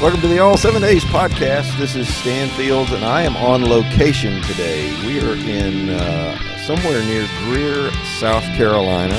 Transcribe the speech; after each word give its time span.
Welcome 0.00 0.22
to 0.22 0.28
the 0.28 0.38
All 0.38 0.56
Seven 0.56 0.80
Days 0.80 1.04
podcast. 1.04 1.78
This 1.78 1.94
is 1.94 2.08
Stan 2.08 2.48
Fields, 2.56 2.90
and 2.90 3.04
I 3.04 3.20
am 3.20 3.36
on 3.36 3.68
location 3.68 4.40
today. 4.44 4.88
We 5.06 5.20
are 5.20 5.34
in 5.34 5.90
uh, 5.90 6.56
somewhere 6.64 7.04
near 7.04 7.28
Greer, 7.44 7.90
South 8.18 8.44
Carolina. 8.56 9.18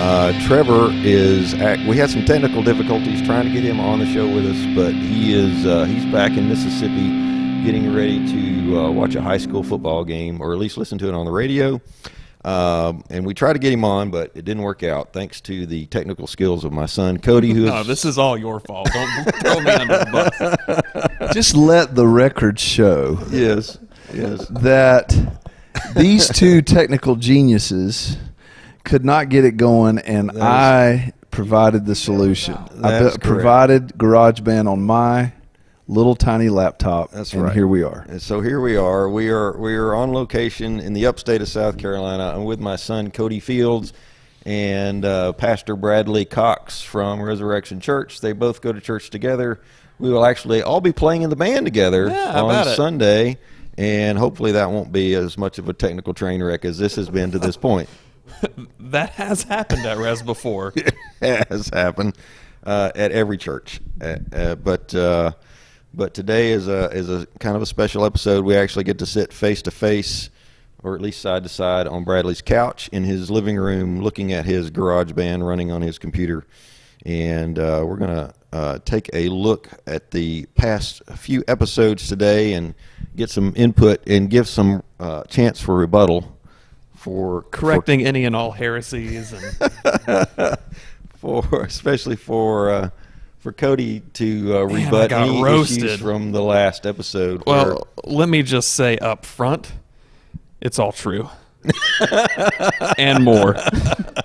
Uh, 0.00 0.32
Trevor 0.46 0.88
is. 1.04 1.52
At, 1.52 1.86
we 1.86 1.98
had 1.98 2.08
some 2.08 2.24
technical 2.24 2.62
difficulties 2.62 3.20
trying 3.20 3.48
to 3.48 3.52
get 3.52 3.62
him 3.62 3.80
on 3.80 3.98
the 3.98 4.06
show 4.06 4.26
with 4.26 4.46
us, 4.46 4.74
but 4.74 4.94
he 4.94 5.34
is. 5.34 5.66
Uh, 5.66 5.84
he's 5.84 6.06
back 6.06 6.38
in 6.38 6.48
Mississippi, 6.48 7.62
getting 7.62 7.94
ready 7.94 8.26
to 8.32 8.78
uh, 8.78 8.90
watch 8.90 9.14
a 9.14 9.20
high 9.20 9.36
school 9.36 9.62
football 9.62 10.06
game, 10.06 10.40
or 10.40 10.54
at 10.54 10.58
least 10.58 10.78
listen 10.78 10.96
to 10.96 11.08
it 11.08 11.12
on 11.12 11.26
the 11.26 11.32
radio. 11.32 11.82
Um, 12.44 13.02
and 13.10 13.26
we 13.26 13.34
tried 13.34 13.54
to 13.54 13.58
get 13.58 13.72
him 13.72 13.84
on, 13.84 14.10
but 14.10 14.30
it 14.34 14.44
didn't 14.44 14.62
work 14.62 14.82
out 14.84 15.12
thanks 15.12 15.40
to 15.42 15.66
the 15.66 15.86
technical 15.86 16.26
skills 16.26 16.64
of 16.64 16.72
my 16.72 16.86
son 16.86 17.18
Cody. 17.18 17.52
Who 17.52 17.66
No, 17.66 17.80
is 17.80 17.86
this 17.86 18.04
is 18.04 18.16
all 18.16 18.38
your 18.38 18.60
fault. 18.60 18.88
Don't 18.92 19.34
throw 19.40 19.60
me 19.60 19.70
under 19.72 19.98
the 19.98 21.10
bus. 21.20 21.32
Just 21.34 21.56
let 21.56 21.94
the 21.94 22.06
record 22.06 22.58
show 22.60 23.18
yes, 23.30 23.78
yes. 24.14 24.46
that 24.48 25.14
these 25.96 26.28
two 26.28 26.62
technical 26.62 27.16
geniuses 27.16 28.16
could 28.84 29.04
not 29.04 29.28
get 29.28 29.44
it 29.44 29.56
going, 29.56 29.98
and 29.98 30.30
I 30.40 31.12
provided 31.30 31.86
the 31.86 31.94
solution. 31.96 32.54
I 32.54 32.68
That's 32.90 33.16
bu- 33.16 33.20
correct. 33.20 33.22
provided 33.22 33.88
GarageBand 33.98 34.70
on 34.70 34.80
my 34.82 35.32
little 35.88 36.14
tiny 36.14 36.50
laptop. 36.50 37.10
That's 37.10 37.32
and 37.32 37.42
right. 37.42 37.52
Here 37.52 37.66
we 37.66 37.82
are. 37.82 38.04
And 38.08 38.22
so 38.22 38.40
here 38.40 38.60
we 38.60 38.76
are. 38.76 39.08
We 39.08 39.30
are 39.30 39.56
we 39.56 39.74
are 39.74 39.94
on 39.94 40.12
location 40.12 40.78
in 40.78 40.92
the 40.92 41.06
upstate 41.06 41.40
of 41.40 41.48
South 41.48 41.78
Carolina. 41.78 42.32
I'm 42.36 42.44
with 42.44 42.60
my 42.60 42.76
son 42.76 43.10
Cody 43.10 43.40
Fields 43.40 43.92
and 44.46 45.04
uh, 45.04 45.32
Pastor 45.32 45.74
Bradley 45.74 46.24
Cox 46.24 46.80
from 46.82 47.20
Resurrection 47.20 47.80
Church. 47.80 48.20
They 48.20 48.32
both 48.32 48.60
go 48.60 48.72
to 48.72 48.80
church 48.80 49.10
together. 49.10 49.60
We 49.98 50.10
will 50.10 50.24
actually 50.24 50.62
all 50.62 50.80
be 50.80 50.92
playing 50.92 51.22
in 51.22 51.30
the 51.30 51.36
band 51.36 51.66
together 51.66 52.06
Yeah, 52.08 52.40
on 52.40 52.50
about 52.50 52.68
it? 52.68 52.76
Sunday, 52.76 53.38
and 53.76 54.16
hopefully 54.16 54.52
that 54.52 54.70
won't 54.70 54.92
be 54.92 55.14
as 55.14 55.36
much 55.36 55.58
of 55.58 55.68
a 55.68 55.72
technical 55.72 56.14
train 56.14 56.40
wreck 56.40 56.64
as 56.64 56.78
this 56.78 56.94
has 56.94 57.10
been 57.10 57.32
to 57.32 57.38
this 57.38 57.56
point. 57.56 57.88
That 58.78 59.10
has 59.10 59.42
happened 59.42 59.84
at 59.84 59.98
Res 59.98 60.22
before. 60.22 60.72
it 61.20 61.48
has 61.48 61.68
happened 61.68 62.16
uh, 62.64 62.90
at 62.94 63.12
every 63.12 63.36
church. 63.36 63.80
Uh, 64.00 64.16
uh, 64.32 64.54
but 64.54 64.94
uh, 64.94 65.32
but 65.94 66.14
today 66.14 66.52
is 66.52 66.68
a 66.68 66.90
is 66.90 67.08
a 67.08 67.26
kind 67.38 67.56
of 67.56 67.62
a 67.62 67.66
special 67.66 68.04
episode. 68.04 68.44
We 68.44 68.56
actually 68.56 68.84
get 68.84 68.98
to 68.98 69.06
sit 69.06 69.32
face 69.32 69.62
to 69.62 69.70
face, 69.70 70.30
or 70.82 70.94
at 70.94 71.00
least 71.00 71.20
side 71.20 71.42
to 71.44 71.48
side, 71.48 71.86
on 71.86 72.04
Bradley's 72.04 72.42
couch 72.42 72.88
in 72.92 73.04
his 73.04 73.30
living 73.30 73.56
room, 73.56 74.00
looking 74.00 74.32
at 74.32 74.44
his 74.44 74.70
garage 74.70 75.12
band 75.12 75.46
running 75.46 75.70
on 75.70 75.82
his 75.82 75.98
computer, 75.98 76.46
and 77.04 77.58
uh, 77.58 77.82
we're 77.86 77.96
gonna 77.96 78.32
uh, 78.52 78.78
take 78.84 79.10
a 79.12 79.28
look 79.28 79.68
at 79.86 80.10
the 80.10 80.46
past 80.54 81.02
few 81.16 81.42
episodes 81.48 82.08
today 82.08 82.54
and 82.54 82.74
get 83.16 83.30
some 83.30 83.52
input 83.56 84.02
and 84.06 84.30
give 84.30 84.48
some 84.48 84.82
uh, 85.00 85.24
chance 85.24 85.60
for 85.60 85.76
rebuttal. 85.76 86.34
For 86.94 87.42
for 87.42 87.42
Correcting 87.50 88.04
any 88.04 88.24
and 88.24 88.34
all 88.34 88.50
heresies 88.50 89.32
and 89.32 90.58
for 91.16 91.62
especially 91.62 92.16
for 92.16 92.70
uh, 92.70 92.90
for 93.38 93.52
Cody 93.52 94.00
to 94.14 94.58
uh, 94.58 94.66
Man, 94.66 94.84
rebut 94.84 95.12
any 95.12 95.42
roasted. 95.42 95.84
issues 95.84 96.00
from 96.00 96.32
the 96.32 96.42
last 96.42 96.86
episode. 96.86 97.42
well, 97.46 97.86
let 98.04 98.28
me 98.28 98.42
just 98.42 98.72
say 98.74 98.98
up 98.98 99.24
front, 99.24 99.72
it's 100.60 100.78
all 100.78 100.92
true. 100.92 101.28
and 102.98 103.24
more. 103.24 103.56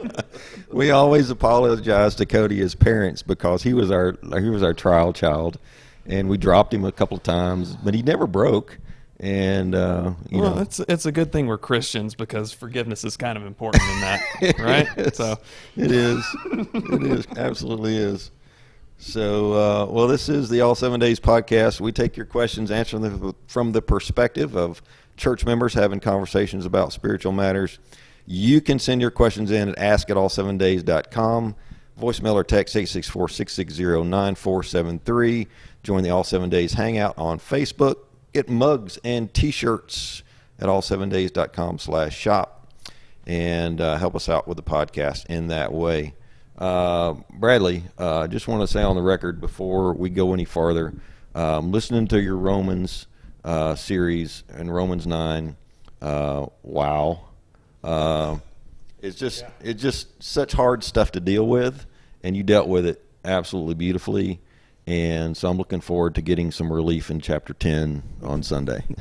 we 0.72 0.92
always 0.92 1.30
apologize 1.30 2.16
to 2.16 2.26
Cody 2.26 2.62
as 2.62 2.76
parents 2.76 3.22
because 3.22 3.64
he 3.64 3.74
was 3.74 3.92
our 3.92 4.16
he 4.40 4.50
was 4.50 4.64
our 4.64 4.74
trial 4.74 5.14
child, 5.14 5.58
and 6.06 6.30
we 6.30 6.38
dropped 6.38 6.74
him 6.74 6.86
a 6.86 6.92
couple 6.92 7.18
of 7.18 7.24
times, 7.24 7.76
but 7.84 7.94
he 7.94 8.02
never 8.02 8.28
broke. 8.28 8.78
And 9.20 9.74
uh, 9.74 10.14
you 10.30 10.42
Well, 10.42 10.56
know, 10.56 10.62
it's 10.62 10.80
it's 10.82 11.06
a 11.06 11.12
good 11.12 11.32
thing 11.32 11.48
we're 11.48 11.58
Christians 11.58 12.14
because 12.16 12.52
forgiveness 12.52 13.04
is 13.04 13.16
kind 13.18 13.38
of 13.38 13.46
important 13.46 13.84
in 13.84 14.02
that, 14.02 14.60
right? 14.60 15.16
So 15.16 15.38
it 15.78 15.92
is. 15.92 16.26
it 16.74 17.04
is. 17.04 17.28
Absolutely 17.38 17.96
is. 17.98 18.32
So, 19.04 19.54
uh, 19.54 19.86
well, 19.88 20.08
this 20.08 20.30
is 20.30 20.48
the 20.48 20.62
All 20.62 20.76
Seven 20.76 20.98
Days 20.98 21.20
podcast. 21.20 21.82
We 21.82 21.92
take 21.92 22.16
your 22.16 22.26
questions, 22.26 22.72
answer 22.72 22.98
them 22.98 23.36
from 23.48 23.74
the 23.74 23.82
perspective 23.82 24.56
of 24.56 24.82
church 25.18 25.46
members 25.46 25.74
having 25.74 26.00
conversations 26.00 26.66
about 26.66 26.94
spiritual 26.94 27.34
matters. 27.34 27.80
You 28.26 28.62
can 28.62 28.80
send 28.80 29.02
your 29.02 29.12
questions 29.12 29.52
in 29.52 29.68
at 29.68 29.78
ask 29.78 30.10
at 30.10 30.16
all7days.com. 30.16 31.56
Voicemail 32.00 32.34
or 32.34 32.46
text 32.46 32.78
864 32.78 33.28
660 33.28 34.10
9473. 34.10 35.48
Join 35.84 36.02
the 36.02 36.10
All 36.10 36.24
Seven 36.24 36.50
Days 36.50 36.72
Hangout 36.72 37.14
on 37.18 37.40
Facebook. 37.40 38.06
Get 38.32 38.48
mugs 38.48 38.98
and 39.04 39.32
t 39.34 39.52
shirts 39.52 40.24
at 40.60 40.70
all7days.com 40.70 41.78
slash 41.78 42.18
shop 42.18 42.72
and 43.28 43.82
uh, 43.82 43.98
help 43.98 44.16
us 44.16 44.30
out 44.30 44.48
with 44.48 44.56
the 44.56 44.64
podcast 44.64 45.26
in 45.26 45.48
that 45.48 45.74
way. 45.74 46.14
Uh, 46.58 47.16
Bradley, 47.32 47.84
uh, 47.98 48.28
just 48.28 48.48
want 48.48 48.62
to 48.62 48.68
say 48.68 48.82
on 48.84 48.96
the 48.96 49.02
record 49.02 49.42
before 49.42 49.94
we 49.94 50.10
go 50.10 50.34
any 50.34 50.46
farther, 50.46 50.94
um, 51.36 51.72
listening 51.72 52.08
to 52.08 52.22
your 52.22 52.38
Romans 52.38 53.08
uh, 53.44 53.76
series 53.76 54.44
and 54.50 54.74
Romans 54.74 55.08
nine, 55.08 55.56
uh, 56.02 56.46
wow, 56.62 57.22
uh, 57.84 58.38
it's 59.02 59.18
just 59.18 59.44
it's 59.62 59.82
just 59.82 60.24
such 60.24 60.54
hard 60.54 60.84
stuff 60.84 61.12
to 61.14 61.20
deal 61.20 61.48
with, 61.48 61.86
and 62.24 62.38
you 62.38 62.44
dealt 62.44 62.68
with 62.68 62.86
it 62.86 63.04
absolutely 63.26 63.76
beautifully. 63.76 64.40
And 64.86 65.36
so 65.38 65.50
I'm 65.50 65.58
looking 65.58 65.80
forward 65.82 66.16
to 66.16 66.22
getting 66.22 66.52
some 66.52 66.72
relief 66.72 67.10
in 67.10 67.22
chapter 67.22 67.54
10 67.54 68.04
on 68.22 68.44
Sunday. 68.44 68.84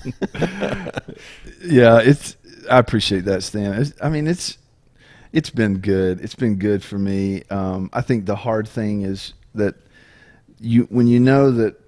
Yeah, 1.65 1.99
it's. 1.99 2.37
I 2.71 2.79
appreciate 2.79 3.25
that, 3.25 3.43
Stan. 3.43 3.75
It's, 3.75 3.93
I 4.03 4.09
mean, 4.09 4.27
it's 4.27 4.59
it's 5.33 5.51
been 5.51 5.79
good. 5.79 6.21
It's 6.21 6.35
been 6.35 6.57
good 6.57 6.83
for 6.83 6.99
me. 6.99 7.43
Um, 7.51 7.91
I 7.93 8.01
think 8.03 8.27
the 8.27 8.37
hard 8.37 8.69
thing 8.69 9.03
is 9.03 9.35
that 9.55 9.75
you 10.61 10.85
when 10.91 11.07
you 11.07 11.19
know 11.21 11.51
that 11.51 11.81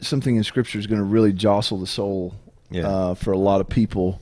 something 0.00 0.36
in 0.36 0.44
Scripture 0.44 0.78
is 0.78 0.86
going 0.86 0.98
to 1.00 1.04
really 1.04 1.32
jostle 1.32 1.78
the 1.78 1.86
soul 1.86 2.34
Yeah. 2.70 2.86
uh, 2.88 3.14
for 3.14 3.32
a 3.32 3.38
lot 3.38 3.60
of 3.60 3.68
people. 3.68 4.20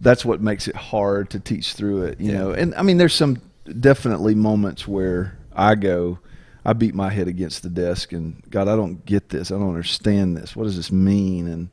That's 0.00 0.24
what 0.24 0.40
makes 0.40 0.66
it 0.66 0.74
hard 0.74 1.30
to 1.30 1.38
teach 1.40 1.74
through 1.74 2.02
it, 2.04 2.20
you 2.20 2.32
Yeah. 2.32 2.38
know. 2.38 2.50
And 2.52 2.74
I 2.74 2.82
mean, 2.82 2.96
there's 2.98 3.14
some 3.14 3.40
definitely 3.80 4.34
moments 4.34 4.88
where 4.88 5.38
I 5.54 5.76
go, 5.76 6.18
I 6.64 6.72
beat 6.72 6.94
my 6.94 7.10
head 7.10 7.28
against 7.28 7.62
the 7.62 7.68
desk, 7.68 8.12
and 8.12 8.42
God, 8.50 8.66
I 8.68 8.74
don't 8.76 9.04
get 9.06 9.28
this. 9.28 9.50
I 9.50 9.54
don't 9.54 9.68
understand 9.68 10.36
this. 10.36 10.56
What 10.56 10.64
does 10.64 10.76
this 10.76 10.90
mean? 10.92 11.46
And 11.48 11.68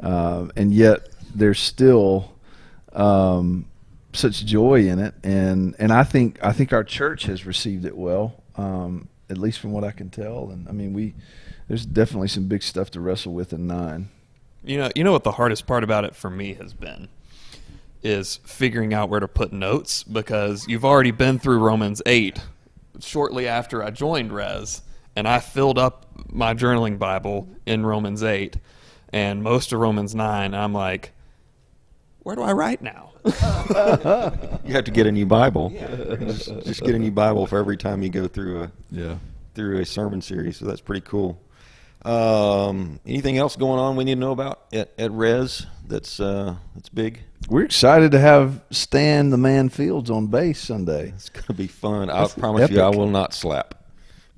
uh, 0.00 0.48
and 0.56 0.72
yet 0.72 1.08
there's 1.34 1.58
still 1.60 2.32
um, 2.92 3.66
such 4.16 4.44
joy 4.44 4.86
in 4.86 4.98
it, 4.98 5.14
and 5.22 5.74
and 5.78 5.92
I 5.92 6.04
think 6.04 6.38
I 6.42 6.52
think 6.52 6.72
our 6.72 6.84
church 6.84 7.24
has 7.24 7.46
received 7.46 7.84
it 7.84 7.96
well, 7.96 8.42
um, 8.56 9.08
at 9.28 9.38
least 9.38 9.58
from 9.58 9.72
what 9.72 9.84
I 9.84 9.90
can 9.90 10.10
tell. 10.10 10.50
And 10.50 10.68
I 10.68 10.72
mean, 10.72 10.92
we 10.92 11.14
there's 11.68 11.86
definitely 11.86 12.28
some 12.28 12.46
big 12.46 12.62
stuff 12.62 12.90
to 12.92 13.00
wrestle 13.00 13.32
with 13.32 13.52
in 13.52 13.66
nine. 13.66 14.08
You 14.62 14.78
know, 14.78 14.90
you 14.94 15.04
know 15.04 15.12
what 15.12 15.24
the 15.24 15.32
hardest 15.32 15.66
part 15.66 15.84
about 15.84 16.04
it 16.04 16.14
for 16.16 16.30
me 16.30 16.54
has 16.54 16.72
been 16.72 17.08
is 18.02 18.36
figuring 18.44 18.92
out 18.92 19.08
where 19.08 19.20
to 19.20 19.26
put 19.26 19.52
notes 19.52 20.02
because 20.02 20.66
you've 20.68 20.84
already 20.84 21.10
been 21.10 21.38
through 21.38 21.58
Romans 21.58 22.02
8 22.04 22.38
shortly 23.00 23.48
after 23.48 23.82
I 23.82 23.90
joined 23.90 24.30
Res 24.30 24.82
and 25.16 25.26
I 25.26 25.40
filled 25.40 25.78
up 25.78 26.06
my 26.30 26.52
journaling 26.52 26.98
Bible 26.98 27.48
in 27.64 27.84
Romans 27.84 28.22
8 28.22 28.56
and 29.12 29.42
most 29.42 29.72
of 29.72 29.80
Romans 29.80 30.14
9 30.14 30.44
and 30.44 30.56
I'm 30.56 30.74
like 30.74 31.12
where 32.22 32.36
do 32.36 32.42
I 32.42 32.52
write 32.52 32.82
now? 32.82 33.13
You 33.24 34.72
have 34.72 34.84
to 34.84 34.90
get 34.92 35.06
a 35.06 35.12
new 35.12 35.26
Bible. 35.26 35.70
Just, 35.70 36.46
just 36.64 36.82
get 36.82 36.94
a 36.94 36.98
new 36.98 37.10
Bible 37.10 37.46
for 37.46 37.58
every 37.58 37.76
time 37.76 38.02
you 38.02 38.10
go 38.10 38.26
through 38.28 38.62
a 38.64 38.72
Yeah. 38.90 39.16
through 39.54 39.80
a 39.80 39.84
sermon 39.86 40.20
series. 40.20 40.56
So 40.58 40.66
that's 40.66 40.80
pretty 40.80 41.02
cool. 41.06 41.40
Um, 42.04 43.00
anything 43.06 43.38
else 43.38 43.56
going 43.56 43.78
on 43.80 43.96
we 43.96 44.04
need 44.04 44.14
to 44.16 44.20
know 44.20 44.32
about 44.32 44.64
at, 44.74 44.92
at 44.98 45.10
Res 45.10 45.66
that's 45.88 46.20
uh, 46.20 46.54
that's 46.74 46.90
big? 46.90 47.20
We're 47.48 47.64
excited 47.64 48.12
to 48.12 48.20
have 48.20 48.62
Stan 48.70 49.30
the 49.30 49.38
Man 49.38 49.68
Fields 49.70 50.10
on 50.10 50.26
bass 50.26 50.58
Sunday. 50.60 51.08
It's 51.14 51.30
going 51.30 51.46
to 51.46 51.54
be 51.54 51.66
fun. 51.66 52.10
I 52.10 52.20
That's 52.20 52.34
promise 52.34 52.70
you, 52.70 52.80
I 52.82 52.88
will 52.90 53.08
not 53.08 53.32
slap 53.32 53.74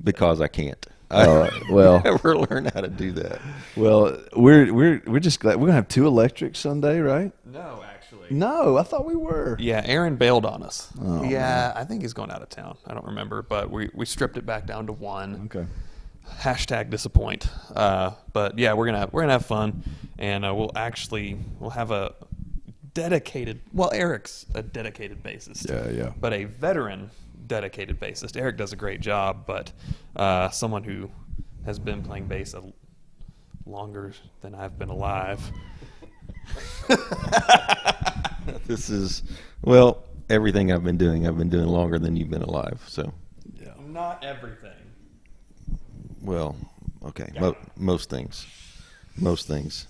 because 0.02 0.40
I 0.40 0.46
can't. 0.48 0.84
I 1.10 1.26
All 1.26 1.38
right, 1.38 1.52
well- 1.70 2.02
never 2.04 2.36
learned 2.38 2.70
how 2.72 2.80
to 2.82 2.88
do 2.88 3.10
that. 3.12 3.40
Well, 3.76 4.16
we're 4.36 4.72
we're 4.72 5.02
we're 5.06 5.20
just 5.20 5.40
glad 5.40 5.56
we're 5.56 5.66
gonna 5.66 5.74
have 5.76 5.88
two 5.88 6.06
electric 6.06 6.54
Sunday, 6.56 6.98
right? 7.00 7.32
No, 7.44 7.82
actually. 8.26 8.38
No, 8.38 8.76
I 8.76 8.82
thought 8.82 9.04
we 9.06 9.16
were. 9.16 9.56
Yeah, 9.58 9.82
Aaron 9.84 10.16
bailed 10.16 10.44
on 10.46 10.62
us. 10.62 10.92
Oh, 11.00 11.24
yeah, 11.24 11.72
I 11.74 11.84
think 11.84 12.02
he's 12.02 12.12
going 12.12 12.30
out 12.30 12.42
of 12.42 12.48
town. 12.48 12.76
I 12.86 12.94
don't 12.94 13.06
remember, 13.06 13.42
but 13.42 13.70
we, 13.70 13.90
we 13.94 14.06
stripped 14.06 14.36
it 14.36 14.44
back 14.46 14.66
down 14.66 14.86
to 14.86 14.92
one. 14.92 15.48
Okay. 15.52 15.66
hashtag 16.38 16.90
disappoint. 16.90 17.48
Uh, 17.74 18.12
but 18.32 18.58
yeah, 18.58 18.72
we're 18.74 18.86
gonna 18.86 19.08
we're 19.12 19.22
gonna 19.22 19.32
have 19.32 19.46
fun, 19.46 19.82
and 20.18 20.44
uh, 20.44 20.54
we'll 20.54 20.72
actually 20.76 21.38
we'll 21.60 21.70
have 21.70 21.90
a 21.90 22.14
dedicated. 22.94 23.60
Well, 23.72 23.90
Eric's 23.92 24.46
a 24.54 24.62
dedicated 24.62 25.22
bassist. 25.22 25.68
Yeah, 25.68 25.90
yeah. 25.90 26.12
But 26.20 26.32
a 26.32 26.44
veteran 26.44 27.10
dedicated 27.46 28.00
bassist. 28.00 28.36
Eric 28.36 28.56
does 28.56 28.72
a 28.72 28.76
great 28.76 29.00
job, 29.00 29.44
but 29.46 29.72
uh, 30.16 30.48
someone 30.50 30.82
who 30.82 31.10
has 31.64 31.78
been 31.78 32.02
playing 32.02 32.26
bass 32.26 32.54
a 32.54 32.62
longer 33.66 34.12
than 34.40 34.54
I've 34.54 34.78
been 34.78 34.88
alive. 34.88 35.40
This 38.66 38.90
is 38.90 39.22
well, 39.62 40.04
everything 40.28 40.72
I've 40.72 40.82
been 40.84 40.96
doing, 40.96 41.26
I've 41.26 41.38
been 41.38 41.48
doing 41.48 41.66
longer 41.66 41.98
than 41.98 42.16
you've 42.16 42.30
been 42.30 42.42
alive. 42.42 42.82
So, 42.88 43.12
yeah, 43.60 43.72
Not 43.80 44.24
everything. 44.24 44.70
well, 46.20 46.56
okay, 47.04 47.28
mo- 47.40 47.56
most 47.76 48.10
things, 48.10 48.46
most 49.16 49.46
things. 49.46 49.86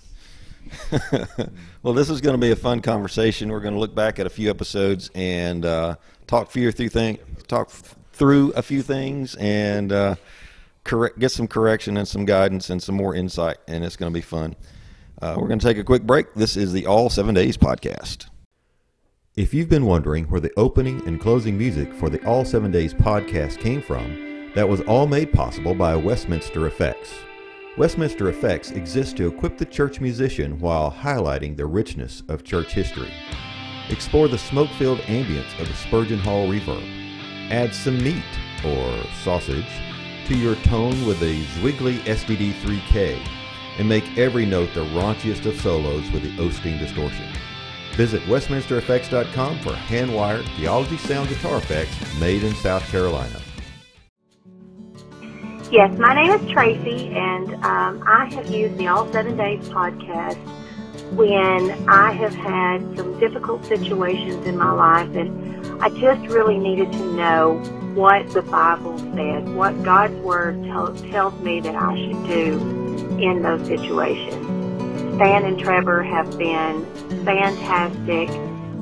well, 1.81 1.93
this 1.93 2.09
is 2.09 2.21
going 2.21 2.33
to 2.35 2.41
be 2.41 2.51
a 2.51 2.55
fun 2.55 2.81
conversation. 2.81 3.49
We're 3.49 3.61
going 3.61 3.73
to 3.73 3.79
look 3.79 3.95
back 3.95 4.19
at 4.19 4.25
a 4.27 4.29
few 4.29 4.49
episodes 4.49 5.09
and 5.15 5.65
uh, 5.65 5.95
talk 6.27 6.51
few 6.51 6.71
through 6.71 6.89
thing, 6.89 7.17
talk 7.47 7.69
through 7.69 8.51
a 8.51 8.61
few 8.61 8.81
things, 8.81 9.35
and 9.35 9.91
uh, 9.91 10.15
correct, 10.83 11.19
get 11.19 11.31
some 11.31 11.47
correction 11.47 11.97
and 11.97 12.07
some 12.07 12.25
guidance 12.25 12.69
and 12.69 12.81
some 12.81 12.95
more 12.95 13.15
insight, 13.15 13.57
and 13.67 13.83
it's 13.83 13.95
going 13.95 14.11
to 14.11 14.17
be 14.17 14.21
fun. 14.21 14.55
Uh, 15.21 15.35
we're 15.37 15.47
going 15.47 15.59
to 15.59 15.65
take 15.65 15.79
a 15.79 15.83
quick 15.83 16.03
break. 16.03 16.33
This 16.35 16.55
is 16.55 16.73
the 16.73 16.85
All 16.85 17.09
Seven 17.09 17.33
Days 17.33 17.57
podcast. 17.57 18.27
If 19.35 19.51
you've 19.51 19.69
been 19.69 19.85
wondering 19.85 20.25
where 20.25 20.39
the 20.39 20.53
opening 20.57 21.05
and 21.07 21.19
closing 21.19 21.57
music 21.57 21.91
for 21.93 22.09
the 22.09 22.23
All 22.23 22.45
Seven 22.45 22.69
Days 22.71 22.93
podcast 22.93 23.59
came 23.59 23.81
from, 23.81 24.51
that 24.53 24.69
was 24.69 24.81
all 24.81 25.07
made 25.07 25.33
possible 25.33 25.73
by 25.73 25.95
Westminster 25.95 26.67
Effects. 26.67 27.15
Westminster 27.77 28.29
Effects 28.29 28.71
exists 28.71 29.13
to 29.13 29.27
equip 29.27 29.57
the 29.57 29.65
church 29.65 29.99
musician 29.99 30.59
while 30.59 30.91
highlighting 30.91 31.57
the 31.57 31.65
richness 31.65 32.21
of 32.27 32.43
church 32.43 32.73
history. 32.73 33.11
Explore 33.89 34.27
the 34.27 34.37
smoke 34.37 34.69
filled 34.77 34.99
ambience 35.01 35.59
of 35.59 35.67
the 35.67 35.73
Spurgeon 35.75 36.19
Hall 36.19 36.47
reverb. 36.47 36.83
Add 37.49 37.73
some 37.73 38.03
meat, 38.03 38.23
or 38.63 39.03
sausage, 39.23 39.65
to 40.27 40.37
your 40.37 40.55
tone 40.57 41.07
with 41.07 41.21
a 41.23 41.43
Zwingli 41.55 41.99
SDD 41.99 42.53
3K, 42.61 43.19
and 43.77 43.87
make 43.87 44.17
every 44.17 44.45
note 44.45 44.73
the 44.73 44.85
raunchiest 44.85 45.45
of 45.45 45.59
solos 45.61 46.09
with 46.11 46.23
the 46.23 46.35
Osteen 46.41 46.79
distortion. 46.79 47.25
Visit 47.93 48.21
WestminsterEffects.com 48.23 49.59
for 49.59 49.73
hand-wired 49.73 50.45
Theology 50.57 50.97
Sound 50.97 51.29
guitar 51.29 51.57
effects 51.57 52.19
made 52.19 52.43
in 52.43 52.53
South 52.55 52.87
Carolina. 52.89 53.41
Yes, 55.71 55.97
my 55.97 56.13
name 56.13 56.31
is 56.31 56.49
Tracy, 56.51 57.09
and 57.09 57.55
um, 57.65 58.01
I 58.07 58.33
have 58.33 58.47
used 58.49 58.77
the 58.77 58.87
All 58.87 59.11
Seven 59.11 59.35
Days 59.35 59.67
podcast 59.69 60.37
when 61.11 61.71
I 61.89 62.11
have 62.13 62.33
had 62.35 62.95
some 62.95 63.19
difficult 63.19 63.65
situations 63.65 64.45
in 64.45 64.57
my 64.57 64.71
life, 64.71 65.13
and 65.15 65.83
I 65.83 65.89
just 65.89 66.21
really 66.27 66.57
needed 66.57 66.91
to 66.93 67.13
know 67.15 67.55
what 67.95 68.29
the 68.29 68.43
Bible 68.43 68.97
said, 68.97 69.49
what 69.55 69.83
God's 69.83 70.15
Word 70.17 70.63
tell, 70.65 70.95
tells 70.95 71.33
me 71.41 71.59
that 71.61 71.75
I 71.75 71.95
should 71.95 72.27
do 72.27 72.76
in 73.19 73.41
those 73.41 73.65
situations. 73.67 74.45
Stan 75.15 75.45
and 75.45 75.59
Trevor 75.59 76.03
have 76.03 76.37
been 76.37 76.85
fantastic 77.25 78.29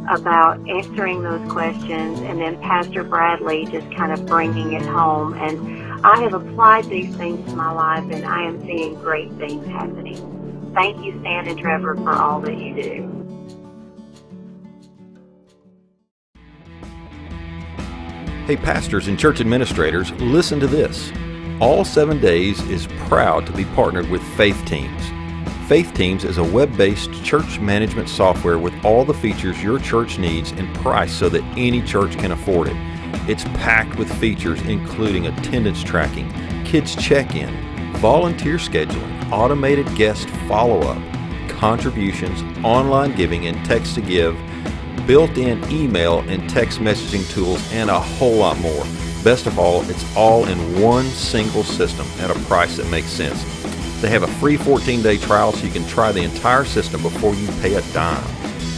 about 0.09 0.59
answering 0.69 1.23
those 1.23 1.49
questions, 1.51 2.19
and 2.19 2.39
then 2.39 2.59
Pastor 2.61 3.03
Bradley 3.03 3.65
just 3.65 3.89
kind 3.95 4.11
of 4.11 4.25
bringing 4.25 4.73
it 4.73 4.85
home. 4.85 5.33
And 5.33 6.05
I 6.05 6.21
have 6.21 6.33
applied 6.33 6.85
these 6.85 7.15
things 7.15 7.49
to 7.49 7.55
my 7.55 7.71
life, 7.71 8.03
and 8.11 8.25
I 8.25 8.43
am 8.43 8.61
seeing 8.65 8.95
great 8.95 9.31
things 9.33 9.65
happening. 9.67 10.71
Thank 10.75 11.03
you, 11.03 11.17
Stan 11.21 11.47
and 11.47 11.57
Trevor, 11.57 11.95
for 11.95 12.13
all 12.13 12.41
that 12.41 12.57
you 12.57 12.75
do. 12.75 13.11
Hey, 18.45 18.57
pastors 18.57 19.07
and 19.07 19.17
church 19.17 19.41
administrators, 19.41 20.11
listen 20.21 20.59
to 20.59 20.67
this. 20.67 21.11
All 21.62 21.86
Seven 21.86 22.19
Days 22.19 22.62
is 22.63 22.86
proud 23.07 23.46
to 23.46 23.54
be 23.54 23.63
partnered 23.63 24.10
with 24.10 24.22
Faith 24.36 24.62
Teams. 24.66 25.02
Faith 25.69 25.94
Teams 25.94 26.25
is 26.25 26.38
a 26.38 26.44
web 26.44 26.75
based 26.75 27.13
church 27.24 27.62
management 27.62 28.10
software 28.10 28.60
with 28.60 28.74
all 28.84 29.06
the 29.06 29.13
features 29.13 29.63
your 29.63 29.80
church 29.80 30.19
needs 30.19 30.52
and 30.52 30.75
priced 30.75 31.18
so 31.18 31.30
that 31.30 31.42
any 31.57 31.81
church 31.81 32.18
can 32.18 32.34
afford 32.34 32.68
it. 32.68 32.75
It's 33.30 33.46
packed 33.46 33.98
with 33.98 34.13
features 34.19 34.62
including 34.63 35.28
attendance 35.28 35.81
tracking, 35.81 36.30
kids 36.66 36.94
check 36.98 37.36
in, 37.36 37.56
volunteer 38.00 38.57
scheduling, 38.57 39.31
automated 39.31 39.88
guest 39.96 40.30
follow 40.50 40.81
up, 40.81 41.02
contributions, 41.48 42.44
online 42.66 43.16
giving, 43.16 43.48
and 43.48 43.66
text 43.66 43.96
to 43.96 44.02
give, 44.02 44.38
built 45.07 45.38
in 45.38 45.63
email 45.72 46.19
and 46.28 46.50
text 46.50 46.80
messaging 46.80 47.28
tools, 47.31 47.66
and 47.72 47.90
a 47.90 47.98
whole 47.98 48.36
lot 48.36 48.60
more. 48.60 48.84
Best 49.25 49.48
of 49.48 49.57
all, 49.57 49.81
it's 49.89 50.06
all 50.16 50.45
in 50.45 50.80
one 50.80 51.06
single 51.06 51.63
system 51.63 52.06
at 52.19 52.30
a 52.30 52.39
price 52.42 52.77
that 52.77 52.88
makes 52.92 53.07
sense. 53.07 53.44
They 54.00 54.07
have 54.10 54.22
a 54.22 54.27
free 54.27 54.56
14 54.56 55.01
day 55.01 55.18
trial 55.18 55.51
so 55.51 55.66
you 55.66 55.72
can 55.72 55.83
try 55.88 56.12
the 56.12 56.22
entire 56.22 56.63
system 56.63 57.01
before 57.01 57.33
you 57.33 57.48
pay 57.60 57.74
a 57.74 57.81
dime. 57.92 58.24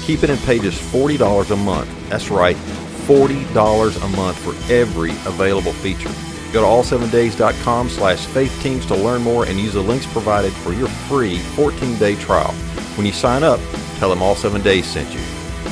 Keep 0.04 0.24
it 0.24 0.30
and 0.30 0.40
pay 0.44 0.58
just 0.58 0.82
$40 0.82 1.52
a 1.52 1.56
month. 1.58 1.90
That's 2.08 2.30
right, 2.30 2.56
$40 2.56 4.02
a 4.02 4.08
month 4.16 4.38
for 4.38 4.56
every 4.72 5.12
available 5.26 5.74
feature. 5.74 6.14
Go 6.54 6.62
to 6.62 6.96
all7days.com 6.96 7.90
slash 7.90 8.26
faith 8.28 8.58
teams 8.64 8.86
to 8.86 8.96
learn 8.96 9.24
more 9.24 9.46
and 9.46 9.60
use 9.60 9.74
the 9.74 9.82
links 9.82 10.06
provided 10.06 10.54
for 10.54 10.72
your 10.72 10.88
free 11.10 11.40
14 11.40 11.98
day 11.98 12.16
trial. 12.16 12.54
When 12.96 13.06
you 13.06 13.12
sign 13.12 13.44
up, 13.44 13.60
tell 13.98 14.10
them 14.10 14.22
all 14.22 14.36
seven 14.36 14.62
days 14.62 14.86
sent 14.86 15.14
you. 15.14 15.20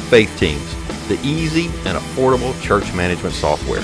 Faith 0.10 0.38
Teams, 0.38 0.75
the 1.07 1.18
easy 1.26 1.68
and 1.85 1.97
affordable 1.97 2.61
church 2.61 2.94
management 2.94 3.35
software. 3.35 3.81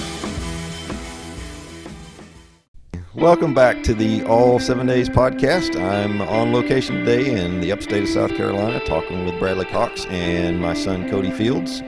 Welcome 3.16 3.54
back 3.54 3.84
to 3.84 3.94
the 3.94 4.24
All 4.24 4.58
Seven 4.60 4.88
Days 4.88 5.10
podcast. 5.10 5.76
I'm 5.76 6.22
on 6.22 6.54
location 6.54 6.98
today 6.98 7.44
in 7.44 7.60
the 7.60 7.72
upstate 7.74 8.04
of 8.04 8.10
South 8.10 8.32
Carolina 8.36 8.80
talking 8.86 9.26
with 9.26 9.38
Bradley 9.38 9.66
Cox 9.66 10.06
and 10.06 10.62
my 10.62 10.74
son 10.74 11.10
Cody 11.10 11.30
Fields, 11.30 11.82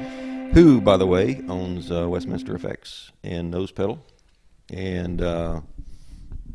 who, 0.54 0.82
by 0.82 0.98
the 0.98 1.08
way, 1.08 1.42
owns 1.48 1.90
uh, 1.92 2.10
Westminster 2.10 2.54
Effects 2.56 3.12
and 3.24 3.50
Nose 3.50 3.72
Pedal. 3.72 4.06
And 4.70 5.22
uh, 5.22 5.62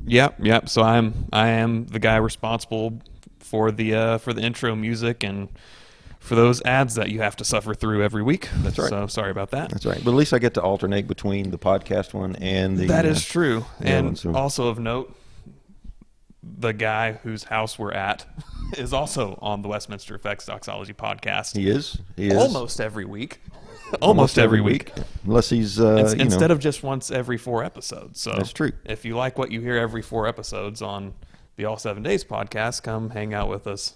Yep, 0.04 0.37
yep. 0.42 0.68
So 0.68 0.82
I'm 0.82 1.26
I 1.32 1.48
am 1.48 1.87
the 1.87 1.98
guy 1.98 2.16
responsible 2.16 3.00
for 3.40 3.70
the 3.70 3.94
uh, 3.94 4.18
for 4.18 4.32
the 4.32 4.42
intro 4.42 4.75
music 4.75 5.22
and 5.22 5.48
for 6.18 6.34
those 6.34 6.62
ads 6.62 6.94
that 6.96 7.10
you 7.10 7.20
have 7.20 7.37
to 7.37 7.44
suffer 7.44 7.75
through 7.75 8.02
every 8.02 8.22
week. 8.22 8.48
That's 8.58 8.78
right. 8.78 8.88
So 8.88 9.06
sorry 9.06 9.30
about 9.30 9.50
that. 9.50 9.70
that's 9.70 9.87
right. 9.87 10.02
But 10.04 10.10
at 10.10 10.16
least 10.16 10.32
I 10.32 10.38
get 10.38 10.54
to 10.54 10.62
alternate 10.62 11.06
between 11.06 11.50
the 11.50 11.58
podcast 11.58 12.12
one 12.14 12.37
and 12.37 12.76
the. 12.76 12.87
That 12.87 13.04
uh, 13.04 13.10
is 13.10 13.25
true. 13.25 13.64
and 13.80 14.06
one, 14.06 14.16
so- 14.16 14.34
also 14.34 14.68
of 14.68 14.78
note, 14.78 15.14
the 16.42 16.72
guy 16.72 17.12
whose 17.12 17.44
house 17.44 17.78
we're 17.78 17.92
at 17.92 18.26
is 18.76 18.92
also 18.92 19.38
on 19.40 19.62
the 19.62 19.68
Westminster 19.68 20.14
Effects 20.14 20.46
Doxology 20.46 20.92
podcast. 20.92 21.56
He 21.56 21.68
is. 21.68 21.98
He 22.16 22.28
is. 22.28 22.37
almost 22.37 22.80
every 22.80 23.04
week. 23.04 23.40
almost 24.02 24.38
every 24.38 24.60
week. 24.60 24.92
Unless 25.25 25.50
he's. 25.50 25.80
Uh, 25.80 25.96
Ins- 25.96 26.14
you 26.14 26.20
instead 26.20 26.48
know, 26.48 26.54
of 26.54 26.60
just 26.60 26.82
once 26.82 27.10
every 27.10 27.38
four 27.38 27.64
episodes. 27.64 28.20
So 28.20 28.32
That's 28.32 28.52
true. 28.52 28.72
If 28.84 29.04
you 29.04 29.16
like 29.16 29.38
what 29.38 29.50
you 29.50 29.60
hear 29.60 29.76
every 29.76 30.02
four 30.02 30.26
episodes 30.26 30.82
on 30.82 31.14
the 31.56 31.64
All 31.64 31.78
Seven 31.78 32.02
Days 32.02 32.25
podcast, 32.25 32.82
come 32.82 33.10
hang 33.10 33.32
out 33.32 33.48
with 33.48 33.66
us 33.66 33.94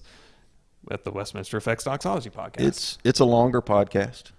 at 0.90 1.04
the 1.04 1.10
Westminster 1.10 1.56
Effects 1.56 1.84
Doxology 1.84 2.30
podcast. 2.30 2.60
It's 2.60 2.98
it's 3.04 3.20
a 3.20 3.24
longer 3.24 3.62
podcast, 3.62 4.32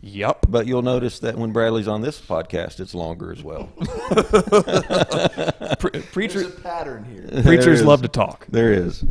yep. 0.00 0.46
but 0.48 0.66
you'll 0.66 0.82
notice 0.82 1.18
that 1.20 1.36
when 1.36 1.52
Bradley's 1.52 1.88
on 1.88 2.02
this 2.02 2.20
podcast, 2.20 2.80
it's 2.80 2.94
longer 2.94 3.32
as 3.32 3.42
well. 3.42 3.66
Pre- 5.78 6.00
preacher, 6.12 6.40
There's 6.40 6.54
a 6.54 6.60
pattern 6.60 7.04
here. 7.04 7.42
Preachers 7.42 7.84
love 7.84 8.02
to 8.02 8.08
talk. 8.08 8.46
There 8.48 8.72
is. 8.72 9.04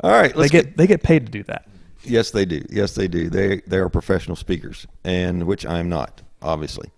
All 0.00 0.10
right, 0.10 0.32
They 0.32 0.38
let's 0.38 0.52
get 0.52 0.76
they 0.76 0.86
get 0.86 1.02
paid 1.02 1.26
to 1.26 1.32
do 1.32 1.42
that. 1.44 1.68
Yes, 2.02 2.30
they 2.30 2.44
do. 2.44 2.62
Yes, 2.70 2.94
they 2.94 3.08
do. 3.08 3.30
They 3.30 3.62
they 3.66 3.78
are 3.78 3.88
professional 3.88 4.36
speakers, 4.36 4.86
and 5.04 5.46
which 5.46 5.64
I 5.64 5.78
am 5.78 5.88
not, 5.88 6.22
obviously. 6.42 6.90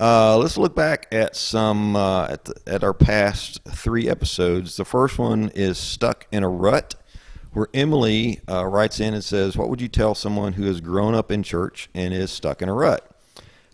Uh, 0.00 0.36
let's 0.36 0.56
look 0.56 0.76
back 0.76 1.08
at 1.10 1.34
some 1.34 1.96
uh, 1.96 2.26
at, 2.26 2.44
the, 2.44 2.54
at 2.66 2.84
our 2.84 2.94
past 2.94 3.60
three 3.64 4.08
episodes. 4.08 4.76
The 4.76 4.84
first 4.84 5.18
one 5.18 5.50
is 5.54 5.76
stuck 5.76 6.26
in 6.30 6.44
a 6.44 6.48
rut, 6.48 6.94
where 7.52 7.68
Emily 7.74 8.40
uh, 8.48 8.66
writes 8.66 9.00
in 9.00 9.14
and 9.14 9.24
says, 9.24 9.56
"What 9.56 9.68
would 9.68 9.80
you 9.80 9.88
tell 9.88 10.14
someone 10.14 10.54
who 10.54 10.64
has 10.64 10.80
grown 10.80 11.14
up 11.14 11.30
in 11.30 11.42
church 11.42 11.88
and 11.94 12.12
is 12.14 12.30
stuck 12.30 12.62
in 12.62 12.68
a 12.68 12.74
rut, 12.74 13.10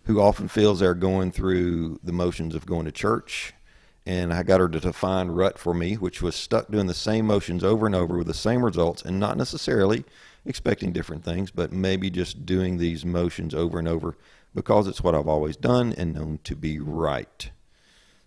who 0.05 0.21
often 0.21 0.47
feels 0.47 0.79
they're 0.79 0.93
going 0.93 1.31
through 1.31 1.99
the 2.03 2.11
motions 2.11 2.55
of 2.55 2.65
going 2.65 2.85
to 2.85 2.91
church?" 2.91 3.53
And 4.05 4.31
I 4.31 4.43
got 4.43 4.59
her 4.59 4.69
to 4.69 4.79
define 4.79 5.29
rut 5.29 5.57
for 5.57 5.73
me, 5.73 5.95
which 5.95 6.21
was 6.21 6.35
stuck 6.35 6.69
doing 6.69 6.85
the 6.85 6.93
same 6.93 7.25
motions 7.25 7.63
over 7.63 7.87
and 7.87 7.95
over 7.95 8.17
with 8.17 8.27
the 8.27 8.33
same 8.35 8.63
results, 8.63 9.01
and 9.01 9.19
not 9.19 9.35
necessarily 9.35 10.05
expecting 10.45 10.91
different 10.91 11.23
things, 11.23 11.49
but 11.49 11.71
maybe 11.71 12.09
just 12.09 12.45
doing 12.45 12.77
these 12.77 13.03
motions 13.03 13.55
over 13.55 13.79
and 13.79 13.87
over 13.87 14.15
because 14.53 14.87
it's 14.87 15.03
what 15.03 15.13
I've 15.13 15.27
always 15.27 15.57
done 15.57 15.93
and 15.97 16.13
known 16.13 16.39
to 16.45 16.55
be 16.55 16.79
right. 16.79 17.49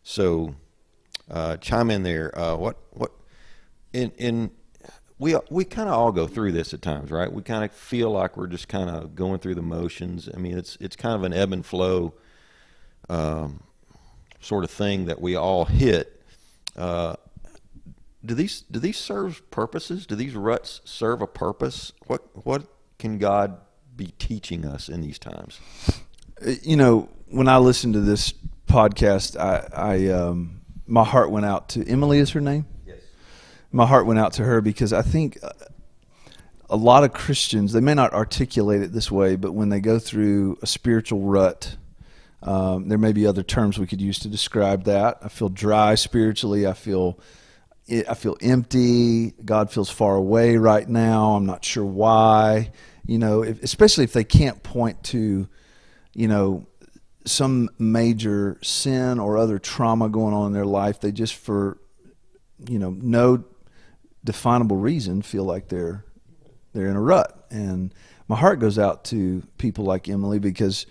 So, 0.03 0.55
uh, 1.31 1.57
chime 1.57 1.91
in 1.91 2.03
there. 2.03 2.37
Uh, 2.39 2.57
what 2.57 2.77
what 2.91 3.13
in 3.93 4.11
in 4.19 4.51
we 5.19 5.37
we 5.51 5.65
kind 5.65 5.89
of 5.89 5.95
all 5.95 6.13
go 6.13 6.27
through 6.27 6.53
this 6.53 6.73
at 6.73 6.83
times, 6.83 7.11
right? 7.11 7.33
We 7.33 7.43
kind 7.43 7.65
of 7.65 7.73
feel 7.73 8.11
like 8.11 8.37
we're 8.37 8.47
just 8.47 8.69
kind 8.69 8.89
of 8.89 9.15
going 9.15 9.39
through 9.41 9.57
the 9.57 9.63
motions. 9.63 10.29
I 10.33 10.39
mean, 10.39 10.57
it's 10.57 10.77
it's 10.81 10.97
kind 10.97 11.15
of 11.15 11.25
an 11.25 11.33
ebb 11.33 11.53
and 11.53 11.65
flow 11.67 12.15
um, 13.09 13.63
sort 14.41 14.65
of 14.65 14.71
thing 14.71 15.07
that 15.07 15.21
we 15.21 15.35
all 15.35 15.65
hit. 15.65 16.23
Uh, 16.77 17.17
do 18.25 18.35
these 18.35 18.63
do 18.71 18.79
these 18.79 18.97
serve 18.97 19.49
purposes? 19.51 20.07
Do 20.07 20.15
these 20.15 20.35
ruts 20.35 20.81
serve 20.85 21.23
a 21.23 21.27
purpose? 21.27 21.93
What 22.07 22.23
what 22.47 22.67
can 22.99 23.19
God 23.19 23.61
be 23.97 24.13
teaching 24.19 24.65
us 24.65 24.89
in 24.89 25.01
these 25.01 25.19
times? 25.19 25.61
Uh, 26.45 26.53
You 26.63 26.77
know, 26.77 27.09
when 27.31 27.49
I 27.49 27.59
listened 27.59 27.95
to 27.95 28.01
this 28.01 28.33
podcast, 28.67 29.37
I, 29.37 29.69
I 29.73 30.09
um, 30.09 30.61
my 30.87 31.05
heart 31.05 31.31
went 31.31 31.47
out 31.47 31.69
to 31.71 31.87
Emily. 31.89 32.19
Is 32.19 32.31
her 32.31 32.41
name? 32.41 32.67
My 33.71 33.87
heart 33.87 34.07
went 34.07 34.19
out 34.19 34.33
to 34.35 34.45
her 34.45 34.61
because 34.61 34.93
I 34.93 35.03
think 35.03 35.39
uh, 35.43 35.51
a 36.71 36.77
lot 36.77 37.05
of 37.05 37.13
Christians 37.13 37.73
they 37.73 37.81
may 37.81 37.95
not 37.95 38.13
articulate 38.13 38.83
it 38.83 38.93
this 38.93 39.11
way, 39.11 39.37
but 39.37 39.53
when 39.53 39.69
they 39.69 39.81
go 39.81 39.99
through 39.99 40.59
a 40.63 40.67
spiritual 40.67 41.21
rut, 41.21 41.77
um, 42.43 42.89
there 42.89 42.99
may 42.99 43.13
be 43.13 43.27
other 43.27 43.43
terms 43.43 43.79
we 43.79 43.87
could 43.87 44.01
use 44.01 44.19
to 44.21 44.29
describe 44.29 44.85
that. 44.85 45.19
I 45.23 45.29
feel 45.29 45.49
dry 45.49 45.95
spiritually. 45.97 46.67
I 46.67 46.73
feel 46.73 47.19
I 47.91 48.15
feel 48.15 48.37
empty. 48.43 49.31
God 49.45 49.71
feels 49.71 49.89
far 49.89 50.15
away 50.15 50.57
right 50.57 50.87
now. 50.87 51.37
I'm 51.37 51.47
not 51.47 51.65
sure 51.65 51.85
why. 51.85 52.71
You 53.07 53.19
know, 53.19 53.43
if, 53.43 53.63
especially 53.63 54.05
if 54.05 54.13
they 54.13 54.25
can't 54.25 54.63
point 54.63 55.03
to, 55.05 55.49
you 56.13 56.29
know, 56.29 56.67
some 57.29 57.71
major 57.79 58.59
sin 58.63 59.19
or 59.19 59.37
other 59.37 59.59
trauma 59.59 60.09
going 60.09 60.35
on 60.35 60.49
in 60.49 60.53
their 60.53 60.67
life. 60.67 61.01
They 61.01 61.13
just 61.13 61.35
for 61.35 61.79
you 62.69 62.79
know 62.79 62.91
no 62.91 63.45
definable 64.25 64.77
reason 64.77 65.23
feel 65.23 65.45
like 65.45 65.69
they're 65.69 66.05
they're 66.73 66.89
in 66.89 66.97
a 66.97 67.01
rut. 67.01 67.47
And 67.51 67.95
my 68.29 68.37
heart 68.37 68.61
goes 68.61 68.79
out 68.79 69.05
to 69.07 69.43
people 69.57 69.85
like 69.85 70.09
Emily 70.09 70.39
because 70.39 70.87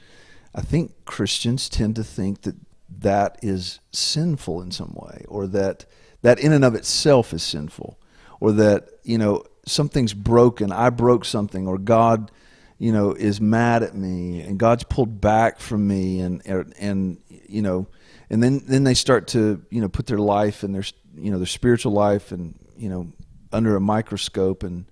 I 0.55 0.62
think 0.62 0.93
Christians 1.05 1.69
tend 1.69 1.96
to 1.98 2.03
think 2.03 2.41
that 2.41 2.55
that 3.00 3.38
is 3.43 3.79
sinful 3.91 4.62
in 4.62 4.72
some 4.72 4.93
way 4.96 5.24
or 5.27 5.48
that 5.48 5.86
that 6.24 6.39
in 6.39 6.51
and 6.51 6.65
of 6.65 6.74
itself 6.74 7.34
is 7.34 7.43
sinful 7.43 8.00
or 8.39 8.51
that 8.53 8.89
you 9.03 9.17
know 9.17 9.43
something's 9.65 10.13
broken. 10.13 10.72
I 10.72 10.89
broke 10.89 11.25
something 11.25 11.67
or 11.67 11.77
God 11.77 12.31
you 12.79 12.91
know 12.91 13.12
is 13.12 13.39
mad 13.41 13.84
at 13.84 13.96
me 13.96 14.41
and 14.41 14.57
God's 14.57 14.84
pulled 14.84 15.22
back 15.22 15.60
from 15.60 15.88
me 15.88 16.19
and 16.22 16.41
er, 16.50 16.65
and 16.79 17.17
you 17.29 17.62
know 17.62 17.88
and 18.29 18.41
then 18.41 18.63
then 18.65 18.84
they 18.84 18.93
start 18.93 19.27
to 19.29 19.63
you 19.69 19.81
know 19.81 19.89
put 19.89 20.07
their 20.07 20.17
life 20.17 20.63
and 20.63 20.74
their 20.74 20.84
you 21.15 21.31
know 21.31 21.38
their 21.38 21.46
spiritual 21.46 21.91
life 21.91 22.31
and 22.31 22.57
you 22.77 22.89
know 22.89 23.12
under 23.51 23.75
a 23.75 23.79
microscope 23.81 24.63
and 24.63 24.86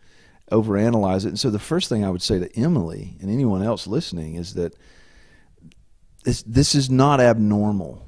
overanalyze 0.51 1.25
it 1.25 1.29
and 1.29 1.39
so 1.39 1.49
the 1.49 1.59
first 1.59 1.89
thing 1.89 2.05
I 2.05 2.09
would 2.09 2.21
say 2.21 2.39
to 2.39 2.55
Emily 2.59 3.15
and 3.19 3.29
anyone 3.31 3.63
else 3.63 3.87
listening 3.87 4.35
is 4.35 4.53
that 4.53 4.75
this 6.23 6.43
this 6.43 6.75
is 6.75 6.89
not 6.89 7.19
abnormal 7.19 8.05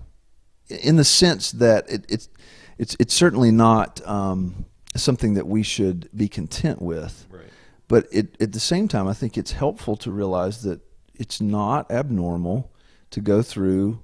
in 0.70 0.96
the 0.98 1.04
sense 1.04 1.52
that 1.54 1.90
it, 1.90 2.06
it's 2.10 2.30
it's 2.78 2.96
it's 3.00 3.14
certainly 3.14 3.52
not 3.52 4.06
um, 4.08 4.66
something 4.96 5.34
that 5.36 5.48
we 5.48 5.64
should 5.64 6.10
be 6.16 6.28
content 6.28 6.82
with 6.82 7.26
Right. 7.30 7.44
but 7.88 8.08
it, 8.12 8.40
at 8.42 8.52
the 8.52 8.60
same 8.60 8.88
time, 8.88 9.08
I 9.08 9.14
think 9.14 9.38
it's 9.38 9.52
helpful 9.54 9.96
to 9.98 10.12
realize 10.12 10.62
that 10.64 10.82
it's 11.16 11.42
not 11.42 11.90
abnormal 11.92 12.72
to 13.12 13.22
go 13.22 13.42
through 13.42 14.00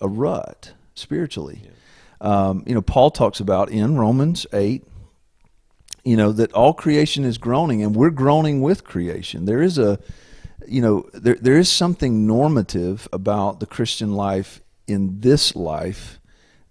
a 0.00 0.08
rut 0.08 0.72
spiritually. 0.94 1.62
Um, 2.20 2.64
you 2.66 2.74
know, 2.74 2.82
Paul 2.82 3.10
talks 3.10 3.40
about 3.40 3.70
in 3.70 3.96
Romans 3.96 4.46
8, 4.52 4.86
you 6.04 6.16
know, 6.16 6.32
that 6.32 6.52
all 6.52 6.72
creation 6.72 7.24
is 7.24 7.38
groaning 7.38 7.82
and 7.82 7.94
we're 7.94 8.10
groaning 8.10 8.62
with 8.62 8.84
creation. 8.84 9.44
There 9.44 9.62
is 9.62 9.78
a, 9.78 9.98
you 10.66 10.80
know, 10.80 11.08
there, 11.12 11.36
there 11.36 11.58
is 11.58 11.68
something 11.68 12.26
normative 12.26 13.08
about 13.12 13.60
the 13.60 13.66
Christian 13.66 14.12
life 14.14 14.60
in 14.86 15.20
this 15.20 15.54
life 15.54 16.20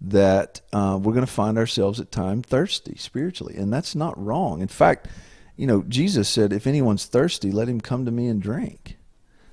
that 0.02 0.62
uh, 0.72 0.98
we're 1.02 1.14
going 1.14 1.26
to 1.26 1.32
find 1.32 1.58
ourselves 1.58 2.00
at 2.00 2.12
time 2.12 2.42
thirsty 2.42 2.96
spiritually. 2.98 3.56
And 3.56 3.72
that's 3.72 3.96
not 3.96 4.18
wrong. 4.18 4.62
In 4.62 4.68
fact, 4.68 5.08
you 5.56 5.68
know, 5.68 5.84
Jesus 5.88 6.30
said, 6.30 6.54
if 6.54 6.66
anyone's 6.66 7.06
thirsty, 7.06 7.52
let 7.52 7.68
him 7.68 7.82
come 7.82 8.06
to 8.06 8.12
me 8.12 8.28
and 8.28 8.42
drink. 8.42 8.98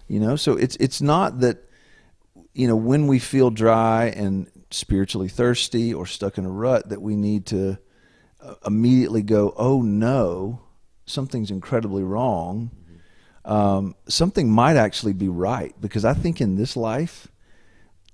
You 0.09 0.21
know, 0.21 0.37
so 0.37 0.53
it's 0.53 0.77
it's 0.77 1.01
not 1.01 1.41
that 1.41 1.69
you 2.55 2.69
know 2.69 2.77
when 2.77 3.09
we 3.09 3.19
feel 3.19 3.51
dry 3.51 4.05
and 4.05 4.49
spiritually 4.71 5.29
thirsty 5.29 5.93
or 5.93 6.07
stuck 6.07 6.39
in 6.39 6.45
a 6.45 6.51
rut 6.51 6.91
that 6.91 7.03
we 7.03 7.17
need 7.17 7.47
to 7.47 7.79
immediately 8.65 9.23
go, 9.23 9.55
oh 9.57 9.83
no, 9.83 10.61
something's 11.05 11.51
incredibly 11.51 12.03
wrong. 12.03 12.71
Um, 13.45 13.95
something 14.09 14.51
might 14.51 14.77
actually 14.77 15.13
be 15.13 15.29
right 15.29 15.75
because 15.81 16.05
I 16.05 16.15
think 16.15 16.41
in 16.41 16.57
this 16.57 16.77
life 16.77 17.29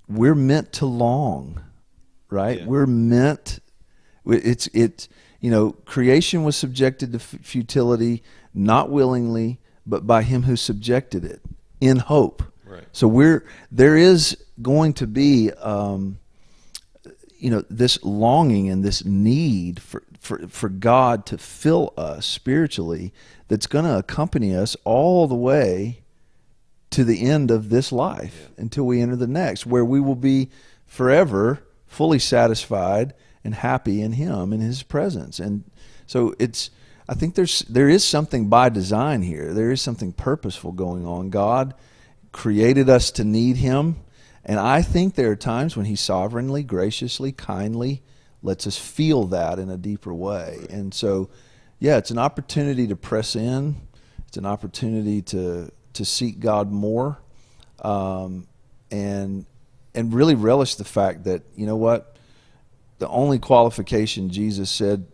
we're 0.08 0.34
meant 0.34 0.72
to 0.74 0.86
long, 0.86 1.62
right? 2.28 2.60
Yeah. 2.60 2.66
We're 2.66 2.86
meant. 2.86 3.60
It's 4.26 4.68
it's 4.68 5.08
you 5.40 5.50
know 5.50 5.72
creation 5.86 6.44
was 6.44 6.54
subjected 6.54 7.12
to 7.12 7.16
f- 7.16 7.38
futility, 7.42 8.22
not 8.52 8.90
willingly, 8.90 9.58
but 9.86 10.06
by 10.06 10.22
Him 10.22 10.42
who 10.42 10.56
subjected 10.56 11.24
it 11.24 11.40
in 11.80 11.96
hope. 11.96 12.42
Right. 12.66 12.84
So 12.92 13.08
we're 13.08 13.44
there 13.70 13.96
is 13.96 14.36
going 14.60 14.92
to 14.94 15.06
be 15.06 15.50
um, 15.52 16.18
you 17.38 17.50
know 17.50 17.64
this 17.70 18.02
longing 18.04 18.68
and 18.68 18.84
this 18.84 19.04
need 19.04 19.80
for 19.80 20.02
for 20.22 20.46
for 20.46 20.68
God 20.68 21.26
to 21.26 21.36
fill 21.36 21.92
us 21.96 22.24
spiritually 22.24 23.12
that's 23.48 23.66
going 23.66 23.84
to 23.84 23.98
accompany 23.98 24.54
us 24.54 24.76
all 24.84 25.26
the 25.26 25.34
way 25.34 26.04
to 26.90 27.02
the 27.02 27.22
end 27.28 27.50
of 27.50 27.70
this 27.70 27.90
life 27.90 28.50
until 28.56 28.84
we 28.84 29.02
enter 29.02 29.16
the 29.16 29.26
next 29.26 29.66
where 29.66 29.84
we 29.84 30.00
will 30.00 30.14
be 30.14 30.48
forever 30.86 31.64
fully 31.88 32.20
satisfied 32.20 33.12
and 33.42 33.56
happy 33.56 34.00
in 34.00 34.12
him 34.12 34.52
in 34.52 34.60
his 34.60 34.84
presence. 34.84 35.40
And 35.40 35.64
so 36.06 36.34
it's 36.38 36.70
I 37.08 37.14
think 37.14 37.34
there's 37.34 37.60
there 37.62 37.88
is 37.88 38.04
something 38.04 38.48
by 38.48 38.68
design 38.68 39.22
here. 39.22 39.52
There 39.52 39.72
is 39.72 39.82
something 39.82 40.12
purposeful 40.12 40.70
going 40.70 41.04
on. 41.04 41.30
God 41.30 41.74
created 42.30 42.88
us 42.88 43.10
to 43.12 43.24
need 43.24 43.56
him. 43.56 43.96
And 44.44 44.60
I 44.60 44.82
think 44.82 45.14
there 45.14 45.32
are 45.32 45.36
times 45.36 45.76
when 45.76 45.86
he 45.86 45.96
sovereignly 45.96 46.62
graciously 46.62 47.32
kindly 47.32 48.02
lets 48.42 48.66
us 48.66 48.76
feel 48.76 49.24
that 49.26 49.58
in 49.58 49.70
a 49.70 49.76
deeper 49.76 50.12
way. 50.12 50.66
And 50.70 50.92
so 50.92 51.30
yeah 51.82 51.96
it's 51.96 52.12
an 52.12 52.18
opportunity 52.18 52.86
to 52.86 52.96
press 52.96 53.34
in. 53.34 53.76
It's 54.28 54.36
an 54.36 54.46
opportunity 54.46 55.20
to 55.22 55.70
to 55.94 56.04
seek 56.04 56.40
God 56.40 56.70
more 56.70 57.18
um, 57.82 58.46
and 58.90 59.44
and 59.94 60.14
really 60.14 60.34
relish 60.34 60.76
the 60.76 60.84
fact 60.84 61.24
that 61.24 61.42
you 61.56 61.66
know 61.66 61.76
what 61.76 62.16
the 62.98 63.08
only 63.08 63.38
qualification 63.38 64.30
Jesus 64.30 64.70
said 64.70 65.06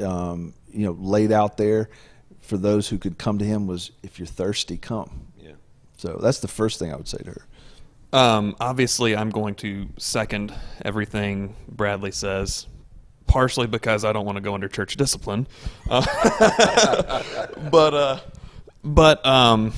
um, 0.00 0.54
you 0.72 0.86
know 0.86 0.92
laid 0.92 1.30
out 1.30 1.56
there 1.56 1.90
for 2.40 2.56
those 2.56 2.88
who 2.88 2.98
could 2.98 3.18
come 3.18 3.38
to 3.38 3.44
him 3.44 3.66
was 3.66 3.90
if 4.02 4.18
you're 4.18 4.26
thirsty 4.26 4.76
come. 4.76 5.28
Yeah. 5.38 5.52
so 5.96 6.18
that's 6.20 6.40
the 6.40 6.48
first 6.48 6.78
thing 6.78 6.92
I 6.92 6.96
would 6.96 7.08
say 7.08 7.18
to 7.18 7.30
her. 7.30 7.46
Um, 8.12 8.54
obviously, 8.60 9.16
I'm 9.16 9.30
going 9.30 9.56
to 9.56 9.88
second 9.98 10.54
everything 10.84 11.56
Bradley 11.68 12.12
says, 12.12 12.66
partially 13.26 13.66
because 13.66 14.04
I 14.04 14.12
don't 14.12 14.24
want 14.24 14.36
to 14.36 14.42
go 14.42 14.54
under 14.54 14.68
church 14.68 14.96
discipline. 14.96 15.46
Uh, 15.88 16.04
but 17.70 17.94
uh, 17.94 18.20
but 18.82 19.24
um, 19.24 19.72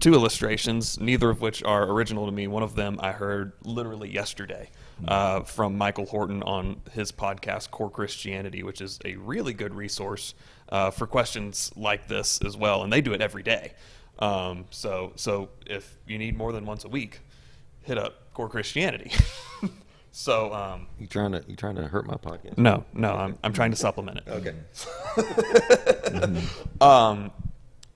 two 0.00 0.14
illustrations, 0.14 1.00
neither 1.00 1.30
of 1.30 1.40
which 1.40 1.62
are 1.62 1.84
original 1.90 2.26
to 2.26 2.32
me. 2.32 2.46
One 2.46 2.62
of 2.62 2.74
them 2.74 2.98
I 3.00 3.12
heard 3.12 3.52
literally 3.62 4.10
yesterday 4.10 4.70
uh, 5.06 5.40
from 5.40 5.76
Michael 5.78 6.06
Horton 6.06 6.42
on 6.42 6.80
his 6.92 7.12
podcast 7.12 7.70
Core 7.70 7.90
Christianity, 7.90 8.62
which 8.62 8.80
is 8.80 8.98
a 9.04 9.16
really 9.16 9.52
good 9.52 9.74
resource 9.74 10.34
uh, 10.68 10.90
for 10.90 11.06
questions 11.06 11.70
like 11.76 12.08
this 12.08 12.40
as 12.44 12.56
well, 12.56 12.82
and 12.82 12.92
they 12.92 13.00
do 13.00 13.12
it 13.12 13.20
every 13.20 13.42
day. 13.42 13.72
Um, 14.18 14.66
so 14.70 15.12
so 15.16 15.50
if 15.66 15.96
you 16.06 16.18
need 16.18 16.36
more 16.36 16.52
than 16.52 16.66
once 16.66 16.84
a 16.84 16.88
week, 16.88 17.20
hit 17.82 17.98
up 17.98 18.32
Core 18.34 18.48
Christianity. 18.48 19.12
so 20.10 20.52
um, 20.52 20.86
You 20.98 21.06
trying 21.06 21.32
to 21.32 21.44
you 21.46 21.56
trying 21.56 21.76
to 21.76 21.88
hurt 21.88 22.06
my 22.06 22.14
podcast? 22.14 22.58
no, 22.58 22.84
no, 22.92 23.14
I'm 23.14 23.38
I'm 23.42 23.52
trying 23.52 23.70
to 23.70 23.76
supplement 23.76 24.18
it. 24.18 24.28
Okay. 24.28 24.54
um, 26.80 27.30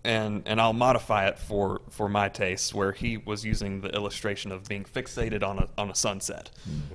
and 0.04 0.42
and 0.46 0.60
I'll 0.60 0.72
modify 0.72 1.28
it 1.28 1.38
for 1.38 1.80
for 1.90 2.08
my 2.08 2.28
tastes, 2.28 2.74
where 2.74 2.92
he 2.92 3.16
was 3.16 3.44
using 3.44 3.80
the 3.80 3.88
illustration 3.90 4.50
of 4.52 4.64
being 4.68 4.84
fixated 4.84 5.42
on 5.42 5.58
a 5.58 5.68
on 5.78 5.90
a 5.90 5.94
sunset. 5.94 6.50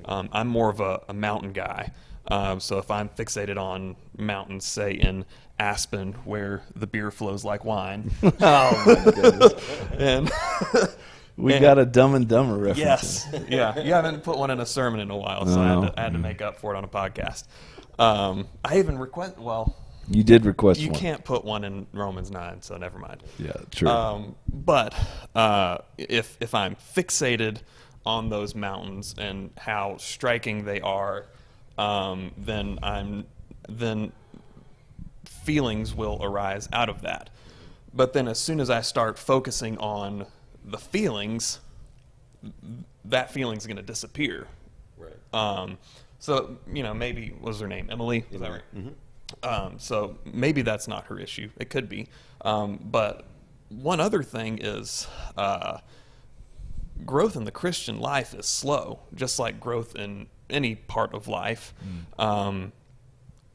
Um, 0.05 0.29
I'm 0.31 0.47
more 0.47 0.69
of 0.69 0.79
a, 0.81 1.01
a 1.07 1.13
mountain 1.13 1.53
guy, 1.53 1.91
um, 2.27 2.59
so 2.59 2.77
if 2.79 2.91
I'm 2.91 3.09
fixated 3.09 3.57
on 3.57 3.95
mountains, 4.17 4.65
say 4.65 4.91
in 4.93 5.25
Aspen, 5.59 6.13
where 6.25 6.63
the 6.75 6.86
beer 6.86 7.09
flows 7.09 7.45
like 7.45 7.63
wine, 7.63 8.12
oh 8.24 8.83
my 9.05 9.12
goodness 9.12 9.53
and 9.97 10.29
we 11.38 11.53
and- 11.53 11.62
got 11.62 11.77
a 11.77 11.86
Dumb 11.86 12.15
and 12.15 12.27
Dumber 12.27 12.58
reference 12.58 12.79
Yes, 12.79 13.27
yeah. 13.48 13.79
You 13.79 13.94
haven't 13.94 14.24
put 14.24 14.38
one 14.38 14.50
in 14.50 14.60
a 14.60 14.65
sermon 14.65 15.00
in 15.00 15.10
a 15.10 15.17
while, 15.17 15.46
so 15.46 15.62
I, 15.62 15.67
had 15.67 15.82
to, 15.82 16.00
I 16.00 16.03
had 16.03 16.13
to 16.13 16.20
make 16.20 16.41
up 16.41 16.58
for 16.58 16.74
it 16.74 16.77
on 16.77 16.84
a 16.84 16.88
podcast. 16.88 17.46
Um, 18.00 18.48
I 18.65 18.79
even 18.79 18.98
request. 18.98 19.38
Well, 19.38 19.75
you 20.10 20.24
did 20.24 20.46
request 20.46 20.79
you 20.79 20.89
one 20.91 21.00
can't 21.00 21.24
put 21.24 21.44
one 21.44 21.63
in 21.63 21.86
Romans 21.94 22.32
nine, 22.32 22.62
so 22.62 22.77
never 22.77 22.98
mind. 22.98 23.24
yeah 23.38 23.53
true 23.72 23.89
Um, 23.89 24.36
but 24.51 24.94
uh, 25.36 25.79
if 25.98 26.38
if 26.39 26.56
I'm 26.56 26.75
fixated 26.75 27.60
on 28.06 28.29
those 28.29 28.56
mountains 28.56 29.15
and 29.17 29.51
how 29.58 29.98
striking 29.98 30.63
they 30.63 30.79
are, 30.82 31.25
um, 31.77 32.32
then 32.38 32.79
I'm 32.82 33.25
then 33.67 34.12
feelings 35.25 35.94
will 35.94 36.20
arise 36.22 36.70
out 36.72 36.89
of 36.89 37.01
that. 37.01 37.29
But 37.94 38.13
then 38.13 38.27
as 38.27 38.39
soon 38.39 38.60
as 38.60 38.70
I 38.70 38.82
start 38.82 39.17
focusing 39.17 39.77
on 39.79 40.25
the 40.67 40.77
feelings, 40.77 41.59
that 43.05 43.31
feeling's 43.31 43.65
going 43.65 43.77
to 43.77 43.83
disappear. 43.83 44.47
Right. 44.97 45.13
Um, 45.33 45.77
so 46.19 46.57
you 46.71 46.83
know, 46.83 46.93
maybe 46.93 47.29
what 47.39 47.50
was 47.50 47.59
her 47.59 47.67
name? 47.67 47.89
Emily. 47.89 48.25
Is 48.31 48.41
that 48.41 48.51
right? 48.51 48.62
Um, 49.43 49.79
so 49.79 50.17
maybe 50.25 50.62
that's 50.62 50.88
not 50.88 51.05
her 51.05 51.19
issue. 51.19 51.50
It 51.57 51.69
could 51.69 51.89
be. 51.89 52.07
Um, 52.41 52.79
but 52.83 53.25
one 53.69 54.00
other 54.00 54.24
thing 54.24 54.59
is 54.62 55.07
uh, 55.38 55.79
growth 57.05 57.36
in 57.36 57.43
the 57.43 57.51
Christian 57.51 58.00
life 58.00 58.33
is 58.33 58.45
slow, 58.45 59.00
just 59.15 59.39
like 59.39 59.59
growth 59.59 59.95
in 59.95 60.27
any 60.50 60.75
part 60.75 61.13
of 61.13 61.27
life. 61.27 61.74
Um, 62.17 62.71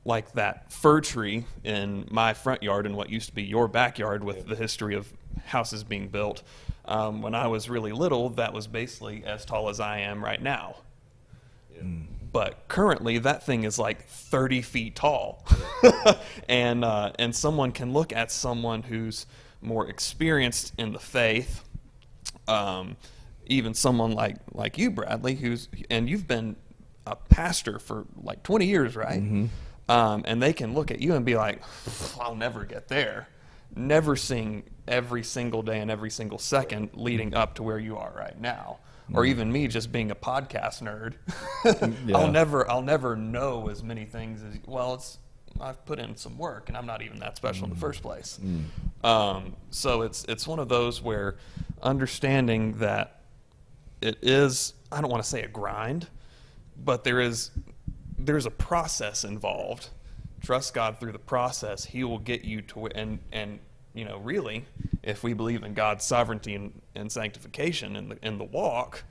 like 0.05 0.33
that 0.33 0.71
fir 0.73 1.01
tree 1.01 1.45
in 1.63 2.07
my 2.11 2.35
front 2.35 2.63
yard 2.63 2.87
and 2.87 2.97
what 2.97 3.09
used 3.09 3.29
to 3.29 3.35
be 3.35 3.43
your 3.45 3.69
backyard 3.69 4.25
with 4.25 4.47
the 4.47 4.57
history 4.57 4.95
of 4.97 5.13
houses 5.47 5.85
being 5.85 6.09
built. 6.09 6.43
Um, 6.85 7.23
when 7.23 7.35
I 7.35 7.47
was 7.47 7.71
really 7.71 7.93
little, 7.93 8.31
that 8.31 8.53
was 8.53 8.67
basically 8.67 9.25
as 9.25 9.45
tall 9.45 9.69
as 9.69 9.79
I 9.81 9.99
am 10.01 10.25
right 10.25 10.43
now. 10.43 10.77
But 12.33 12.67
currently, 12.69 13.19
that 13.19 13.45
thing 13.45 13.65
is 13.65 13.79
like 13.79 14.05
30 14.07 14.63
feet 14.63 14.97
tall. 14.97 15.45
and, 16.49 16.85
uh, 16.85 17.13
and 17.19 17.35
someone 17.35 17.73
can 17.73 17.93
look 17.93 18.13
at 18.13 18.33
someone 18.33 18.83
who's 18.83 19.27
more 19.61 19.89
experienced 19.89 20.73
in 20.79 20.93
the 20.93 20.99
faith, 20.99 21.63
um, 22.49 22.97
even 23.47 23.75
someone 23.75 24.13
like, 24.13 24.37
like 24.53 24.79
you, 24.79 24.91
Bradley, 24.91 25.35
who's, 25.35 25.69
and 25.91 26.09
you've 26.09 26.27
been 26.27 26.57
a 27.07 27.17
pastor 27.17 27.79
for 27.79 28.07
like 28.23 28.43
20 28.43 28.67
years, 28.67 28.97
right? 28.97 29.21
Um, 29.89 30.23
and 30.27 30.43
they 30.43 30.53
can 30.53 30.75
look 30.75 30.91
at 30.91 31.01
you 31.01 31.15
and 31.15 31.25
be 31.25 31.37
like, 31.37 31.61
I'll 32.21 32.35
never 32.35 32.65
get 32.65 32.89
there. 32.89 33.29
Never 33.75 34.17
seeing 34.17 34.65
every 34.87 35.23
single 35.23 35.63
day 35.63 35.81
and 35.81 35.91
every 35.91 36.11
single 36.11 36.39
second 36.39 36.91
leading 36.95 37.35
up 37.35 37.55
to 37.55 37.63
where 37.63 37.79
you 37.79 37.97
are 37.97 38.13
right 38.17 38.39
now. 38.41 38.79
Or 39.15 39.27
even 39.27 39.53
me 39.53 39.69
just 39.69 39.93
being 39.93 40.11
a 40.11 40.15
podcast 40.15 40.83
nerd. 40.83 41.15
Yeah. 42.07 42.17
I'll 42.17 42.31
never 42.31 42.69
I'll 42.71 42.83
never 42.83 43.15
know 43.15 43.69
as 43.69 43.83
many 43.83 44.05
things 44.05 44.43
as 44.43 44.59
well 44.67 44.95
it's 44.95 45.19
I've 45.61 45.85
put 45.87 45.99
in 45.99 46.17
some 46.17 46.39
work 46.39 46.69
and 46.69 46.77
I'm 46.77 46.87
not 46.87 47.03
even 47.03 47.19
that 47.21 47.37
special 47.37 47.65
in 47.65 47.71
the 47.71 47.77
first 47.77 48.03
place. 48.03 48.41
Um, 49.05 49.55
so 49.71 50.03
it's 50.03 50.25
it's 50.25 50.47
one 50.47 50.59
of 50.59 50.69
those 50.69 51.01
where 51.03 51.37
understanding 51.83 52.79
that 52.79 53.21
it 54.01 54.19
is 54.23 54.75
I 54.91 55.01
don't 55.01 55.11
want 55.11 55.23
to 55.23 55.29
say 55.29 55.43
a 55.43 55.49
grind, 55.49 56.09
but 56.77 57.05
there 57.05 57.21
is 57.21 57.51
there's 58.19 58.47
a 58.47 58.51
process 58.51 59.25
involved. 59.25 59.89
Trust 60.43 60.75
God 60.75 60.99
through 60.99 61.13
the 61.13 61.19
process. 61.19 61.85
He 61.85 62.05
will 62.05 62.19
get 62.19 62.45
you 62.45 62.63
to 62.63 62.87
and 62.87 63.21
and 63.33 63.61
you 63.95 64.05
know 64.05 64.19
really, 64.19 64.65
if 65.03 65.23
we 65.23 65.33
believe 65.35 65.63
in 65.63 65.75
God's 65.75 66.05
sovereignty 66.05 66.55
and, 66.55 66.81
and 66.95 67.11
sanctification 67.11 67.97
in 67.97 68.09
the 68.09 68.19
in 68.23 68.39
the 68.39 68.45
walk, 68.45 69.05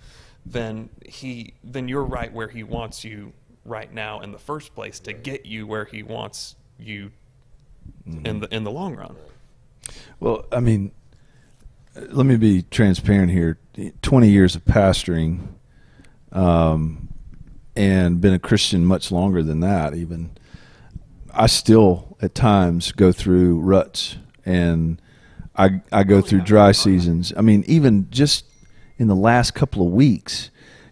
then 0.46 0.89
he 1.06 1.54
then 1.63 1.88
you're 1.88 2.04
right 2.04 2.32
where 2.34 2.48
He 2.48 2.63
wants 2.63 3.04
you 3.04 3.34
right 3.63 3.94
now 3.94 4.22
in 4.22 4.32
the 4.32 4.39
first 4.39 4.74
place 4.74 5.00
to 5.02 5.13
get 5.13 5.46
you 5.46 5.67
where 5.67 5.86
He 5.86 6.04
wants 6.04 6.56
you 6.78 7.12
in 8.06 8.39
the 8.39 8.54
in 8.54 8.63
the 8.63 8.72
long 8.72 8.96
run. 8.96 9.15
Well, 10.20 10.46
I 10.52 10.60
mean, 10.60 10.91
uh, 11.96 12.02
let 12.10 12.26
me 12.26 12.38
be 12.38 12.63
transparent 12.63 13.32
here. 13.32 13.58
20 14.02 14.30
years 14.30 14.56
of 14.56 14.65
pastoring, 14.65 15.48
um, 16.32 17.10
and 17.76 18.20
been 18.22 18.34
a 18.34 18.39
Christian 18.39 18.86
much 18.86 19.12
longer 19.12 19.41
than 19.41 19.62
that, 19.62 19.96
even. 19.96 20.32
I 21.34 21.48
still, 21.48 22.17
at 22.22 22.36
times, 22.36 22.91
go 22.91 23.12
through 23.12 23.60
ruts 23.60 24.17
and 24.46 25.02
I, 25.56 25.82
I 25.91 26.04
go 26.04 26.22
through 26.22 26.41
dry 26.41 26.72
seasons. 26.72 27.34
I 27.36 27.41
mean, 27.41 27.63
even 27.67 28.08
just 28.10 28.46
in 28.98 29.08
the 29.08 29.15
last 29.15 29.52
couple 29.52 29.86
of 29.86 29.91
weeks, 29.91 30.50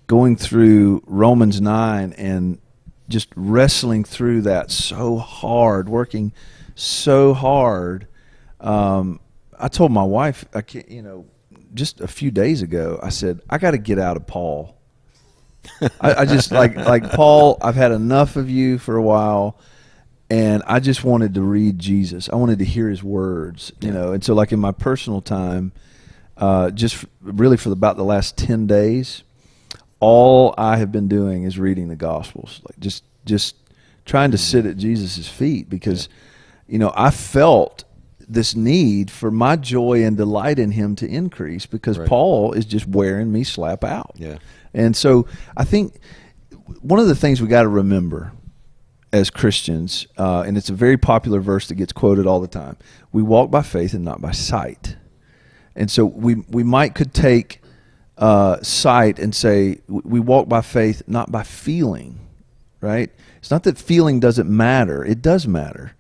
going 0.08 0.36
through 0.36 1.04
Romans 1.06 1.62
9 1.62 2.14
and 2.14 2.60
just 3.08 3.30
wrestling 3.36 4.04
through 4.04 4.42
that 4.42 4.72
so 4.72 5.18
hard, 5.18 5.90
working 5.90 6.32
so 6.76 7.34
hard. 7.34 8.08
Um, 8.60 9.20
I 9.60 9.68
told 9.68 9.92
my 9.92 10.04
wife, 10.04 10.46
I 10.54 10.62
can't, 10.62 10.90
you 10.90 11.02
know, 11.02 11.26
just 11.74 12.02
a 12.02 12.08
few 12.08 12.32
days 12.32 12.62
ago, 12.62 13.00
I 13.02 13.10
said, 13.10 13.42
I 13.50 13.58
got 13.58 13.72
to 13.72 13.78
get 13.78 14.00
out 14.00 14.18
of 14.18 14.26
Paul. 14.28 14.76
I, 16.02 16.14
I 16.14 16.26
just 16.26 16.52
like 16.52 16.76
like 16.76 17.12
Paul. 17.12 17.58
I've 17.62 17.76
had 17.76 17.92
enough 17.92 18.36
of 18.36 18.50
you 18.50 18.78
for 18.78 18.96
a 18.96 19.02
while, 19.02 19.60
and 20.30 20.62
I 20.68 20.80
just 20.80 21.04
wanted 21.04 21.34
to 21.36 21.42
read 21.42 21.80
Jesus. 21.80 22.30
I 22.30 22.36
wanted 22.36 22.60
to 22.60 22.66
hear 22.66 22.90
His 22.90 23.04
words, 23.04 23.72
you 23.82 23.92
know. 23.92 24.12
And 24.14 24.24
so, 24.24 24.34
like 24.34 24.52
in 24.52 24.60
my 24.60 24.72
personal 24.72 25.22
time, 25.22 25.72
uh, 26.38 26.72
just 26.72 26.96
f- 26.96 27.06
really 27.22 27.58
for 27.58 27.72
about 27.72 27.98
the 27.98 28.04
last 28.04 28.38
ten 28.38 28.68
days, 28.68 29.24
all 30.00 30.54
I 30.58 30.78
have 30.78 30.92
been 30.92 31.08
doing 31.08 31.44
is 31.44 31.58
reading 31.58 31.88
the 31.90 31.96
Gospels, 31.96 32.62
like 32.68 32.80
just 32.80 33.04
just 33.26 33.56
trying 34.06 34.32
to 34.32 34.38
sit 34.38 34.66
at 34.66 34.78
Jesus' 34.78 35.28
feet 35.28 35.70
because, 35.70 36.10
you 36.68 36.80
know, 36.80 36.92
I 36.96 37.12
felt 37.12 37.84
this 38.28 38.56
need 38.56 39.10
for 39.10 39.32
my 39.32 39.56
joy 39.56 40.04
and 40.04 40.16
delight 40.16 40.60
in 40.60 40.72
Him 40.72 40.96
to 40.98 41.08
increase 41.08 41.66
because 41.66 41.98
Right. 41.98 42.08
Paul 42.08 42.54
is 42.54 42.66
just 42.66 42.88
wearing 42.88 43.32
me 43.32 43.44
slap 43.44 43.84
out. 43.84 44.12
Yeah. 44.16 44.38
And 44.74 44.96
so 44.96 45.26
I 45.58 45.64
think 45.64 46.00
one 46.82 47.00
of 47.00 47.08
the 47.08 47.16
things 47.16 47.42
we 47.42 47.48
got 47.48 47.64
to 47.64 47.68
remember 47.68 48.32
as 49.12 49.30
Christians, 49.30 50.08
uh, 50.18 50.44
and 50.46 50.58
it's 50.58 50.70
a 50.70 50.74
very 50.74 50.98
popular 50.98 51.40
verse 51.40 51.68
that 51.68 51.76
gets 51.76 51.92
quoted 51.92 52.28
all 52.28 52.40
the 52.40 52.48
time: 52.48 52.78
we 53.12 53.22
walk 53.22 53.50
by 53.50 53.62
faith 53.62 53.94
and 53.94 54.06
not 54.06 54.22
by 54.22 54.32
sight. 54.32 54.96
And 55.76 55.90
so 55.90 56.06
we 56.06 56.36
we 56.50 56.64
might 56.64 56.96
could 56.96 57.14
take 57.14 57.62
uh, 58.18 58.62
sight 58.62 59.18
and 59.18 59.34
say 59.34 59.80
we 59.88 60.20
walk 60.20 60.48
by 60.48 60.62
faith, 60.62 61.04
not 61.08 61.32
by 61.32 61.44
feeling. 61.44 62.20
Right? 62.82 63.12
It's 63.40 63.52
not 63.52 63.64
that 63.64 63.78
feeling 63.78 64.20
doesn't 64.20 64.50
matter; 64.50 65.04
it 65.04 65.22
does 65.22 65.48
matter. 65.48 65.94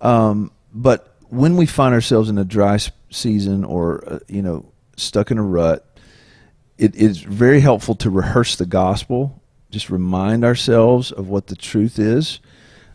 Um, 0.00 0.50
but 0.72 1.16
when 1.28 1.56
we 1.56 1.66
find 1.66 1.94
ourselves 1.94 2.28
in 2.28 2.38
a 2.38 2.44
dry 2.44 2.78
season 3.10 3.64
or 3.64 4.04
uh, 4.06 4.18
you 4.28 4.42
know 4.42 4.66
stuck 4.96 5.30
in 5.30 5.38
a 5.38 5.42
rut, 5.42 5.84
it 6.76 6.94
is 6.96 7.20
very 7.20 7.60
helpful 7.60 7.94
to 7.96 8.10
rehearse 8.10 8.56
the 8.56 8.66
gospel. 8.66 9.42
Just 9.70 9.90
remind 9.90 10.44
ourselves 10.44 11.12
of 11.12 11.28
what 11.28 11.48
the 11.48 11.56
truth 11.56 11.98
is. 11.98 12.40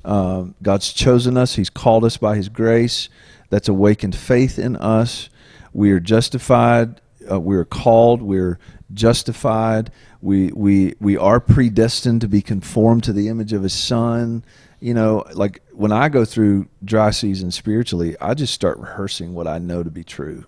Um, 0.05 0.55
God's 0.61 0.91
chosen 0.91 1.37
us. 1.37 1.55
He's 1.55 1.69
called 1.69 2.03
us 2.05 2.17
by 2.17 2.35
His 2.35 2.49
grace. 2.49 3.09
That's 3.49 3.67
awakened 3.67 4.15
faith 4.15 4.59
in 4.59 4.75
us. 4.75 5.29
We 5.73 5.91
are 5.91 5.99
justified. 5.99 7.01
Uh, 7.29 7.39
we 7.39 7.55
are 7.55 7.65
called. 7.65 8.21
We're 8.21 8.59
justified. 8.93 9.91
We 10.21 10.51
we 10.51 10.95
we 10.99 11.17
are 11.17 11.39
predestined 11.39 12.21
to 12.21 12.27
be 12.27 12.41
conformed 12.41 13.03
to 13.05 13.13
the 13.13 13.27
image 13.27 13.53
of 13.53 13.63
His 13.63 13.73
Son. 13.73 14.43
You 14.79 14.93
know, 14.93 15.23
like 15.33 15.61
when 15.71 15.91
I 15.91 16.09
go 16.09 16.25
through 16.25 16.67
dry 16.83 17.11
season 17.11 17.51
spiritually, 17.51 18.15
I 18.19 18.33
just 18.33 18.53
start 18.53 18.77
rehearsing 18.79 19.33
what 19.33 19.47
I 19.47 19.57
know 19.57 19.83
to 19.83 19.91
be 19.91 20.03
true. 20.03 20.45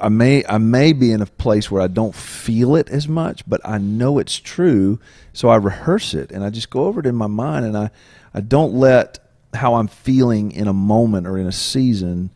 I 0.00 0.08
may 0.08 0.44
I 0.46 0.58
may 0.58 0.92
be 0.92 1.12
in 1.12 1.22
a 1.22 1.26
place 1.26 1.70
where 1.70 1.82
I 1.82 1.86
don't 1.86 2.14
feel 2.14 2.76
it 2.76 2.88
as 2.88 3.08
much, 3.08 3.48
but 3.48 3.60
I 3.64 3.78
know 3.78 4.18
it's 4.18 4.38
true, 4.38 4.98
so 5.32 5.48
I 5.48 5.56
rehearse 5.56 6.14
it 6.14 6.30
and 6.30 6.44
I 6.44 6.50
just 6.50 6.70
go 6.70 6.84
over 6.84 7.00
it 7.00 7.06
in 7.06 7.14
my 7.14 7.26
mind 7.26 7.66
and 7.66 7.76
I 7.76 7.90
I 8.34 8.40
don't 8.40 8.74
let 8.74 9.18
how 9.54 9.74
I'm 9.74 9.88
feeling 9.88 10.52
in 10.52 10.68
a 10.68 10.72
moment 10.72 11.26
or 11.26 11.38
in 11.38 11.46
a 11.46 11.52
season 11.52 12.30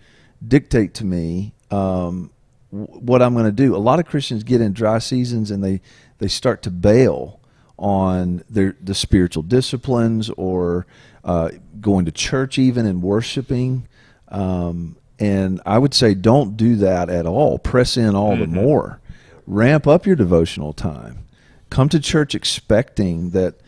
dictate 0.47 0.95
to 0.95 1.05
me 1.05 1.53
um, 1.71 2.31
what 2.71 3.21
I'm 3.21 3.35
going 3.35 3.47
to 3.47 3.53
do. 3.53 3.77
A 3.77 3.79
lot 3.79 3.99
of 3.99 4.07
Christians 4.07 4.43
get 4.43 4.61
in 4.61 4.73
dry 4.73 4.99
seasons 4.99 5.51
and 5.51 5.63
they 5.63 5.81
they 6.19 6.29
start 6.29 6.63
to 6.63 6.71
bail 6.71 7.41
on 7.79 8.45
their 8.49 8.77
the 8.83 8.95
spiritual 8.95 9.43
disciplines 9.43 10.31
or 10.31 10.87
uh, 11.25 11.51
going 11.81 12.05
to 12.05 12.13
church 12.13 12.59
even 12.59 12.87
and 12.87 13.03
worshiping. 13.03 13.87
Um, 14.29 14.97
and 15.21 15.61
I 15.67 15.79
would 15.79 15.93
say 15.93 16.15
don't 16.15 16.57
do 16.57 16.77
that 16.77 17.11
at 17.11 17.27
all. 17.27 17.59
Press 17.59 17.97
in 17.97 18.17
all 18.17 18.37
the 18.37 18.47
mm-hmm. 18.47 18.55
more. 18.55 19.01
Ramp 19.47 19.87
up 19.87 20.07
your 20.07 20.17
devotional 20.17 20.73
time. 20.73 21.27
Come 21.69 21.89
to 21.91 22.01
church 22.01 22.35
expecting 22.35 23.31
that 23.31 23.61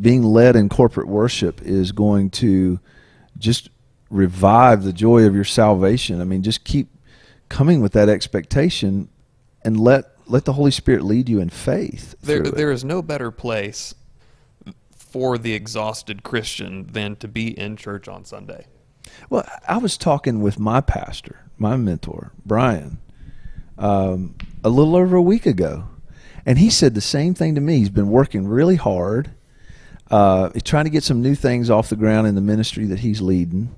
being 0.00 0.22
led 0.22 0.54
in 0.54 0.68
corporate 0.68 1.08
worship 1.08 1.62
is 1.62 1.92
going 1.92 2.30
to 2.30 2.78
just 3.38 3.70
revive 4.10 4.84
the 4.84 4.92
joy 4.92 5.26
of 5.26 5.34
your 5.34 5.44
salvation. 5.44 6.20
I 6.20 6.24
mean, 6.24 6.42
just 6.42 6.64
keep 6.64 6.88
coming 7.48 7.80
with 7.80 7.92
that 7.92 8.08
expectation 8.08 9.08
and 9.62 9.80
let 9.80 10.04
let 10.26 10.44
the 10.44 10.52
Holy 10.52 10.70
Spirit 10.70 11.02
lead 11.02 11.28
you 11.28 11.40
in 11.40 11.50
faith. 11.50 12.14
There, 12.22 12.42
there 12.42 12.70
is 12.70 12.84
no 12.84 13.02
better 13.02 13.30
place 13.30 13.94
for 14.94 15.36
the 15.36 15.52
exhausted 15.52 16.22
Christian 16.22 16.86
than 16.86 17.16
to 17.16 17.28
be 17.28 17.58
in 17.58 17.76
church 17.76 18.08
on 18.08 18.24
Sunday. 18.24 18.66
Well, 19.30 19.46
I 19.68 19.78
was 19.78 19.96
talking 19.96 20.42
with 20.42 20.58
my 20.58 20.80
pastor, 20.80 21.40
my 21.58 21.76
mentor, 21.76 22.32
Brian, 22.44 22.98
um, 23.78 24.34
a 24.64 24.68
little 24.68 24.96
over 24.96 25.16
a 25.16 25.22
week 25.22 25.46
ago, 25.46 25.84
and 26.46 26.58
he 26.58 26.70
said 26.70 26.94
the 26.94 27.00
same 27.00 27.34
thing 27.34 27.54
to 27.54 27.60
me. 27.60 27.78
He's 27.78 27.90
been 27.90 28.10
working 28.10 28.46
really 28.46 28.76
hard. 28.76 29.30
uh, 30.10 30.50
he's 30.52 30.62
trying 30.62 30.84
to 30.84 30.90
get 30.90 31.02
some 31.02 31.22
new 31.22 31.34
things 31.34 31.70
off 31.70 31.88
the 31.88 31.96
ground 31.96 32.26
in 32.26 32.34
the 32.34 32.40
ministry 32.42 32.84
that 32.86 32.98
he's 32.98 33.22
leading. 33.22 33.74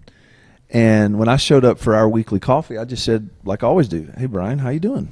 And 0.71 1.19
when 1.19 1.29
I 1.29 1.37
showed 1.37 1.65
up 1.65 1.79
for 1.79 1.95
our 1.95 2.09
weekly 2.09 2.41
coffee, 2.41 2.77
I 2.77 2.85
just 2.85 3.05
said, 3.05 3.31
like 3.45 3.63
I 3.63 3.69
always 3.69 3.87
do, 3.87 4.11
"Hey 4.17 4.27
Brian, 4.27 4.59
how 4.59 4.71
you 4.71 4.81
doing?" 4.81 5.09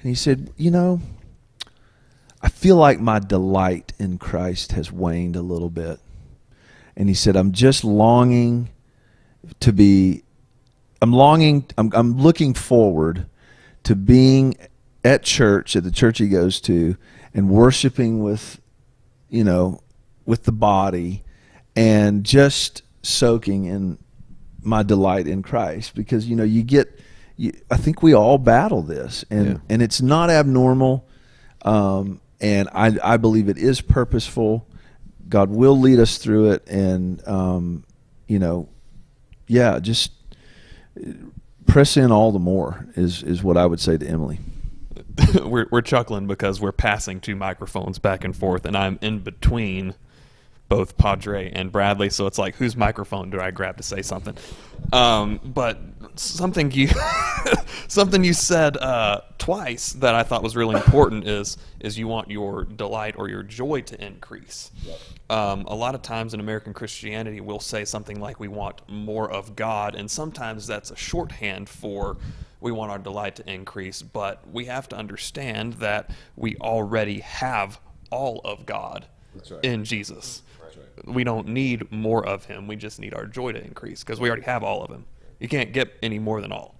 And 0.00 0.08
he 0.08 0.14
said, 0.14 0.50
"You 0.56 0.70
know, 0.70 1.00
I 2.40 2.48
feel 2.48 2.76
like 2.76 3.00
my 3.00 3.18
delight 3.18 3.92
in 3.98 4.16
Christ 4.16 4.72
has 4.72 4.90
waned 4.90 5.36
a 5.36 5.42
little 5.42 5.68
bit." 5.68 6.00
And 6.96 7.08
he 7.10 7.14
said, 7.14 7.36
"I'm 7.36 7.52
just 7.52 7.84
longing 7.84 8.70
to 9.60 9.72
be 9.72 10.22
I'm 11.02 11.12
longing 11.12 11.66
I'm 11.78 11.90
I'm 11.94 12.18
looking 12.18 12.54
forward 12.54 13.26
to 13.84 13.94
being 13.94 14.56
at 15.04 15.22
church 15.22 15.76
at 15.76 15.84
the 15.84 15.90
church 15.90 16.18
he 16.18 16.28
goes 16.28 16.60
to 16.62 16.96
and 17.34 17.48
worshiping 17.48 18.22
with 18.22 18.60
you 19.28 19.44
know 19.44 19.80
with 20.24 20.44
the 20.44 20.52
body 20.52 21.22
and 21.76 22.24
just 22.24 22.82
soaking 23.02 23.66
in 23.66 23.98
my 24.62 24.82
delight 24.82 25.26
in 25.28 25.42
Christ 25.42 25.94
because 25.94 26.26
you 26.26 26.34
know 26.34 26.42
you 26.44 26.62
get 26.62 26.98
you, 27.36 27.52
I 27.70 27.76
think 27.76 28.02
we 28.02 28.14
all 28.14 28.38
battle 28.38 28.82
this 28.82 29.24
and 29.30 29.46
Yeah. 29.46 29.56
and 29.68 29.82
it's 29.82 30.00
not 30.00 30.30
abnormal 30.30 31.06
um, 31.62 32.20
and 32.40 32.68
I 32.72 32.96
I 33.02 33.16
believe 33.18 33.48
it 33.48 33.58
is 33.58 33.80
purposeful 33.80 34.66
God 35.28 35.50
will 35.50 35.78
lead 35.78 35.98
us 36.00 36.18
through 36.18 36.50
it 36.52 36.66
and 36.68 37.26
um, 37.28 37.84
you 38.26 38.38
know 38.38 38.68
yeah 39.46 39.78
just 39.78 40.12
uh, 41.00 41.10
press 41.66 41.96
in 41.96 42.10
all 42.10 42.32
the 42.32 42.38
more 42.38 42.86
is 42.94 43.22
is 43.22 43.42
what 43.42 43.56
I 43.56 43.66
would 43.66 43.80
say 43.80 43.96
to 43.96 44.06
Emily. 44.06 44.38
We're 45.44 45.66
we're 45.70 45.80
chuckling 45.80 46.26
because 46.26 46.60
we're 46.60 46.72
passing 46.72 47.20
two 47.20 47.36
microphones 47.36 47.98
back 47.98 48.22
and 48.22 48.36
forth, 48.36 48.66
and 48.66 48.76
I'm 48.76 48.98
in 49.00 49.20
between 49.20 49.94
both 50.68 50.96
Padre 50.96 51.50
and 51.52 51.70
Bradley. 51.70 52.10
So 52.10 52.26
it's 52.26 52.38
like, 52.38 52.56
whose 52.56 52.76
microphone 52.76 53.30
do 53.30 53.40
I 53.40 53.50
grab 53.50 53.76
to 53.76 53.82
say 53.82 54.02
something? 54.02 54.36
Um, 54.92 55.40
but 55.44 55.78
something 56.16 56.70
you 56.70 56.88
something 57.88 58.24
you 58.24 58.32
said 58.32 58.76
uh, 58.76 59.20
twice 59.38 59.92
that 59.94 60.14
I 60.14 60.22
thought 60.22 60.42
was 60.42 60.56
really 60.56 60.76
important 60.76 61.26
is 61.26 61.58
is 61.80 61.98
you 61.98 62.08
want 62.08 62.30
your 62.30 62.64
delight 62.64 63.14
or 63.18 63.28
your 63.28 63.42
joy 63.42 63.82
to 63.82 64.04
increase. 64.04 64.70
Um, 65.28 65.64
a 65.66 65.74
lot 65.74 65.94
of 65.94 66.02
times 66.02 66.34
in 66.34 66.40
American 66.40 66.72
Christianity, 66.72 67.40
we'll 67.40 67.58
say 67.58 67.84
something 67.84 68.20
like 68.20 68.38
we 68.38 68.48
want 68.48 68.82
more 68.88 69.30
of 69.30 69.56
God, 69.56 69.94
and 69.94 70.10
sometimes 70.10 70.66
that's 70.66 70.90
a 70.90 70.96
shorthand 70.96 71.68
for 71.68 72.16
we 72.60 72.72
want 72.72 72.90
our 72.90 72.98
delight 72.98 73.36
to 73.36 73.52
increase, 73.52 74.02
but 74.02 74.42
we 74.50 74.64
have 74.64 74.88
to 74.88 74.96
understand 74.96 75.74
that 75.74 76.10
we 76.36 76.56
already 76.56 77.20
have 77.20 77.78
all 78.10 78.40
of 78.44 78.66
God 78.66 79.06
in 79.62 79.84
Jesus. 79.84 80.42
We 81.04 81.24
don't 81.24 81.48
need 81.48 81.90
more 81.92 82.26
of 82.26 82.44
Him. 82.46 82.66
We 82.66 82.76
just 82.76 83.00
need 83.00 83.14
our 83.14 83.26
joy 83.26 83.52
to 83.52 83.62
increase 83.62 84.02
because 84.02 84.20
we 84.20 84.28
already 84.28 84.44
have 84.44 84.62
all 84.62 84.82
of 84.82 84.90
Him. 84.90 85.04
You 85.38 85.48
can't 85.48 85.72
get 85.72 85.92
any 86.02 86.18
more 86.18 86.40
than 86.40 86.52
all. 86.52 86.74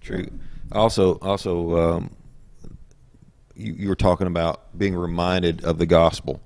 True. 0.00 0.28
Also, 0.72 1.18
also, 1.20 1.76
um, 1.76 2.16
you, 3.54 3.72
you 3.72 3.88
were 3.88 3.96
talking 3.96 4.26
about 4.26 4.76
being 4.78 4.94
reminded 4.94 5.64
of 5.64 5.78
the 5.78 5.86
gospel, 5.86 6.40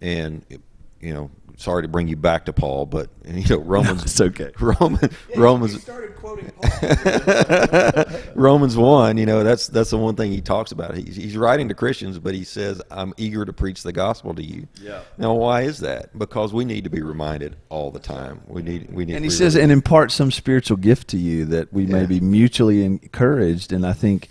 and 0.00 0.44
you 1.00 1.14
know, 1.14 1.30
sorry 1.58 1.82
to 1.82 1.88
bring 1.88 2.08
you 2.08 2.16
back 2.16 2.46
to 2.46 2.52
Paul, 2.52 2.86
but 2.86 3.10
you 3.28 3.44
know, 3.48 3.62
Romans. 3.62 4.02
it's 4.04 4.20
okay. 4.20 4.50
Roman, 4.60 5.10
Romans. 5.36 5.82
started 5.82 6.16
quoting 6.16 6.50
Romans 8.34 8.76
one, 8.76 9.18
you 9.18 9.26
know, 9.26 9.44
that's 9.44 9.66
that's 9.68 9.90
the 9.90 9.98
one 9.98 10.14
thing 10.16 10.30
he 10.32 10.40
talks 10.40 10.72
about. 10.72 10.96
He's, 10.96 11.16
he's 11.16 11.36
writing 11.36 11.68
to 11.68 11.74
Christians, 11.74 12.18
but 12.18 12.34
he 12.34 12.44
says, 12.44 12.80
"I'm 12.90 13.12
eager 13.16 13.44
to 13.44 13.52
preach 13.52 13.82
the 13.82 13.92
gospel 13.92 14.34
to 14.34 14.42
you." 14.42 14.66
Yeah. 14.80 15.00
Now, 15.18 15.34
why 15.34 15.62
is 15.62 15.80
that? 15.80 16.16
Because 16.18 16.52
we 16.54 16.64
need 16.64 16.84
to 16.84 16.90
be 16.90 17.02
reminded 17.02 17.56
all 17.68 17.90
the 17.90 17.98
time. 17.98 18.40
We 18.46 18.62
need 18.62 18.90
we 18.92 19.04
need. 19.04 19.16
and 19.16 19.24
he 19.24 19.30
says 19.30 19.54
really- 19.54 19.64
and 19.64 19.72
impart 19.72 20.12
some 20.12 20.30
spiritual 20.30 20.76
gift 20.78 21.08
to 21.08 21.18
you 21.18 21.44
that 21.46 21.72
we 21.72 21.86
may 21.86 22.06
be 22.06 22.20
mutually 22.20 22.84
encouraged 22.84 23.72
and 23.72 23.84
i 23.86 23.92
think 23.92 24.28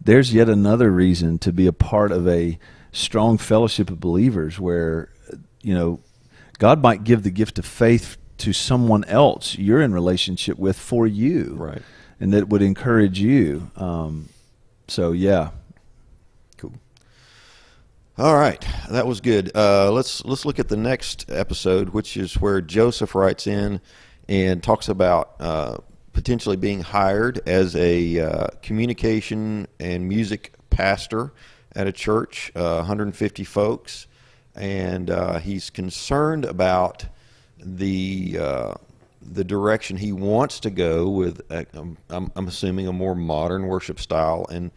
there's 0.00 0.32
yet 0.32 0.48
another 0.48 0.90
reason 0.90 1.38
to 1.38 1.52
be 1.52 1.66
a 1.66 1.72
part 1.72 2.12
of 2.12 2.28
a 2.28 2.58
strong 2.92 3.38
fellowship 3.38 3.90
of 3.90 3.98
believers 4.00 4.58
where 4.60 5.08
you 5.62 5.74
know 5.74 6.00
god 6.58 6.80
might 6.82 7.04
give 7.04 7.22
the 7.22 7.30
gift 7.30 7.58
of 7.58 7.64
faith 7.66 8.16
to 8.38 8.52
someone 8.52 9.04
else 9.04 9.56
you're 9.56 9.80
in 9.80 9.92
relationship 9.92 10.58
with 10.58 10.78
for 10.78 11.06
you 11.06 11.54
Right. 11.56 11.82
and 12.20 12.32
that 12.32 12.48
would 12.48 12.62
encourage 12.62 13.18
you 13.20 13.70
um, 13.76 14.28
so 14.88 15.12
yeah 15.12 15.50
Cool. 16.58 16.72
All 18.18 18.34
right, 18.34 18.64
that 18.88 19.06
was 19.06 19.20
good. 19.20 19.54
Uh, 19.54 19.90
let's 19.92 20.24
let's 20.24 20.46
look 20.46 20.58
at 20.58 20.68
the 20.68 20.76
next 20.76 21.26
episode, 21.30 21.90
which 21.90 22.16
is 22.16 22.40
where 22.40 22.62
Joseph 22.62 23.14
writes 23.14 23.46
in 23.46 23.78
and 24.26 24.62
talks 24.62 24.88
about 24.88 25.34
uh, 25.38 25.76
potentially 26.14 26.56
being 26.56 26.80
hired 26.80 27.40
as 27.46 27.76
a 27.76 28.18
uh, 28.20 28.46
communication 28.62 29.66
and 29.78 30.08
music 30.08 30.54
pastor 30.70 31.34
at 31.74 31.86
a 31.86 31.92
church, 31.92 32.50
uh, 32.56 32.76
150 32.76 33.44
folks, 33.44 34.06
and 34.56 35.10
uh, 35.10 35.38
he's 35.38 35.70
concerned 35.70 36.44
about 36.44 37.06
the 37.58 38.38
uh, 38.40 38.74
the 39.20 39.44
direction 39.44 39.96
he 39.96 40.12
wants 40.12 40.60
to 40.60 40.70
go 40.70 41.08
with. 41.08 41.40
Uh, 41.50 41.64
um, 41.74 41.98
I'm, 42.08 42.32
I'm 42.34 42.48
assuming 42.48 42.88
a 42.88 42.92
more 42.92 43.14
modern 43.14 43.66
worship 43.66 44.00
style 44.00 44.46
and 44.50 44.70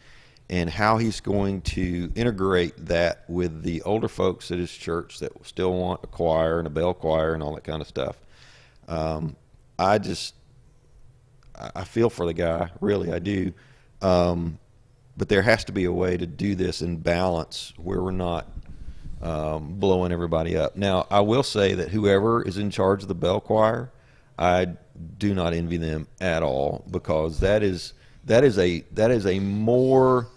and 0.49 0.69
how 0.69 0.97
he's 0.97 1.21
going 1.21 1.61
to 1.61 2.11
integrate 2.15 2.87
that 2.87 3.23
with 3.27 3.61
the 3.61 3.81
older 3.83 4.07
folks 4.07 4.49
at 4.51 4.57
his 4.57 4.71
church 4.71 5.19
that 5.19 5.31
still 5.45 5.73
want 5.73 6.01
a 6.03 6.07
choir 6.07 6.57
and 6.57 6.65
a 6.65 6.71
bell 6.71 6.93
choir 6.93 7.33
and 7.33 7.43
all 7.43 7.53
that 7.53 7.63
kind 7.63 7.81
of 7.81 7.87
stuff. 7.87 8.17
Um, 8.87 9.35
I 9.77 9.99
just, 9.99 10.33
I 11.55 11.69
I 11.75 11.83
feel 11.83 12.09
for 12.09 12.25
the 12.25 12.33
guy, 12.33 12.71
really, 12.81 13.13
I 13.13 13.19
do. 13.19 13.53
Um, 14.01 14.57
but 15.17 15.29
there 15.29 15.41
has 15.41 15.65
to 15.65 15.71
be 15.71 15.83
a 15.83 15.91
way 15.91 16.17
to 16.17 16.25
do 16.25 16.55
this 16.55 16.81
in 16.81 16.97
balance 16.97 17.73
where 17.77 18.01
we're 18.01 18.11
not 18.11 18.47
um, 19.21 19.79
blowing 19.79 20.11
everybody 20.11 20.55
up. 20.57 20.75
Now, 20.75 21.07
I 21.09 21.19
will 21.21 21.43
say 21.43 21.73
that 21.73 21.89
whoever 21.89 22.41
is 22.41 22.57
in 22.57 22.69
charge 22.69 23.01
of 23.01 23.07
the 23.07 23.15
bell 23.15 23.39
choir, 23.39 23.91
I 24.37 24.67
do 25.17 25.33
not 25.33 25.53
envy 25.53 25.77
them 25.77 26.07
at 26.21 26.43
all 26.43 26.85
because 26.89 27.39
that 27.41 27.63
is 27.63 27.93
that 28.25 28.43
is 28.43 28.57
a 28.57 28.81
that 28.91 29.11
is 29.11 29.25
a 29.25 29.39
more 29.39 30.27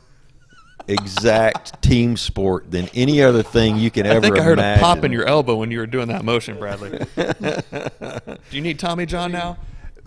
exact 0.88 1.80
team 1.82 2.16
sport 2.16 2.70
than 2.70 2.88
any 2.94 3.22
other 3.22 3.42
thing 3.42 3.76
you 3.76 3.90
can 3.90 4.06
ever 4.06 4.18
I 4.18 4.20
think 4.20 4.38
I 4.38 4.42
heard 4.42 4.58
imagine. 4.58 4.82
a 4.82 4.86
pop 4.86 5.04
in 5.04 5.12
your 5.12 5.26
elbow 5.26 5.54
when 5.56 5.70
you 5.70 5.78
were 5.78 5.86
doing 5.86 6.08
that 6.08 6.24
motion, 6.24 6.58
Bradley. 6.58 6.90
Do 7.16 8.38
you 8.50 8.60
need 8.60 8.78
Tommy 8.80 9.06
John 9.06 9.30
now? 9.30 9.58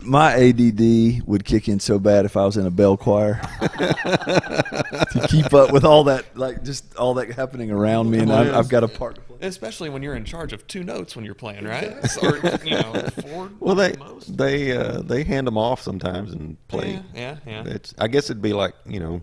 My 0.01 0.33
ADD 0.33 1.25
would 1.27 1.45
kick 1.45 1.67
in 1.67 1.79
so 1.79 1.97
bad 1.99 2.25
if 2.25 2.37
I 2.37 2.45
was 2.45 2.57
in 2.57 2.65
a 2.65 2.71
bell 2.71 2.95
choir 2.97 3.41
to 3.61 5.27
keep 5.29 5.53
up 5.53 5.71
with 5.71 5.83
all 5.85 6.03
that, 6.05 6.37
like 6.37 6.63
just 6.63 6.95
all 6.95 7.13
that 7.15 7.31
happening 7.31 7.71
around 7.71 8.09
me, 8.11 8.19
and 8.19 8.31
I, 8.31 8.57
I've 8.57 8.69
got 8.69 8.83
a 8.83 8.87
part 8.87 9.15
to 9.15 9.21
play. 9.21 9.37
Especially 9.41 9.89
when 9.89 10.01
you're 10.03 10.15
in 10.15 10.25
charge 10.25 10.53
of 10.53 10.65
two 10.67 10.83
notes 10.83 11.15
when 11.15 11.25
you're 11.25 11.33
playing, 11.35 11.65
right? 11.65 11.93
or 12.23 12.37
you 12.63 12.71
know, 12.71 12.93
four. 13.21 13.49
Well, 13.59 13.75
they 13.75 13.91
at 13.93 13.99
most. 13.99 14.37
they 14.37 14.75
uh, 14.75 15.01
they 15.01 15.23
hand 15.23 15.47
them 15.47 15.57
off 15.57 15.81
sometimes 15.81 16.31
and 16.33 16.55
play. 16.67 17.01
Yeah, 17.13 17.37
yeah, 17.45 17.63
yeah. 17.65 17.73
It's 17.73 17.93
I 17.97 18.07
guess 18.07 18.29
it'd 18.29 18.41
be 18.41 18.53
like 18.53 18.73
you 18.85 18.99
know 18.99 19.21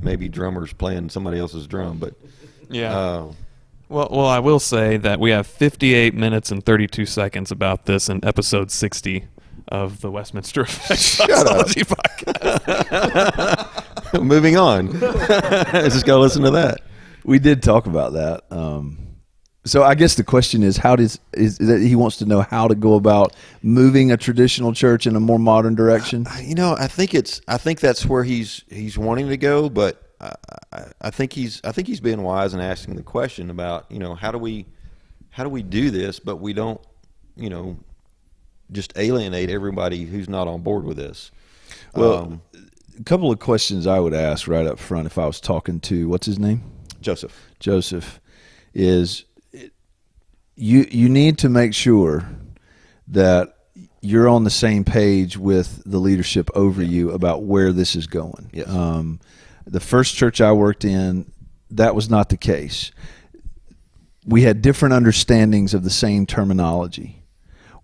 maybe 0.00 0.28
drummers 0.28 0.72
playing 0.72 1.08
somebody 1.10 1.38
else's 1.38 1.66
drum, 1.66 1.98
but 1.98 2.14
Yeah. 2.68 2.96
uh, 2.96 3.32
Well, 3.88 4.08
well, 4.10 4.26
I 4.26 4.38
will 4.40 4.60
say 4.60 4.96
that 4.98 5.18
we 5.20 5.30
have 5.30 5.46
58 5.46 6.14
minutes 6.14 6.50
and 6.50 6.64
32 6.64 7.06
seconds 7.06 7.50
about 7.50 7.86
this 7.86 8.08
in 8.08 8.24
episode 8.24 8.70
60 8.70 9.24
of 9.70 10.00
the 10.00 10.10
Westminster 10.10 10.62
Effect 10.62 11.20
up. 11.20 11.66
Podcast. 11.68 13.20
moving 14.22 14.56
on. 14.56 14.88
I 15.02 15.82
just 15.88 16.06
go 16.06 16.20
listen 16.20 16.42
to 16.42 16.50
that. 16.52 16.80
We 17.24 17.38
did 17.38 17.62
talk 17.62 17.86
about 17.86 18.14
that. 18.14 18.44
Um, 18.50 18.98
so 19.64 19.82
I 19.82 19.94
guess 19.94 20.14
the 20.14 20.24
question 20.24 20.62
is, 20.62 20.78
how 20.78 20.96
does 20.96 21.20
is 21.34 21.58
that 21.58 21.80
he 21.80 21.94
wants 21.94 22.16
to 22.18 22.24
know 22.24 22.40
how 22.40 22.66
to 22.66 22.74
go 22.74 22.94
about 22.94 23.34
moving 23.62 24.10
a 24.10 24.16
traditional 24.16 24.72
church 24.72 25.06
in 25.06 25.16
a 25.16 25.20
more 25.20 25.38
modern 25.38 25.74
direction? 25.74 26.26
You 26.40 26.54
know, 26.54 26.76
I 26.78 26.86
think 26.86 27.14
it's 27.14 27.42
I 27.46 27.58
think 27.58 27.80
that's 27.80 28.06
where 28.06 28.24
he's 28.24 28.64
he's 28.70 28.96
wanting 28.96 29.28
to 29.28 29.36
go, 29.36 29.68
but 29.68 30.02
I, 30.20 30.34
I, 30.72 30.84
I 31.02 31.10
think 31.10 31.34
he's 31.34 31.60
I 31.62 31.72
think 31.72 31.88
he's 31.88 32.00
being 32.00 32.22
wise 32.22 32.54
and 32.54 32.62
asking 32.62 32.96
the 32.96 33.02
question 33.02 33.50
about 33.50 33.84
you 33.90 33.98
know 33.98 34.14
how 34.14 34.32
do 34.32 34.38
we 34.38 34.66
how 35.28 35.44
do 35.44 35.50
we 35.50 35.62
do 35.62 35.90
this, 35.90 36.20
but 36.20 36.36
we 36.36 36.54
don't 36.54 36.80
you 37.36 37.50
know 37.50 37.76
just 38.72 38.92
alienate 38.96 39.50
everybody 39.50 40.04
who's 40.04 40.28
not 40.28 40.46
on 40.48 40.62
board 40.62 40.84
with 40.84 40.96
this. 40.96 41.30
Well, 41.94 42.18
Um, 42.18 42.42
a 42.98 43.02
couple 43.04 43.30
of 43.32 43.38
questions 43.38 43.86
I 43.86 43.98
would 43.98 44.14
ask 44.14 44.46
right 44.46 44.66
up 44.66 44.78
front 44.78 45.06
if 45.06 45.16
I 45.18 45.26
was 45.26 45.40
talking 45.40 45.80
to 45.80 46.08
what's 46.08 46.26
his 46.26 46.38
name, 46.38 46.62
Joseph. 47.00 47.34
Joseph, 47.58 48.20
is 48.74 49.24
you 50.56 50.86
you 50.90 51.08
need 51.08 51.38
to 51.38 51.48
make 51.48 51.72
sure 51.74 52.28
that 53.08 53.56
you're 54.02 54.28
on 54.28 54.44
the 54.44 54.50
same 54.50 54.84
page 54.84 55.36
with 55.36 55.82
the 55.84 55.98
leadership 55.98 56.50
over 56.54 56.82
you 56.82 57.10
about 57.10 57.42
where 57.42 57.72
this 57.72 57.96
is 57.96 58.06
going. 58.06 58.50
Yes. 58.52 58.68
Um, 58.68 59.20
the 59.66 59.80
first 59.80 60.14
church 60.14 60.40
I 60.40 60.52
worked 60.52 60.84
in, 60.84 61.30
that 61.70 61.94
was 61.94 62.08
not 62.08 62.28
the 62.28 62.36
case. 62.36 62.92
we 64.26 64.42
had 64.42 64.60
different 64.62 64.92
understandings 64.94 65.74
of 65.74 65.82
the 65.82 65.90
same 65.90 66.26
terminology. 66.26 67.19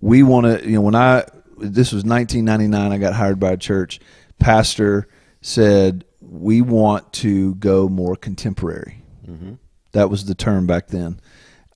We 0.00 0.22
want 0.22 0.46
to, 0.46 0.68
you 0.68 0.76
know, 0.76 0.82
when 0.82 0.94
I 0.94 1.24
this 1.58 1.92
was 1.92 2.04
1999, 2.04 2.92
I 2.92 2.98
got 2.98 3.14
hired 3.14 3.40
by 3.40 3.52
a 3.52 3.56
church 3.56 4.00
pastor 4.38 5.08
said 5.40 6.04
we 6.20 6.60
want 6.60 7.12
to 7.14 7.54
go 7.56 7.88
more 7.88 8.16
contemporary. 8.16 9.02
That 9.92 10.10
was 10.10 10.26
the 10.26 10.34
term 10.34 10.66
back 10.66 10.88
then. 10.88 11.20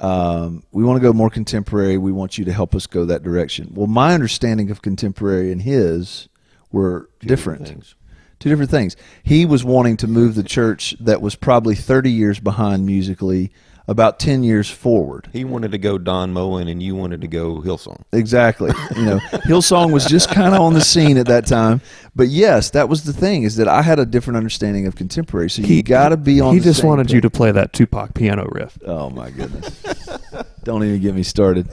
Um, 0.01 0.65
we 0.73 0.83
want 0.85 0.97
to 0.97 1.03
go 1.03 1.13
more 1.13 1.31
contemporary. 1.31 1.99
We 1.99 2.13
want 2.13 2.39
you 2.39 2.45
to 2.47 2.53
help 2.53 2.75
us 2.75 2.87
go 2.87 3.05
that 3.07 3.23
direction. 3.23 3.73
Well, 3.75 3.87
my 3.87 4.15
understanding 4.15 4.71
of 4.71 4.83
contemporary 4.83 5.53
and 5.53 5.63
his 5.63 6.29
were 6.73 7.11
different. 7.21 7.69
things. 7.69 7.95
Two 8.39 8.49
different 8.49 8.71
things. 8.71 8.97
He 9.23 9.45
was 9.45 9.65
wanting 9.65 9.99
to 9.99 10.07
move 10.07 10.35
the 10.35 10.43
church 10.43 10.97
that 11.01 11.21
was 11.21 11.35
probably 11.35 11.75
30 11.75 12.11
years 12.11 12.41
behind 12.41 12.87
musically, 12.87 13.53
about 13.89 14.19
10 14.19 14.43
years 14.43 14.71
forward. 14.71 15.29
He 15.33 15.45
wanted 15.45 15.73
to 15.73 15.79
go 15.79 15.99
Don 15.99 16.33
Moen, 16.33 16.69
and 16.69 16.83
you 16.83 16.95
wanted 16.95 17.21
to 17.23 17.29
go 17.29 17.61
Hillsong. 17.61 18.03
Exactly. 18.13 18.73
You 18.97 19.05
know, 19.05 19.19
Hillsong 19.47 19.93
was 19.93 20.05
just 20.05 20.31
kind 20.31 20.55
of 20.55 20.61
on 20.61 20.75
the 20.75 20.81
scene 20.81 21.17
at 21.17 21.27
that 21.27 21.47
time. 21.47 21.81
But 22.15 22.29
yes, 22.29 22.71
that 22.71 22.89
was 22.89 23.05
the 23.05 23.13
thing 23.13 23.45
is 23.45 23.57
that 23.57 23.69
I 23.69 23.83
had 23.83 23.99
a 23.99 24.07
different 24.07 24.37
understanding 24.37 24.87
of 24.87 24.97
contemporary. 24.97 25.51
So 25.51 25.63
you 25.63 25.83
got 25.83 26.11
to 26.11 26.17
be 26.17 26.41
on. 26.41 26.55
He 26.55 26.59
the 26.59 26.65
just 26.67 26.81
same 26.81 26.89
wanted 26.89 27.11
you 27.11 27.21
to 27.21 27.31
play 27.31 27.53
that 27.53 27.73
Tupac 27.73 28.15
piano 28.15 28.47
riff. 28.51 28.79
Oh 28.85 29.11
my 29.11 29.31
goodness! 29.31 29.83
Don't 30.65 30.85
even 30.85 31.01
get 31.01 31.15
me 31.15 31.23
started. 31.23 31.69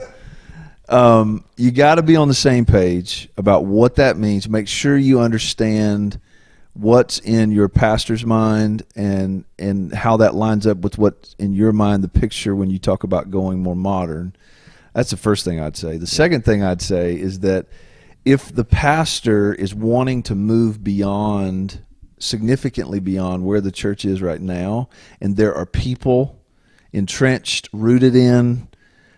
Um, 0.88 1.44
you 1.56 1.70
got 1.70 1.96
to 1.96 2.02
be 2.02 2.16
on 2.16 2.28
the 2.28 2.34
same 2.34 2.64
page 2.64 3.28
about 3.36 3.66
what 3.66 3.96
that 3.96 4.16
means. 4.16 4.48
Make 4.48 4.68
sure 4.68 4.96
you 4.96 5.20
understand 5.20 6.18
what's 6.78 7.18
in 7.18 7.50
your 7.50 7.68
pastor's 7.68 8.24
mind 8.24 8.84
and 8.94 9.44
and 9.58 9.92
how 9.92 10.16
that 10.16 10.34
lines 10.34 10.64
up 10.64 10.78
with 10.78 10.96
what's 10.96 11.34
in 11.38 11.52
your 11.52 11.72
mind. 11.72 12.04
The 12.04 12.08
picture 12.08 12.54
when 12.54 12.70
you 12.70 12.78
talk 12.78 13.02
about 13.02 13.30
going 13.30 13.60
more 13.60 13.76
modern. 13.76 14.34
That's 14.94 15.10
the 15.10 15.16
first 15.16 15.44
thing 15.44 15.60
I'd 15.60 15.76
say. 15.76 15.96
The 15.96 16.06
second 16.06 16.44
thing 16.44 16.62
I'd 16.62 16.80
say 16.80 17.18
is 17.18 17.40
that 17.40 17.66
if 18.24 18.54
the 18.54 18.64
pastor 18.64 19.52
is 19.54 19.74
wanting 19.74 20.22
to 20.24 20.34
move 20.34 20.82
beyond 20.82 21.82
significantly 22.18 23.00
beyond 23.00 23.44
where 23.44 23.60
the 23.60 23.70
church 23.70 24.04
is 24.04 24.20
right 24.20 24.40
now 24.40 24.88
and 25.20 25.36
there 25.36 25.54
are 25.54 25.66
people 25.66 26.40
entrenched 26.92 27.68
rooted 27.72 28.16
in 28.16 28.66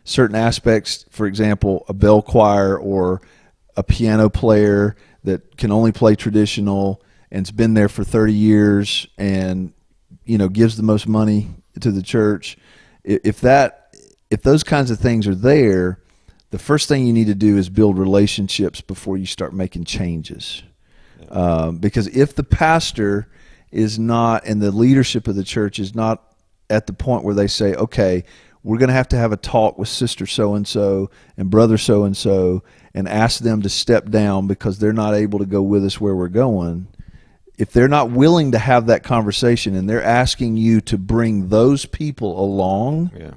certain 0.05 0.37
aspects 0.37 1.07
for 1.09 1.27
example 1.27 1.85
a 1.89 1.95
bell 1.95 2.21
choir 2.21 2.77
or 2.77 3.23
a 3.75 3.83
piano 3.83 4.29
player 4.29 4.97
that 5.25 5.57
can 5.57 5.73
only 5.73 5.93
play 5.93 6.15
traditional 6.15 7.03
and's 7.31 7.51
been 7.51 7.75
there 7.75 7.89
for 7.89 8.05
30 8.05 8.33
years 8.33 9.07
and 9.19 9.73
you 10.25 10.39
know 10.39 10.49
gives 10.49 10.77
the 10.77 10.83
most 10.83 11.07
money 11.07 11.49
to 11.81 11.91
the 11.91 12.03
church. 12.03 12.57
If 13.05 13.41
that 13.41 13.95
if 14.31 14.43
those 14.43 14.63
kinds 14.63 14.91
of 14.91 14.99
things 14.99 15.27
are 15.27 15.35
there 15.35 16.01
the 16.51 16.59
first 16.59 16.89
thing 16.89 17.07
you 17.07 17.13
need 17.13 17.29
to 17.29 17.35
do 17.35 17.57
is 17.57 17.69
build 17.69 17.99
relationships 17.99 18.81
before 18.81 19.17
you 19.17 19.27
start 19.27 19.55
making 19.55 19.85
changes. 19.85 20.63
Um, 21.29 21.79
because 21.79 22.09
if 22.09 22.35
the 22.35 22.43
pastor 22.43 23.29
is 23.71 23.99
not 23.99 24.45
and 24.47 24.61
the 24.61 24.73
leadership 24.73 25.29
of 25.29 25.37
the 25.37 25.45
church 25.45 25.79
is 25.79 25.95
not 25.95 26.35
at 26.69 26.87
the 26.87 26.93
point 26.93 27.23
where 27.23 27.35
they 27.35 27.47
say 27.47 27.75
okay 27.75 28.25
we're 28.65 28.79
going 28.79 28.89
to 28.89 28.95
have 28.95 29.09
to 29.09 29.17
have 29.17 29.31
a 29.31 29.37
talk 29.37 29.79
with 29.79 29.89
sister 29.89 30.27
so 30.27 30.55
and 30.55 30.67
so 30.67 31.09
and 31.37 31.51
brother 31.51 31.79
so 31.79 32.03
and 32.03 32.17
so 32.17 32.65
and 32.95 33.09
ask 33.09 33.41
them 33.43 33.63
to 33.63 33.69
step 33.69 34.11
down 34.11 34.49
because 34.49 34.81
they're 34.81 34.93
not 34.93 35.15
able 35.15 35.39
to 35.39 35.47
go 35.47 35.63
with 35.63 35.85
us 35.85 36.01
where 36.01 36.17
we're 36.17 36.27
going 36.27 36.89
if 37.61 37.73
they're 37.73 37.89
not 37.89 38.11
willing 38.11 38.53
to 38.53 38.59
have 38.59 38.87
that 38.87 39.03
conversation 39.03 39.77
and 39.77 39.89
they're 39.89 40.03
asking 40.03 40.57
you 40.57 40.81
to 40.81 40.97
bring 40.97 41.49
those 41.49 41.85
people 41.85 42.43
along 42.43 43.11
Yeah. 43.17 43.33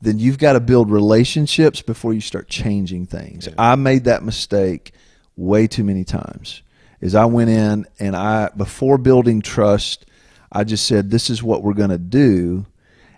then 0.00 0.18
you've 0.18 0.38
got 0.38 0.52
to 0.54 0.60
build 0.60 0.90
relationships 0.90 1.82
before 1.82 2.14
you 2.14 2.20
start 2.20 2.48
changing 2.48 3.06
things. 3.06 3.48
I 3.58 3.74
made 3.74 4.04
that 4.04 4.22
mistake 4.22 4.92
way 5.36 5.66
too 5.66 5.84
many 5.84 6.04
times. 6.04 6.62
Is 7.00 7.14
I 7.14 7.24
went 7.24 7.50
in 7.50 7.86
and 7.98 8.14
I 8.14 8.50
before 8.56 8.98
building 8.98 9.42
trust, 9.42 10.06
I 10.52 10.64
just 10.64 10.86
said 10.86 11.10
this 11.10 11.28
is 11.30 11.42
what 11.42 11.62
we're 11.62 11.74
going 11.74 11.90
to 11.90 11.98
do, 11.98 12.66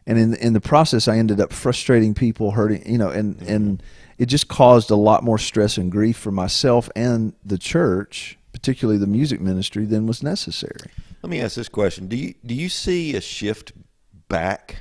and 0.06 0.18
in 0.18 0.34
in 0.34 0.52
the 0.52 0.60
process, 0.60 1.08
I 1.08 1.18
ended 1.18 1.40
up 1.40 1.52
frustrating 1.52 2.14
people, 2.14 2.52
hurting 2.52 2.90
you 2.90 2.98
know, 2.98 3.10
and 3.10 3.40
and 3.42 3.78
mm-hmm. 3.78 4.22
it 4.22 4.26
just 4.26 4.48
caused 4.48 4.90
a 4.90 4.96
lot 4.96 5.24
more 5.24 5.38
stress 5.38 5.78
and 5.78 5.90
grief 5.90 6.16
for 6.16 6.30
myself 6.30 6.88
and 6.94 7.32
the 7.44 7.58
church, 7.58 8.38
particularly 8.52 8.98
the 8.98 9.06
music 9.06 9.40
ministry, 9.40 9.84
than 9.86 10.06
was 10.06 10.22
necessary. 10.22 10.90
Let 11.22 11.30
me 11.30 11.40
ask 11.40 11.54
this 11.56 11.68
question: 11.68 12.08
Do 12.08 12.16
you 12.16 12.34
do 12.44 12.54
you 12.54 12.68
see 12.68 13.14
a 13.16 13.20
shift 13.20 13.72
back 14.28 14.76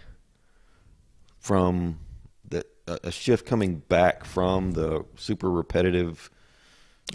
from 1.39 1.99
the 2.47 2.65
a 2.87 3.11
shift 3.11 3.45
coming 3.45 3.77
back 3.89 4.25
from 4.25 4.71
the 4.71 5.05
super 5.15 5.49
repetitive 5.49 6.29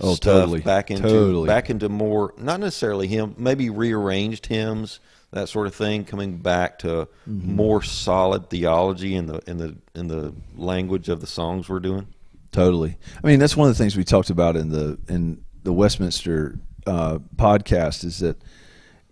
Oh, 0.00 0.14
stuff 0.14 0.40
totally. 0.42 0.60
back 0.60 0.90
into 0.90 1.04
Totally. 1.08 1.46
back 1.46 1.70
into 1.70 1.88
more 1.88 2.34
not 2.36 2.60
necessarily 2.60 3.06
hymn 3.06 3.34
maybe 3.38 3.70
rearranged 3.70 4.44
hymns 4.46 5.00
that 5.30 5.48
sort 5.48 5.66
of 5.66 5.74
thing 5.74 6.04
coming 6.04 6.36
back 6.38 6.78
to 6.80 7.08
Mm-hmm. 7.28 7.56
more 7.56 7.82
solid 7.82 8.50
theology 8.50 9.14
in 9.14 9.26
the 9.26 9.40
in 9.50 9.56
the 9.56 9.76
in 9.94 10.08
the 10.08 10.34
language 10.56 11.08
of 11.08 11.20
the 11.20 11.26
songs 11.26 11.68
we're 11.68 11.80
doing. 11.80 12.06
Totally. 12.52 12.96
I 13.22 13.26
mean, 13.26 13.38
that's 13.38 13.56
one 13.56 13.68
of 13.68 13.76
the 13.76 13.82
things 13.82 13.96
we 13.96 14.04
talked 14.04 14.30
about 14.30 14.54
in 14.56 14.68
the 14.70 14.98
in 15.08 15.42
the 15.66 15.72
Westminster 15.72 16.58
uh, 16.86 17.18
podcast 17.34 18.04
is 18.04 18.20
that 18.20 18.40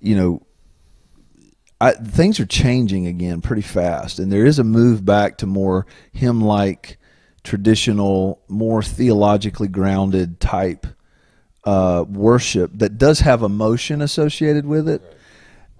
you 0.00 0.16
know 0.16 0.46
I, 1.80 1.90
things 1.90 2.38
are 2.38 2.46
changing 2.46 3.08
again 3.08 3.42
pretty 3.42 3.60
fast, 3.60 4.20
and 4.20 4.32
there 4.32 4.46
is 4.46 4.60
a 4.60 4.64
move 4.64 5.04
back 5.04 5.38
to 5.38 5.46
more 5.46 5.84
hymn-like, 6.12 6.98
traditional, 7.42 8.40
more 8.48 8.82
theologically 8.82 9.66
grounded 9.66 10.38
type 10.38 10.86
uh, 11.64 12.04
worship 12.08 12.70
that 12.74 12.98
does 12.98 13.20
have 13.20 13.42
emotion 13.42 14.00
associated 14.00 14.64
with 14.64 14.88
it. 14.88 15.02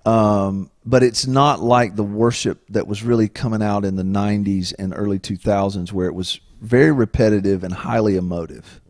Um, 0.05 0.71
but 0.85 1.03
it's 1.03 1.27
not 1.27 1.61
like 1.61 1.97
the 1.97 2.03
worship 2.03 2.67
that 2.71 2.87
was 2.87 3.03
really 3.03 3.29
coming 3.29 3.63
out 3.63 3.85
in 3.85 3.97
the 3.97 4.03
90s 4.03 4.75
and 4.79 4.93
early 4.95 5.19
2000s 5.19 5.93
where 5.93 6.09
it 6.09 6.15
was 6.15 6.41
very 6.61 6.93
repetitive 6.93 7.65
and 7.65 7.73
highly 7.73 8.17
emotive. 8.17 8.83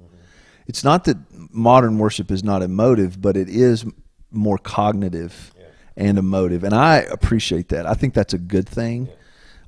It's 0.66 0.84
not 0.84 1.04
that 1.04 1.18
modern 1.52 1.98
worship 1.98 2.30
is 2.30 2.42
not 2.42 2.62
emotive, 2.62 3.20
but 3.20 3.36
it 3.36 3.48
is 3.48 3.84
more 4.30 4.58
cognitive 4.58 5.52
and 5.96 6.18
emotive. 6.18 6.64
And 6.64 6.74
I 6.74 6.96
appreciate 6.96 7.68
that. 7.68 7.86
I 7.86 7.94
think 7.94 8.14
that's 8.14 8.34
a 8.34 8.38
good 8.38 8.68
thing. 8.68 9.08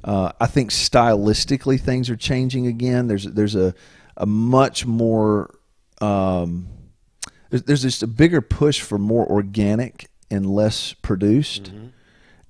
Uh, 0.02 0.32
I 0.40 0.46
think 0.46 0.70
stylistically 0.70 1.80
things 1.80 2.08
are 2.10 2.16
changing 2.16 2.66
again. 2.66 3.08
There's 3.08 3.24
there's 3.24 3.54
a 3.56 3.74
a 4.16 4.26
much 4.26 4.86
more 4.86 5.54
um, 6.00 6.68
there's, 7.50 7.62
there's 7.64 7.82
just 7.82 8.02
a 8.02 8.06
bigger 8.06 8.40
push 8.40 8.80
for 8.80 8.98
more 8.98 9.26
organic 9.26 10.08
and 10.30 10.46
less 10.46 10.92
produced, 10.94 11.70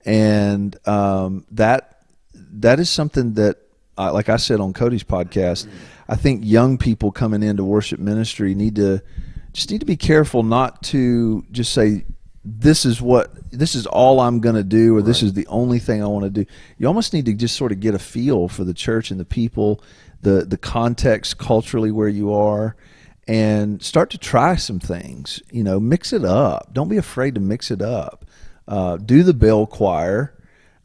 and 0.04 0.88
um, 0.88 1.46
that 1.50 2.02
that 2.34 2.78
is 2.80 2.88
something 2.88 3.34
that, 3.34 3.58
uh, 3.98 4.12
like 4.12 4.28
I 4.28 4.36
said 4.36 4.60
on 4.60 4.72
Cody's 4.72 5.04
podcast, 5.04 5.66
I 6.08 6.16
think 6.16 6.42
young 6.44 6.78
people 6.78 7.12
coming 7.12 7.42
into 7.42 7.64
worship 7.64 8.00
ministry 8.00 8.54
need 8.54 8.76
to 8.76 9.02
just 9.52 9.70
need 9.70 9.80
to 9.80 9.86
be 9.86 9.96
careful 9.96 10.42
not 10.42 10.82
to 10.84 11.44
just 11.50 11.72
say 11.72 12.04
this 12.44 12.84
is 12.84 13.02
what 13.02 13.32
this 13.50 13.74
is 13.74 13.86
all 13.86 14.20
I'm 14.20 14.40
going 14.40 14.54
to 14.54 14.62
do 14.62 14.96
or 14.96 15.02
this 15.02 15.22
is 15.22 15.32
the 15.32 15.46
only 15.48 15.80
thing 15.80 16.02
I 16.02 16.06
want 16.06 16.24
to 16.24 16.30
do. 16.30 16.50
You 16.78 16.86
almost 16.86 17.12
need 17.12 17.24
to 17.26 17.34
just 17.34 17.56
sort 17.56 17.72
of 17.72 17.80
get 17.80 17.94
a 17.94 17.98
feel 17.98 18.48
for 18.48 18.64
the 18.64 18.74
church 18.74 19.10
and 19.10 19.18
the 19.18 19.24
people, 19.24 19.82
the 20.22 20.44
the 20.44 20.56
context 20.56 21.38
culturally 21.38 21.90
where 21.90 22.08
you 22.08 22.32
are 22.32 22.76
and 23.26 23.82
start 23.82 24.10
to 24.10 24.18
try 24.18 24.54
some 24.54 24.78
things. 24.78 25.42
You 25.50 25.64
know, 25.64 25.80
mix 25.80 26.12
it 26.12 26.24
up. 26.24 26.72
Don't 26.72 26.88
be 26.88 26.96
afraid 26.96 27.34
to 27.34 27.40
mix 27.40 27.70
it 27.70 27.82
up. 27.82 28.24
Uh, 28.68 28.96
do 28.96 29.22
the 29.22 29.34
bell 29.34 29.66
choir. 29.66 30.35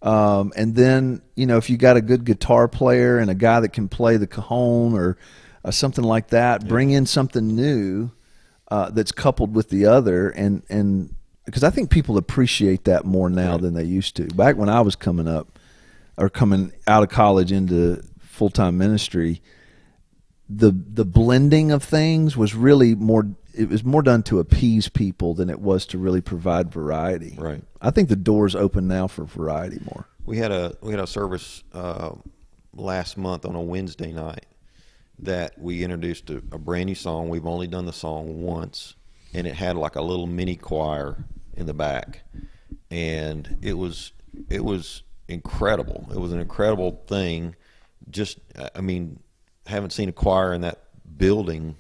Um, 0.01 0.51
and 0.55 0.75
then, 0.75 1.21
you 1.35 1.45
know, 1.45 1.57
if 1.57 1.69
you 1.69 1.77
got 1.77 1.97
a 1.97 2.01
good 2.01 2.25
guitar 2.25 2.67
player 2.67 3.19
and 3.19 3.29
a 3.29 3.35
guy 3.35 3.59
that 3.59 3.69
can 3.69 3.87
play 3.87 4.17
the 4.17 4.27
cajon 4.27 4.93
or 4.93 5.17
uh, 5.63 5.71
something 5.71 6.03
like 6.03 6.29
that, 6.29 6.67
bring 6.67 6.91
in 6.91 7.05
something 7.05 7.55
new 7.55 8.11
uh, 8.69 8.89
that's 8.89 9.11
coupled 9.11 9.55
with 9.55 9.69
the 9.69 9.85
other. 9.85 10.29
And, 10.29 10.63
and 10.69 11.13
because 11.45 11.63
I 11.63 11.69
think 11.69 11.89
people 11.89 12.17
appreciate 12.17 12.85
that 12.85 13.05
more 13.05 13.29
now 13.29 13.57
than 13.57 13.73
they 13.73 13.83
used 13.83 14.15
to. 14.15 14.27
Back 14.27 14.55
when 14.55 14.69
I 14.69 14.81
was 14.81 14.95
coming 14.95 15.27
up 15.27 15.59
or 16.17 16.29
coming 16.29 16.71
out 16.87 17.03
of 17.03 17.09
college 17.09 17.51
into 17.51 18.01
full 18.19 18.49
time 18.49 18.77
ministry, 18.77 19.41
the 20.49 20.71
the 20.71 21.05
blending 21.05 21.71
of 21.71 21.83
things 21.83 22.35
was 22.35 22.53
really 22.53 22.95
more 22.95 23.27
it 23.53 23.69
was 23.69 23.83
more 23.83 24.01
done 24.01 24.23
to 24.23 24.39
appease 24.39 24.89
people 24.89 25.33
than 25.33 25.49
it 25.49 25.59
was 25.59 25.85
to 25.87 25.97
really 25.97 26.21
provide 26.21 26.71
variety. 26.71 27.35
Right. 27.37 27.63
I 27.81 27.91
think 27.91 28.09
the 28.09 28.15
door's 28.15 28.55
open 28.55 28.87
now 28.87 29.07
for 29.07 29.25
variety 29.25 29.79
more. 29.83 30.07
We 30.25 30.37
had 30.37 30.51
a 30.51 30.75
we 30.81 30.91
had 30.91 30.99
a 30.99 31.07
service 31.07 31.63
uh, 31.73 32.11
last 32.73 33.17
month 33.17 33.45
on 33.45 33.55
a 33.55 33.61
Wednesday 33.61 34.11
night 34.11 34.45
that 35.19 35.59
we 35.59 35.83
introduced 35.83 36.29
a, 36.29 36.37
a 36.51 36.57
brand 36.57 36.87
new 36.87 36.95
song. 36.95 37.29
We've 37.29 37.45
only 37.45 37.67
done 37.67 37.85
the 37.85 37.93
song 37.93 38.41
once, 38.41 38.95
and 39.33 39.47
it 39.47 39.55
had 39.55 39.75
like 39.77 39.95
a 39.95 40.01
little 40.01 40.27
mini 40.27 40.55
choir 40.55 41.25
in 41.53 41.65
the 41.65 41.73
back, 41.73 42.21
and 42.89 43.57
it 43.61 43.73
was 43.73 44.13
it 44.49 44.63
was 44.63 45.03
incredible. 45.27 46.07
It 46.11 46.19
was 46.19 46.31
an 46.31 46.39
incredible 46.39 47.03
thing. 47.07 47.55
Just, 48.09 48.39
I 48.75 48.81
mean, 48.81 49.19
haven't 49.65 49.91
seen 49.91 50.09
a 50.09 50.13
choir 50.13 50.53
in 50.53 50.61
that 50.61 50.79
building 51.17 51.75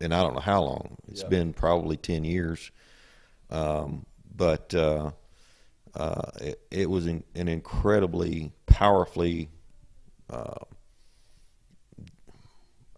in 0.00 0.12
I 0.12 0.22
don't 0.22 0.34
know 0.34 0.40
how 0.40 0.62
long. 0.62 0.96
It's 1.08 1.22
Yeah. 1.22 1.28
been 1.28 1.52
probably 1.52 1.96
ten 1.96 2.24
years. 2.24 2.70
Um, 3.50 4.06
but 4.34 4.74
uh, 4.74 5.10
uh, 5.94 6.30
it, 6.40 6.60
it 6.70 6.90
was 6.90 7.06
in, 7.06 7.24
an 7.34 7.48
incredibly 7.48 8.52
powerfully. 8.66 9.50
Uh, 10.28 10.54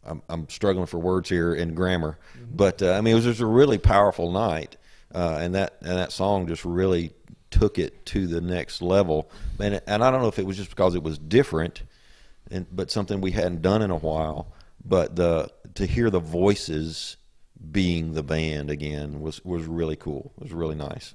I'm, 0.04 0.22
I'm 0.28 0.48
struggling 0.48 0.86
for 0.86 0.98
words 0.98 1.28
here 1.28 1.54
in 1.54 1.74
grammar, 1.74 2.18
but 2.52 2.82
uh, 2.82 2.92
I 2.92 3.00
mean 3.00 3.12
it 3.12 3.16
was 3.16 3.24
just 3.24 3.40
a 3.40 3.46
really 3.46 3.78
powerful 3.78 4.32
night, 4.32 4.76
uh, 5.14 5.38
and 5.40 5.54
that 5.54 5.76
and 5.80 5.96
that 5.96 6.12
song 6.12 6.46
just 6.48 6.64
really 6.64 7.12
took 7.50 7.78
it 7.78 8.04
to 8.06 8.26
the 8.26 8.40
next 8.40 8.82
level. 8.82 9.30
And 9.60 9.80
and 9.86 10.02
I 10.02 10.10
don't 10.10 10.20
know 10.20 10.28
if 10.28 10.38
it 10.38 10.46
was 10.46 10.56
just 10.56 10.70
because 10.70 10.94
it 10.96 11.02
was 11.02 11.18
different, 11.18 11.82
and 12.50 12.66
but 12.72 12.90
something 12.90 13.20
we 13.20 13.30
hadn't 13.30 13.62
done 13.62 13.80
in 13.80 13.90
a 13.90 13.96
while. 13.96 14.52
But 14.84 15.14
the 15.14 15.48
to 15.74 15.86
hear 15.86 16.10
the 16.10 16.20
voices 16.20 17.16
being 17.70 18.14
the 18.14 18.22
band 18.22 18.70
again 18.70 19.20
was 19.20 19.44
was 19.44 19.64
really 19.66 19.96
cool. 19.96 20.32
It 20.36 20.44
was 20.44 20.52
really 20.52 20.74
nice. 20.74 21.14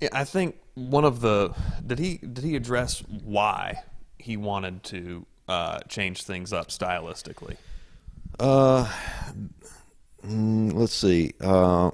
Yeah, 0.00 0.08
I 0.12 0.24
think 0.24 0.56
one 0.74 1.04
of 1.04 1.20
the 1.20 1.54
did 1.86 1.98
he 1.98 2.18
did 2.18 2.44
he 2.44 2.56
address 2.56 3.00
why 3.00 3.82
he 4.18 4.36
wanted 4.36 4.82
to 4.84 5.26
uh, 5.48 5.80
change 5.88 6.22
things 6.22 6.52
up 6.52 6.68
stylistically? 6.68 7.56
Uh, 8.40 8.90
mm, 10.26 10.72
let's 10.72 10.94
see. 10.94 11.34
Uh, 11.40 11.90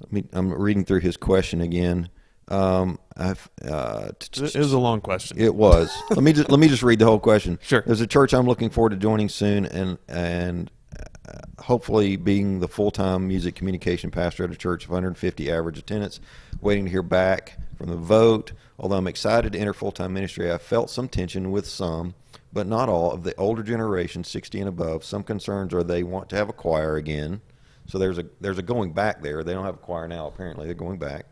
let 0.00 0.12
me. 0.12 0.24
I'm 0.32 0.52
reading 0.52 0.84
through 0.84 1.00
his 1.00 1.16
question 1.16 1.60
again. 1.60 2.08
Um, 2.48 2.98
I've, 3.16 3.48
uh, 3.64 4.10
It 4.34 4.56
was 4.56 4.72
a 4.72 4.78
long 4.78 5.00
question. 5.00 5.38
It 5.40 5.54
was. 5.54 5.90
let 6.10 6.22
me 6.22 6.32
just 6.32 6.50
let 6.50 6.60
me 6.60 6.68
just 6.68 6.82
read 6.82 6.98
the 6.98 7.06
whole 7.06 7.18
question. 7.18 7.58
Sure. 7.62 7.82
There's 7.86 8.00
a 8.00 8.06
church 8.06 8.34
I'm 8.34 8.46
looking 8.46 8.70
forward 8.70 8.90
to 8.90 8.96
joining 8.96 9.28
soon, 9.28 9.64
and 9.66 9.98
and 10.06 10.70
uh, 10.98 11.62
hopefully 11.62 12.16
being 12.16 12.60
the 12.60 12.68
full 12.68 12.90
time 12.90 13.26
music 13.26 13.54
communication 13.54 14.10
pastor 14.10 14.44
at 14.44 14.50
a 14.50 14.56
church 14.56 14.84
of 14.84 14.90
150 14.90 15.50
average 15.50 15.78
attendance. 15.78 16.20
Waiting 16.60 16.84
to 16.84 16.90
hear 16.90 17.02
back 17.02 17.58
from 17.76 17.88
the 17.88 17.96
vote. 17.96 18.52
Although 18.78 18.96
I'm 18.96 19.06
excited 19.06 19.54
to 19.54 19.58
enter 19.58 19.72
full 19.72 19.92
time 19.92 20.12
ministry, 20.12 20.52
I 20.52 20.58
felt 20.58 20.90
some 20.90 21.08
tension 21.08 21.50
with 21.50 21.66
some, 21.66 22.14
but 22.52 22.66
not 22.66 22.90
all 22.90 23.12
of 23.12 23.22
the 23.22 23.34
older 23.36 23.62
generation, 23.62 24.24
60 24.24 24.60
and 24.60 24.68
above. 24.68 25.04
Some 25.04 25.22
concerns 25.22 25.72
are 25.72 25.82
they 25.82 26.02
want 26.02 26.28
to 26.30 26.36
have 26.36 26.50
a 26.50 26.54
choir 26.54 26.96
again. 26.96 27.40
So 27.86 27.98
there's 27.98 28.18
a 28.18 28.26
there's 28.42 28.58
a 28.58 28.62
going 28.62 28.92
back 28.92 29.22
there. 29.22 29.42
They 29.42 29.54
don't 29.54 29.64
have 29.64 29.76
a 29.76 29.78
choir 29.78 30.06
now. 30.06 30.26
Apparently, 30.26 30.66
they're 30.66 30.74
going 30.74 30.98
back 30.98 31.24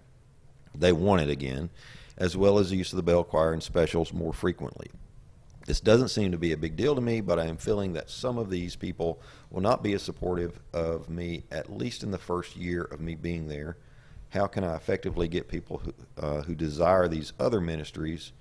they 0.75 0.93
want 0.93 1.23
it 1.23 1.31
again, 1.31 1.71
as 2.17 2.37
well 2.37 2.59
as 2.59 2.71
the 2.71 2.77
use 2.77 2.93
of 2.93 2.97
the 2.97 3.03
bell 3.03 3.25
choir 3.25 3.53
and 3.53 3.63
specials 3.63 4.13
more 4.13 4.33
frequently. 4.33 4.91
This 5.67 5.81
doesn't 5.81 6.09
seem 6.09 6.33
to 6.33 6.39
be 6.39 6.53
a 6.53 6.57
big 6.59 6.77
deal 6.77 6.95
to 6.95 7.01
me, 7.01 7.21
but 7.23 7.39
I 7.39 7.47
am 7.47 7.57
feeling 7.57 7.95
that 7.95 8.11
some 8.11 8.37
of 8.37 8.51
these 8.51 8.77
people 8.77 9.23
will 9.51 9.63
not 9.63 9.83
be 9.83 9.95
as 9.95 10.03
supportive 10.03 10.61
of 10.75 11.09
me, 11.09 11.45
at 11.51 11.75
least 11.75 12.03
in 12.03 12.11
the 12.11 12.19
first 12.19 12.55
year 12.57 12.83
of 12.83 13.01
me 13.01 13.15
being 13.15 13.49
there. 13.49 13.79
How 14.29 14.47
can 14.47 14.63
I 14.63 14.75
effectively 14.75 15.27
get 15.27 15.49
people 15.49 15.79
who, 15.79 15.95
uh, 16.19 16.43
who 16.43 16.55
desire 16.55 17.09
these 17.09 17.33
other 17.41 17.61
ministries 17.61 18.33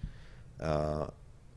uh, 0.59 1.07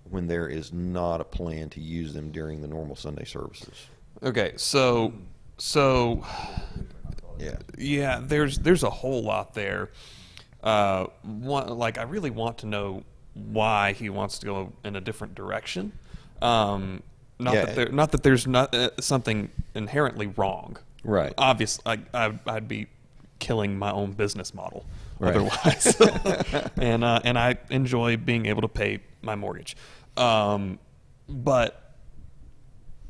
when 0.09 0.29
there 0.29 0.47
is 0.47 0.73
not 0.73 1.21
a 1.21 1.25
plan 1.25 1.69
to 1.71 1.81
use 1.81 2.15
them 2.15 2.31
during 2.31 2.61
the 2.61 2.69
normal 2.69 2.95
Sunday 2.95 3.25
services? 3.25 3.87
Okay, 4.23 4.53
so 4.57 5.13
so 5.59 6.25
Yeah. 7.39 7.57
yeah, 7.77 8.21
there's 8.23 8.59
there's 8.59 8.83
a 8.83 8.91
whole 8.91 9.23
lot 9.23 9.53
there. 9.55 9.91
Uh, 10.63 11.07
one, 11.23 11.69
like 11.69 11.99
I 11.99 12.03
really 12.03 12.31
want 12.31 12.59
to 12.59 12.67
know 12.67 13.03
why 13.35 13.93
he 13.93 14.09
wants 14.11 14.39
to 14.41 14.47
go 14.47 14.73
in 14.85 14.97
a 14.97 15.01
different 15.01 15.35
direction. 15.35 15.93
Um, 16.43 17.03
not 17.39 17.55
Yeah. 17.55 17.65
that 17.67 17.75
there, 17.77 17.89
not 17.91 18.13
that 18.13 18.23
there's 18.23 18.47
not 18.47 18.75
uh, 18.75 18.91
something 19.01 19.51
inherently 19.75 20.27
wrong. 20.29 20.79
Right. 21.05 21.33
Obvious, 21.39 21.79
I, 21.87 22.01
I 22.15 22.39
I'd 22.47 22.67
be 22.69 22.87
killing 23.39 23.79
my 23.79 23.91
own 23.93 24.13
business 24.13 24.55
model 24.55 24.87
Right. 25.19 25.37
otherwise. 25.37 25.95
and 26.77 27.05
uh, 27.05 27.21
and 27.25 27.39
I 27.39 27.59
enjoy 27.71 28.17
being 28.17 28.47
able 28.47 28.63
to 28.63 28.69
pay 28.69 29.01
my 29.23 29.35
mortgage. 29.35 29.77
Um, 30.17 30.79
but 31.29 31.83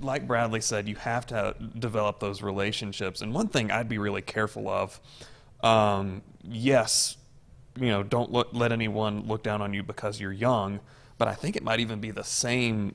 like 0.00 0.26
Bradley 0.26 0.60
said, 0.60 0.88
you 0.88 0.96
have 0.96 1.26
to 1.28 1.54
develop 1.78 2.20
those 2.20 2.42
relationships. 2.42 3.22
And 3.22 3.32
one 3.32 3.48
thing 3.48 3.70
I'd 3.70 3.88
be 3.88 3.98
really 3.98 4.22
careful 4.22 4.68
of, 4.68 5.00
um, 5.62 6.20
yes, 6.42 7.16
you 7.78 7.88
know, 7.88 8.02
don't 8.02 8.30
look, 8.32 8.48
let 8.52 8.72
anyone 8.72 9.26
look 9.26 9.42
down 9.42 9.62
on 9.62 9.72
you 9.74 9.82
because 9.82 10.20
you're 10.20 10.32
young. 10.32 10.80
But 11.18 11.28
I 11.28 11.34
think 11.34 11.56
it 11.56 11.62
might 11.62 11.80
even 11.80 12.00
be 12.00 12.10
the 12.10 12.24
same 12.24 12.94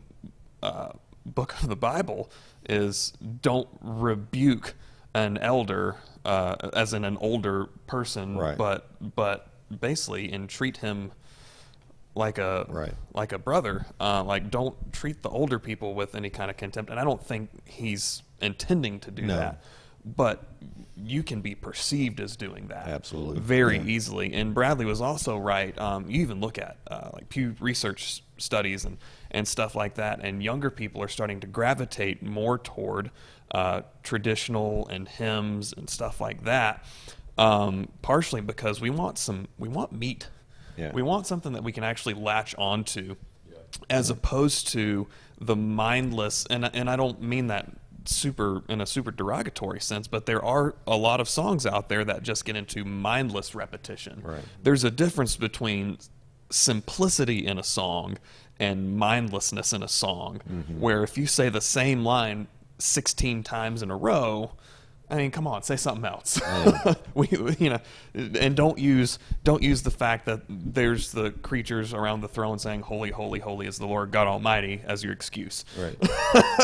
uh, 0.61 0.89
book 1.25 1.53
of 1.61 1.69
the 1.69 1.75
Bible 1.75 2.29
is 2.69 3.13
don't 3.41 3.67
rebuke 3.81 4.75
an 5.13 5.37
elder, 5.39 5.95
uh, 6.23 6.55
as 6.73 6.93
in 6.93 7.03
an 7.03 7.17
older 7.17 7.65
person, 7.87 8.37
Right. 8.37 8.57
but 8.57 8.89
but 9.15 9.47
basically 9.79 10.31
entreat 10.33 10.77
him 10.77 11.11
like 12.13 12.37
a 12.37 12.65
Right. 12.69 12.93
like 13.13 13.31
a 13.31 13.39
brother. 13.39 13.85
Uh, 13.99 14.23
like 14.23 14.51
don't 14.51 14.93
treat 14.93 15.21
the 15.23 15.29
older 15.29 15.57
people 15.59 15.95
with 15.95 16.13
any 16.15 16.29
kind 16.29 16.51
of 16.51 16.57
contempt. 16.57 16.91
And 16.91 16.99
I 16.99 17.03
don't 17.03 17.23
think 17.23 17.49
he's 17.67 18.21
intending 18.41 18.99
to 19.01 19.11
do 19.11 19.23
No. 19.23 19.35
that. 19.37 19.63
But 20.03 20.43
you 21.03 21.23
can 21.23 21.41
be 21.41 21.55
perceived 21.55 22.19
as 22.19 22.35
doing 22.35 22.67
that 22.67 22.87
Absolutely. 22.87 23.39
very 23.39 23.77
Yeah. 23.77 23.85
easily. 23.85 24.33
And 24.33 24.53
Bradley 24.53 24.85
was 24.85 25.01
also 25.01 25.37
right. 25.37 25.77
Um, 25.79 26.09
you 26.09 26.21
even 26.21 26.39
look 26.39 26.57
at 26.59 26.77
uh, 26.87 27.09
like 27.13 27.29
Pew 27.29 27.55
Research 27.59 28.23
studies 28.37 28.85
and 28.85 28.97
and 29.31 29.47
stuff 29.47 29.75
like 29.75 29.95
that, 29.95 30.19
and 30.21 30.43
younger 30.43 30.69
people 30.69 31.01
are 31.01 31.07
starting 31.07 31.39
to 31.39 31.47
gravitate 31.47 32.21
more 32.21 32.57
toward 32.57 33.09
uh, 33.51 33.81
traditional 34.03 34.87
and 34.89 35.07
hymns 35.07 35.73
and 35.73 35.89
stuff 35.89 36.19
like 36.21 36.43
that. 36.43 36.83
Um, 37.37 37.87
partially 38.01 38.41
because 38.41 38.81
we 38.81 38.89
want 38.89 39.17
some 39.17 39.47
we 39.57 39.69
want 39.69 39.91
meat. 39.91 40.27
Yeah. 40.77 40.91
We 40.93 41.01
want 41.01 41.27
something 41.27 41.53
that 41.53 41.63
we 41.63 41.71
can 41.71 41.83
actually 41.83 42.13
latch 42.13 42.53
onto, 42.57 43.15
as 43.89 44.09
opposed 44.09 44.67
to 44.69 45.07
the 45.39 45.55
mindless. 45.55 46.45
And 46.47 46.69
and 46.75 46.89
I 46.89 46.95
don't 46.95 47.21
mean 47.21 47.47
that 47.47 47.69
super 48.05 48.63
in 48.67 48.81
a 48.81 48.85
super 48.85 49.11
derogatory 49.11 49.79
sense, 49.79 50.07
but 50.07 50.25
there 50.25 50.43
are 50.43 50.75
a 50.87 50.97
lot 50.97 51.19
of 51.19 51.29
songs 51.29 51.65
out 51.65 51.89
there 51.89 52.03
that 52.05 52.23
just 52.23 52.45
get 52.45 52.55
into 52.55 52.83
mindless 52.83 53.53
repetition. 53.55 54.21
Right. 54.23 54.43
There's 54.63 54.83
a 54.83 54.91
difference 54.91 55.35
between 55.35 55.97
simplicity 56.49 57.45
in 57.45 57.57
a 57.57 57.63
song 57.63 58.17
and 58.59 58.97
mindlessness 58.97 59.73
in 59.73 59.83
a 59.83 59.87
song. 59.87 60.41
Mm-hmm. 60.49 60.79
Where 60.79 61.03
if 61.03 61.17
you 61.17 61.27
say 61.27 61.49
the 61.49 61.61
same 61.61 62.03
line 62.03 62.47
16 62.79 63.43
times 63.43 63.81
in 63.81 63.91
a 63.91 63.97
row, 63.97 64.53
I 65.11 65.17
mean, 65.17 65.29
come 65.31 65.45
on, 65.45 65.61
say 65.61 65.75
something 65.75 66.05
else. 66.05 66.39
we, 67.13 67.27
you 67.59 67.69
know, 67.71 67.79
and 68.15 68.55
don't 68.55 68.77
use 68.79 69.19
don't 69.43 69.61
use 69.61 69.81
the 69.81 69.91
fact 69.91 70.25
that 70.25 70.41
there's 70.47 71.11
the 71.11 71.31
creatures 71.31 71.93
around 71.93 72.21
the 72.21 72.29
throne 72.29 72.57
saying, 72.59 72.81
"Holy, 72.83 73.11
holy, 73.11 73.39
holy 73.39 73.67
is 73.67 73.77
the 73.77 73.85
Lord 73.87 74.11
God 74.11 74.27
Almighty" 74.27 74.81
as 74.85 75.03
your 75.03 75.11
excuse. 75.11 75.65
Right. 75.77 75.97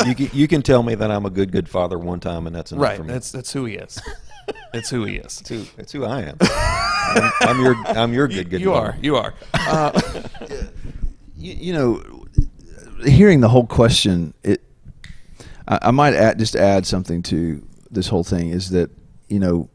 you 0.06 0.14
can, 0.14 0.30
you 0.32 0.48
can 0.48 0.62
tell 0.62 0.82
me 0.82 0.94
that 0.94 1.10
I'm 1.10 1.26
a 1.26 1.30
good 1.30 1.52
good 1.52 1.68
father 1.68 1.98
one 1.98 2.20
time, 2.20 2.46
and 2.46 2.56
that's 2.56 2.72
enough 2.72 2.82
Right. 2.82 2.96
for 2.96 3.04
me. 3.04 3.12
That's 3.12 3.30
that's 3.30 3.52
who 3.52 3.66
he 3.66 3.74
is. 3.74 4.00
it's 4.72 4.88
who 4.88 5.04
he 5.04 5.16
is. 5.16 5.36
That's 5.40 5.48
who, 5.50 5.64
that's 5.76 5.92
who 5.92 6.04
I 6.06 6.22
am. 6.22 6.36
I'm, 6.40 7.32
I'm 7.40 7.60
your 7.60 7.74
I'm 7.86 8.12
your 8.14 8.28
good 8.28 8.48
good. 8.48 8.60
you 8.62 8.72
father. 8.72 8.92
are. 8.92 8.98
You 9.02 9.16
are. 9.16 9.34
Uh, 9.54 10.00
you, 11.36 11.52
you 11.52 11.72
know, 11.74 12.02
hearing 13.04 13.40
the 13.40 13.48
whole 13.48 13.66
question, 13.66 14.32
it, 14.42 14.62
I, 15.68 15.78
I 15.82 15.90
might 15.90 16.14
add, 16.14 16.38
just 16.38 16.56
add 16.56 16.86
something 16.86 17.22
to 17.24 17.62
this 17.90 18.08
whole 18.08 18.24
thing 18.24 18.50
is 18.50 18.70
that 18.70 18.90
you 19.28 19.38
know, 19.38 19.68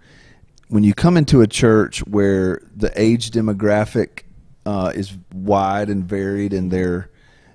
when 0.67 0.83
you 0.83 0.93
come 0.93 1.17
into 1.17 1.41
a 1.41 1.47
church 1.47 1.99
where 2.07 2.61
the 2.75 2.91
age 2.99 3.31
demographic 3.31 4.23
uh, 4.65 4.91
is 4.95 5.15
wide 5.33 5.89
and 5.89 6.05
varied, 6.05 6.53
and 6.53 6.71
there 6.71 7.09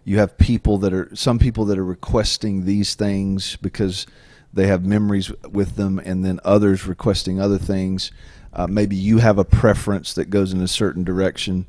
you 0.04 0.18
have 0.18 0.38
people 0.38 0.78
that 0.78 0.92
are 0.92 1.14
some 1.14 1.38
people 1.38 1.64
that 1.66 1.78
are 1.78 1.84
requesting 1.84 2.64
these 2.64 2.94
things 2.94 3.56
because 3.56 4.06
they 4.52 4.66
have 4.66 4.84
memories 4.84 5.30
with 5.50 5.76
them, 5.76 5.98
and 5.98 6.24
then 6.24 6.40
others 6.44 6.86
requesting 6.86 7.40
other 7.40 7.58
things. 7.58 8.10
Uh, 8.52 8.66
maybe 8.66 8.96
you 8.96 9.18
have 9.18 9.38
a 9.38 9.44
preference 9.44 10.14
that 10.14 10.30
goes 10.30 10.52
in 10.52 10.60
a 10.62 10.68
certain 10.68 11.04
direction. 11.04 11.66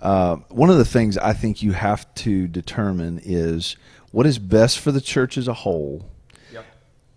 Uh, 0.00 0.36
one 0.48 0.70
of 0.70 0.78
the 0.78 0.84
things 0.84 1.18
I 1.18 1.32
think 1.32 1.62
you 1.62 1.72
have 1.72 2.12
to 2.16 2.46
determine 2.46 3.20
is 3.24 3.76
what 4.12 4.26
is 4.26 4.38
best 4.38 4.78
for 4.78 4.92
the 4.92 5.00
church 5.00 5.36
as 5.36 5.48
a 5.48 5.54
whole, 5.54 6.11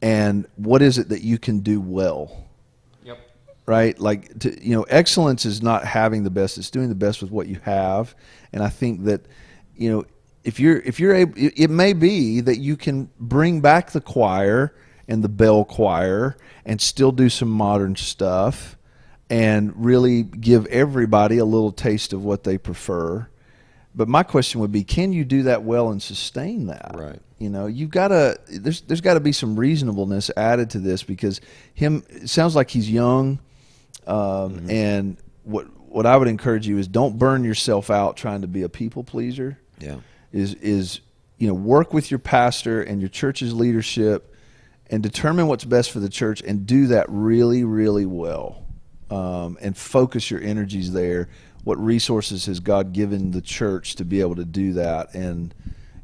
and 0.05 0.45
what 0.55 0.83
is 0.83 0.99
it 0.99 1.09
that 1.09 1.23
you 1.23 1.39
can 1.39 1.61
do 1.61 1.81
well 1.81 2.45
yep. 3.03 3.17
right? 3.65 3.99
Like, 3.99 4.37
to, 4.39 4.63
you 4.63 4.75
know, 4.75 4.83
excellence 4.83 5.45
is 5.45 5.63
not 5.63 5.83
having 5.83 6.23
the 6.23 6.29
best; 6.29 6.59
it's 6.59 6.69
doing 6.69 6.89
the 6.89 6.95
best 6.95 7.23
with 7.23 7.31
what 7.31 7.47
you 7.47 7.59
have. 7.63 8.13
And 8.53 8.63
I 8.63 8.69
think 8.69 9.05
that, 9.05 9.25
you 9.75 9.89
know, 9.91 10.05
if 10.43 10.59
you're 10.59 10.77
if 10.77 10.99
you're 10.99 11.15
able, 11.15 11.33
it, 11.35 11.53
it 11.57 11.69
may 11.71 11.93
be 11.93 12.39
that 12.41 12.59
you 12.59 12.77
can 12.77 13.09
bring 13.19 13.61
back 13.61 13.91
the 13.91 14.01
choir 14.01 14.75
and 15.07 15.23
the 15.23 15.29
bell 15.29 15.65
choir 15.65 16.37
and 16.65 16.79
still 16.79 17.11
do 17.11 17.27
some 17.27 17.49
modern 17.49 17.95
stuff, 17.95 18.77
and 19.31 19.73
really 19.75 20.21
give 20.21 20.67
everybody 20.67 21.39
a 21.39 21.45
little 21.45 21.71
taste 21.71 22.13
of 22.13 22.23
what 22.23 22.43
they 22.43 22.59
prefer. 22.59 23.27
But 23.95 24.07
my 24.09 24.23
question 24.23 24.59
would 24.59 24.71
be, 24.71 24.83
can 24.83 25.13
you 25.13 25.23
do 25.23 25.43
that 25.43 25.63
well 25.63 25.89
and 25.89 26.01
sustain 26.01 26.67
that? 26.67 26.91
Right. 26.95 27.19
You 27.39 27.49
know, 27.49 27.65
you've 27.65 27.89
got 27.89 28.09
to. 28.09 28.37
There's 28.47 28.81
there's 28.81 29.01
got 29.01 29.15
to 29.15 29.19
be 29.19 29.31
some 29.31 29.57
reasonableness 29.57 30.31
added 30.35 30.69
to 30.71 30.79
this 30.79 31.03
because 31.03 31.41
him. 31.73 32.03
It 32.09 32.29
sounds 32.29 32.55
like 32.55 32.69
he's 32.69 32.89
young, 32.89 33.39
um, 34.07 34.69
and 34.69 35.17
what 35.43 35.67
what 35.89 36.05
I 36.05 36.15
would 36.15 36.27
encourage 36.27 36.67
you 36.67 36.77
is 36.77 36.87
don't 36.87 37.17
burn 37.17 37.43
yourself 37.43 37.89
out 37.89 38.17
trying 38.17 38.41
to 38.41 38.47
be 38.47 38.63
a 38.63 38.69
people 38.69 39.03
pleaser. 39.03 39.59
Yeah. 39.79 39.97
Is 40.31 40.53
is 40.55 41.01
you 41.37 41.47
know 41.47 41.53
work 41.53 41.93
with 41.93 42.09
your 42.09 42.19
pastor 42.19 42.81
and 42.81 43.01
your 43.01 43.09
church's 43.09 43.53
leadership, 43.53 44.33
and 44.89 45.03
determine 45.03 45.47
what's 45.47 45.65
best 45.65 45.91
for 45.91 45.99
the 45.99 46.09
church, 46.09 46.41
and 46.41 46.65
do 46.65 46.87
that 46.87 47.05
really 47.09 47.65
really 47.65 48.05
well, 48.05 48.65
um, 49.09 49.57
and 49.61 49.75
focus 49.75 50.31
your 50.31 50.41
energies 50.41 50.93
there. 50.93 51.27
What 51.65 51.77
resources 51.77 52.45
has 52.45 52.61
God 52.61 52.93
given 52.93 53.31
the 53.31 53.41
church 53.41 53.95
to 53.95 54.05
be 54.05 54.21
able 54.21 54.35
to 54.35 54.45
do 54.45 54.71
that, 54.73 55.13
and 55.13 55.53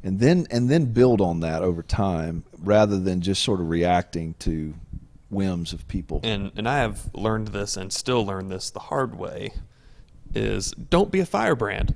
and 0.02 0.20
then 0.20 0.46
and 0.50 0.68
then 0.68 0.92
build 0.92 1.22
on 1.22 1.40
that 1.40 1.62
over 1.62 1.82
time, 1.82 2.44
rather 2.58 2.98
than 2.98 3.22
just 3.22 3.42
sort 3.42 3.60
of 3.60 3.70
reacting 3.70 4.34
to 4.40 4.74
whims 5.30 5.72
of 5.72 5.88
people. 5.88 6.20
and 6.22 6.52
and 6.56 6.68
I 6.68 6.78
have 6.78 7.14
learned 7.14 7.48
this 7.48 7.76
and 7.76 7.90
still 7.92 8.26
learn 8.26 8.48
this 8.48 8.68
the 8.68 8.80
hard 8.80 9.16
way 9.16 9.54
is 10.34 10.72
don't 10.72 11.10
be 11.10 11.20
a 11.20 11.26
firebrand. 11.26 11.94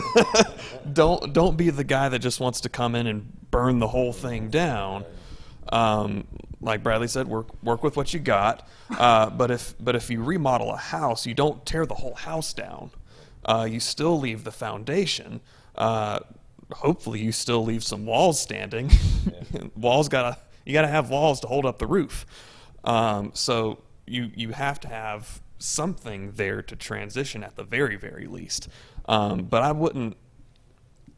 don't 0.92 1.32
don't 1.32 1.56
be 1.56 1.70
the 1.70 1.84
guy 1.84 2.08
that 2.08 2.20
just 2.20 2.40
wants 2.40 2.60
to 2.62 2.68
come 2.68 2.94
in 2.94 3.06
and 3.06 3.50
burn 3.50 3.78
the 3.78 3.88
whole 3.88 4.12
thing 4.12 4.50
down. 4.50 5.04
Um, 5.70 6.26
like 6.60 6.82
Bradley 6.82 7.08
said, 7.08 7.28
work 7.28 7.50
work 7.62 7.82
with 7.82 7.96
what 7.96 8.12
you 8.12 8.20
got. 8.20 8.66
Uh, 8.90 9.30
but 9.30 9.50
if 9.50 9.74
but 9.78 9.94
if 9.94 10.10
you 10.10 10.22
remodel 10.22 10.72
a 10.72 10.76
house, 10.76 11.26
you 11.26 11.34
don't 11.34 11.64
tear 11.64 11.86
the 11.86 11.94
whole 11.94 12.14
house 12.14 12.52
down. 12.52 12.90
Uh, 13.44 13.66
you 13.68 13.80
still 13.80 14.18
leave 14.18 14.44
the 14.44 14.50
foundation. 14.50 15.40
Uh, 15.76 16.20
hopefully, 16.72 17.20
you 17.20 17.32
still 17.32 17.64
leave 17.64 17.84
some 17.84 18.04
walls 18.06 18.40
standing. 18.40 18.90
walls 19.76 20.08
gotta 20.08 20.36
you 20.64 20.72
gotta 20.72 20.88
have 20.88 21.10
walls 21.10 21.40
to 21.40 21.46
hold 21.46 21.64
up 21.64 21.78
the 21.78 21.86
roof. 21.86 22.26
Um, 22.84 23.30
so 23.34 23.78
you 24.06 24.30
you 24.34 24.50
have 24.50 24.80
to 24.80 24.88
have 24.88 25.40
something 25.58 26.32
there 26.32 26.62
to 26.62 26.76
transition 26.76 27.42
at 27.42 27.56
the 27.56 27.64
very 27.64 27.96
very 27.96 28.26
least. 28.26 28.68
Um, 29.06 29.44
but 29.44 29.62
I 29.62 29.72
wouldn't. 29.72 30.16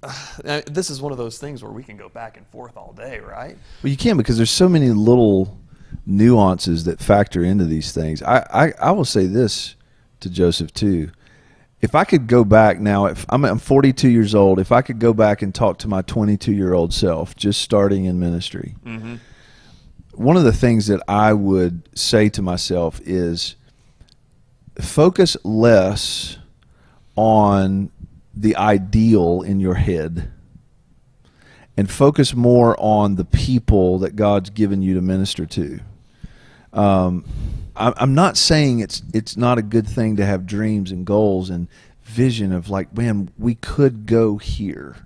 Uh, 0.44 0.62
this 0.66 0.88
is 0.88 1.03
one 1.03 1.12
of 1.12 1.18
those 1.18 1.36
things 1.38 1.62
where 1.62 1.70
we 1.72 1.82
can 1.82 1.98
go 1.98 2.09
back 2.09 2.38
and 2.38 2.46
forth 2.46 2.74
all 2.76 2.94
day, 2.94 3.18
right? 3.18 3.59
Well, 3.82 3.90
you 3.90 3.96
can 3.98 4.16
because 4.16 4.38
there's 4.38 4.51
so 4.51 4.68
many 4.70 4.88
little 4.88 5.59
nuances 6.07 6.84
that 6.84 6.98
factor 7.01 7.44
into 7.44 7.66
these 7.66 7.92
things. 7.92 8.22
I, 8.22 8.38
I, 8.51 8.72
I 8.88 8.90
will 8.92 9.05
say 9.05 9.26
this 9.26 9.74
to 10.20 10.30
Joseph 10.30 10.72
too. 10.72 11.11
If 11.82 11.94
I 11.94 12.05
could 12.05 12.26
go 12.26 12.44
back 12.44 12.80
now, 12.80 13.05
if 13.07 13.26
I'm, 13.28 13.44
I'm 13.44 13.59
42 13.59 14.09
years 14.09 14.34
old, 14.34 14.59
if 14.59 14.72
I 14.72 14.80
could 14.80 14.98
go 14.98 15.12
back 15.12 15.42
and 15.42 15.55
talk 15.55 15.76
to 15.80 15.88
my 15.88 16.01
22 16.03 16.53
year 16.53 16.72
old 16.72 16.94
self, 16.94 17.36
just 17.36 17.61
starting 17.61 18.07
in 18.07 18.18
ministry, 18.18 18.76
Mm-hmm. 18.86 19.16
one 20.14 20.38
of 20.38 20.44
the 20.44 20.53
things 20.53 20.86
that 20.86 21.03
I 21.09 21.34
would 21.34 21.86
say 21.98 22.30
to 22.30 22.40
myself 22.40 23.01
is 23.05 23.57
focus 24.80 25.36
less 25.44 26.38
on 27.16 27.90
the 28.34 28.56
ideal 28.56 29.42
in 29.42 29.60
your 29.60 29.74
head 29.74 30.30
and 31.76 31.90
focus 31.90 32.34
more 32.34 32.76
on 32.78 33.16
the 33.16 33.24
people 33.24 33.98
that 34.00 34.16
God's 34.16 34.50
given 34.50 34.82
you 34.82 34.94
to 34.94 35.00
minister 35.00 35.46
to. 35.46 35.80
Um, 36.72 37.24
I- 37.76 37.94
I'm 37.96 38.14
not 38.14 38.36
saying 38.36 38.80
it's 38.80 39.02
it's 39.12 39.36
not 39.36 39.58
a 39.58 39.62
good 39.62 39.86
thing 39.86 40.16
to 40.16 40.26
have 40.26 40.46
dreams 40.46 40.92
and 40.92 41.04
goals 41.06 41.50
and 41.50 41.66
vision 42.04 42.52
of 42.52 42.68
like, 42.70 42.96
man, 42.96 43.30
we 43.38 43.54
could 43.56 44.06
go 44.06 44.36
here. 44.38 44.96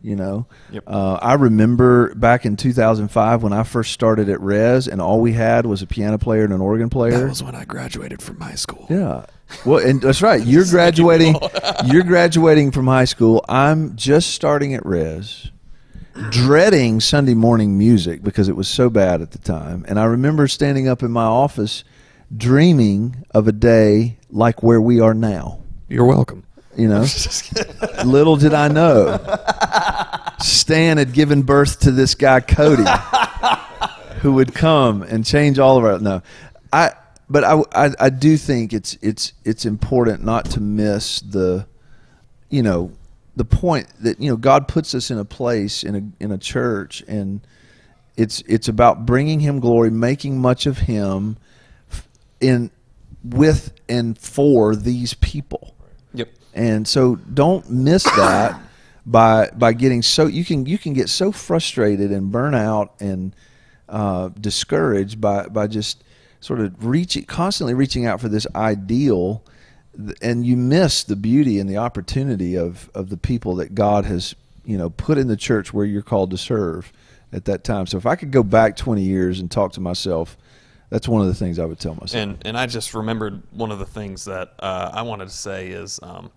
You 0.00 0.14
know, 0.14 0.46
Yep. 0.70 0.84
uh, 0.86 1.14
I 1.20 1.34
remember 1.34 2.14
back 2.14 2.46
in 2.46 2.56
2005 2.56 3.42
when 3.42 3.52
I 3.52 3.64
first 3.64 3.92
started 3.92 4.28
at 4.28 4.40
Res, 4.40 4.86
and 4.86 5.00
all 5.00 5.20
we 5.20 5.32
had 5.32 5.66
was 5.66 5.82
a 5.82 5.86
piano 5.88 6.18
player 6.18 6.44
and 6.44 6.52
an 6.52 6.60
organ 6.60 6.88
player. 6.88 7.18
That 7.18 7.28
was 7.28 7.42
when 7.42 7.56
I 7.56 7.64
graduated 7.64 8.22
from 8.22 8.38
high 8.40 8.54
school. 8.54 8.86
Yeah. 8.88 9.26
Well, 9.64 9.84
and 9.84 10.00
that's 10.00 10.22
right. 10.22 10.44
You're 10.44 10.64
graduating. 10.64 11.36
you're 11.86 12.02
graduating 12.02 12.70
from 12.72 12.86
high 12.86 13.06
school. 13.06 13.44
I'm 13.48 13.96
just 13.96 14.30
starting 14.30 14.74
at 14.74 14.84
Res, 14.84 15.50
dreading 16.30 17.00
Sunday 17.00 17.34
morning 17.34 17.78
music 17.78 18.22
because 18.22 18.48
it 18.48 18.56
was 18.56 18.68
so 18.68 18.90
bad 18.90 19.22
at 19.22 19.30
the 19.32 19.38
time. 19.38 19.84
And 19.88 19.98
I 19.98 20.04
remember 20.04 20.48
standing 20.48 20.88
up 20.88 21.02
in 21.02 21.10
my 21.10 21.24
office, 21.24 21.84
dreaming 22.36 23.24
of 23.30 23.48
a 23.48 23.52
day 23.52 24.18
like 24.30 24.62
where 24.62 24.80
we 24.80 25.00
are 25.00 25.14
now. 25.14 25.60
You're 25.88 26.04
welcome. 26.04 26.44
You 26.76 26.88
know, 26.88 27.06
little 28.04 28.36
did 28.36 28.54
I 28.54 28.68
know, 28.68 29.18
Stan 30.40 30.98
had 30.98 31.12
given 31.12 31.42
birth 31.42 31.80
to 31.80 31.90
this 31.90 32.14
guy 32.14 32.38
Cody, 32.38 32.84
who 34.20 34.34
would 34.34 34.54
come 34.54 35.02
and 35.02 35.24
change 35.24 35.58
all 35.58 35.76
of 35.78 35.84
our. 35.84 35.98
No, 35.98 36.22
I. 36.72 36.92
But 37.30 37.44
I, 37.44 37.62
I, 37.72 37.90
I 38.00 38.10
do 38.10 38.36
think 38.36 38.72
it's 38.72 38.96
it's 39.02 39.32
it's 39.44 39.64
important 39.66 40.24
not 40.24 40.46
to 40.52 40.60
miss 40.60 41.20
the, 41.20 41.66
you 42.48 42.62
know, 42.62 42.92
the 43.36 43.44
point 43.44 43.86
that 44.00 44.20
you 44.20 44.30
know 44.30 44.36
God 44.36 44.66
puts 44.68 44.94
us 44.94 45.10
in 45.10 45.18
a 45.18 45.24
place 45.24 45.84
in 45.84 45.94
a 45.94 46.24
in 46.24 46.32
a 46.32 46.38
church 46.38 47.02
and 47.06 47.40
it's 48.16 48.42
it's 48.46 48.68
about 48.68 49.06
bringing 49.06 49.40
him 49.40 49.60
glory, 49.60 49.90
making 49.90 50.40
much 50.40 50.66
of 50.66 50.78
him 50.78 51.36
in 52.40 52.70
with 53.22 53.72
and 53.88 54.16
for 54.18 54.74
these 54.76 55.14
people 55.14 55.74
Yep. 56.14 56.28
and 56.54 56.86
so 56.88 57.16
don't 57.16 57.68
miss 57.70 58.04
that 58.16 58.60
by 59.04 59.50
by 59.56 59.72
getting 59.72 60.02
so 60.02 60.26
you 60.26 60.44
can 60.44 60.66
you 60.66 60.78
can 60.78 60.92
get 60.94 61.08
so 61.08 61.32
frustrated 61.32 62.12
and 62.12 62.30
burn 62.30 62.54
out 62.54 62.94
and 63.00 63.34
uh, 63.88 64.28
discouraged 64.40 65.20
by 65.20 65.46
by 65.48 65.66
just 65.66 66.02
sort 66.40 66.60
of 66.60 66.84
reaching 66.84 67.24
constantly 67.24 67.74
reaching 67.74 68.06
out 68.06 68.20
for 68.20 68.28
this 68.28 68.46
ideal 68.54 69.42
and 70.22 70.46
you 70.46 70.56
miss 70.56 71.02
the 71.02 71.16
beauty 71.16 71.58
and 71.58 71.68
the 71.68 71.76
opportunity 71.76 72.56
of 72.56 72.90
of 72.94 73.08
the 73.10 73.16
people 73.16 73.56
that 73.56 73.74
God 73.74 74.04
has 74.04 74.34
you 74.64 74.78
know 74.78 74.90
put 74.90 75.18
in 75.18 75.28
the 75.28 75.36
church 75.36 75.72
where 75.72 75.84
you're 75.84 76.02
called 76.02 76.30
to 76.30 76.38
serve 76.38 76.92
at 77.30 77.44
that 77.44 77.62
time. 77.62 77.86
So 77.86 77.98
if 77.98 78.06
I 78.06 78.16
could 78.16 78.30
go 78.30 78.42
back 78.42 78.76
20 78.76 79.02
years 79.02 79.38
and 79.38 79.50
talk 79.50 79.72
to 79.72 79.80
myself 79.80 80.36
that's 80.90 81.06
one 81.06 81.20
of 81.20 81.26
the 81.26 81.34
things 81.34 81.58
I 81.58 81.64
would 81.64 81.78
tell 81.78 81.94
myself. 81.94 82.14
And 82.14 82.38
and 82.44 82.56
I 82.56 82.66
just 82.66 82.94
remembered 82.94 83.42
one 83.50 83.70
of 83.70 83.78
the 83.78 83.86
things 83.86 84.24
that 84.24 84.54
uh, 84.58 84.90
I 84.92 85.02
wanted 85.02 85.26
to 85.28 85.34
say 85.34 85.68
is, 85.68 86.00
um, 86.02 86.30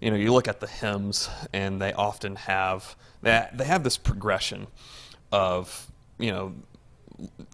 you 0.00 0.10
know, 0.10 0.16
you 0.16 0.32
look 0.32 0.48
at 0.48 0.60
the 0.60 0.66
hymns 0.66 1.28
and 1.52 1.80
they 1.80 1.92
often 1.92 2.36
have 2.36 2.96
they 3.22 3.46
they 3.52 3.64
have 3.64 3.84
this 3.84 3.96
progression 3.96 4.66
of 5.30 5.90
you 6.18 6.32
know 6.32 6.54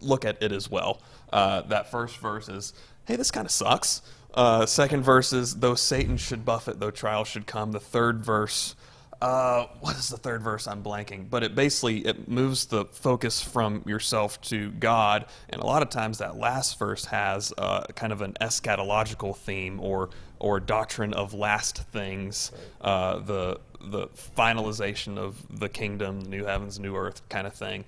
look 0.01 0.25
at 0.25 0.41
it 0.41 0.51
as 0.51 0.69
well. 0.69 1.01
Uh, 1.31 1.61
that 1.61 1.91
first 1.91 2.17
verse 2.17 2.49
is, 2.49 2.73
hey, 3.05 3.15
this 3.15 3.31
kind 3.31 3.45
of 3.45 3.51
sucks. 3.51 4.01
Uh, 4.33 4.65
second 4.65 5.03
verse 5.03 5.33
is, 5.33 5.55
though 5.55 5.75
Satan 5.75 6.17
should 6.17 6.45
buffet, 6.45 6.79
though 6.79 6.91
trial 6.91 7.25
should 7.25 7.47
come. 7.47 7.71
The 7.71 7.79
third 7.79 8.23
verse, 8.23 8.75
uh, 9.21 9.65
what 9.81 9.95
is 9.95 10.09
the 10.09 10.17
third 10.17 10.41
verse? 10.43 10.67
I'm 10.67 10.83
blanking, 10.83 11.29
but 11.29 11.43
it 11.43 11.55
basically 11.55 12.05
it 12.05 12.27
moves 12.27 12.67
the 12.67 12.85
focus 12.85 13.41
from 13.41 13.83
yourself 13.85 14.39
to 14.43 14.71
God, 14.71 15.25
and 15.49 15.61
a 15.61 15.65
lot 15.65 15.81
of 15.81 15.89
times 15.89 16.19
that 16.19 16.37
last 16.37 16.77
verse 16.79 17.05
has 17.05 17.51
uh, 17.57 17.83
kind 17.95 18.13
of 18.13 18.21
an 18.21 18.33
eschatological 18.39 19.35
theme 19.35 19.79
or 19.79 20.09
or 20.39 20.61
doctrine 20.61 21.13
of 21.13 21.33
last 21.33 21.79
things, 21.91 22.51
uh, 22.81 23.19
the 23.19 23.59
the 23.81 24.07
finalization 24.37 25.17
of 25.17 25.59
the 25.59 25.69
kingdom, 25.69 26.21
new 26.21 26.45
heavens, 26.45 26.79
new 26.79 26.95
earth 26.95 27.27
kind 27.29 27.47
of 27.47 27.53
thing, 27.53 27.83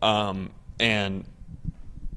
um, 0.00 0.50
and 0.82 1.24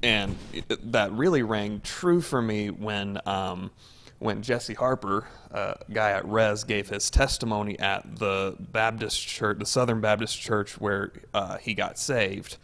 and 0.02 0.36
that 0.84 1.12
really 1.12 1.42
rang 1.42 1.80
true 1.80 2.20
for 2.20 2.42
me 2.42 2.68
when 2.68 3.18
um, 3.24 3.70
when 4.18 4.42
Jesse 4.42 4.74
Harper, 4.74 5.26
uh, 5.52 5.74
guy 5.92 6.10
at 6.10 6.28
Res, 6.28 6.64
gave 6.64 6.88
his 6.88 7.10
testimony 7.10 7.78
at 7.78 8.18
the 8.18 8.56
Baptist 8.58 9.26
church, 9.26 9.58
the 9.58 9.66
Southern 9.66 10.00
Baptist 10.00 10.38
Church, 10.40 10.80
where 10.80 11.12
uh, 11.32 11.58
he 11.58 11.74
got 11.74 11.98
saved. 11.98 12.58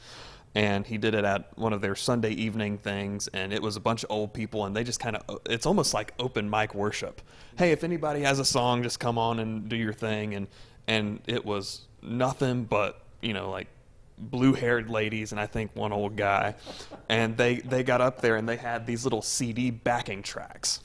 And 0.55 0.87
he 0.87 0.99
did 0.99 1.15
it 1.15 1.25
at 1.25 1.57
one 1.57 1.73
of 1.73 1.81
their 1.81 1.95
Sunday 1.95 2.33
evening 2.33 2.77
things, 2.77 3.27
and 3.29 3.55
it 3.55 3.63
was 3.63 3.77
a 3.77 3.81
bunch 3.81 4.05
of 4.05 4.11
old 4.11 4.35
people, 4.35 4.67
and 4.67 4.77
they 4.77 4.85
just 4.85 5.01
kind 5.01 5.17
of, 5.17 5.41
it's 5.49 5.65
almost 5.65 5.95
like 5.95 6.13
open 6.19 6.51
mic 6.51 6.75
worship. 6.75 7.23
Hey, 7.57 7.73
if 7.73 7.85
anybody 7.85 8.21
has 8.21 8.39
a 8.39 8.45
song, 8.45 8.83
just 8.83 9.01
come 9.01 9.17
on 9.17 9.39
and 9.39 9.67
do 9.71 9.77
your 9.77 9.95
thing. 9.95 10.35
And, 10.35 10.49
and 10.87 11.21
it 11.27 11.47
was 11.47 11.87
nothing 12.03 12.65
but, 12.65 13.01
you 13.23 13.33
know, 13.33 13.51
like 13.51 13.69
blue 14.19 14.53
haired 14.53 14.91
ladies 14.91 15.33
and 15.33 15.41
I 15.41 15.47
think 15.47 15.75
one 15.75 15.93
old 15.93 16.17
guy. 16.17 16.55
And 17.09 17.37
they, 17.37 17.57
they 17.57 17.83
got 17.83 18.01
up 18.01 18.21
there 18.21 18.37
and 18.37 18.49
they 18.49 18.57
had 18.57 18.87
these 18.87 19.05
little 19.05 19.23
CD 19.23 19.71
backing 19.71 20.23
tracks. 20.23 20.81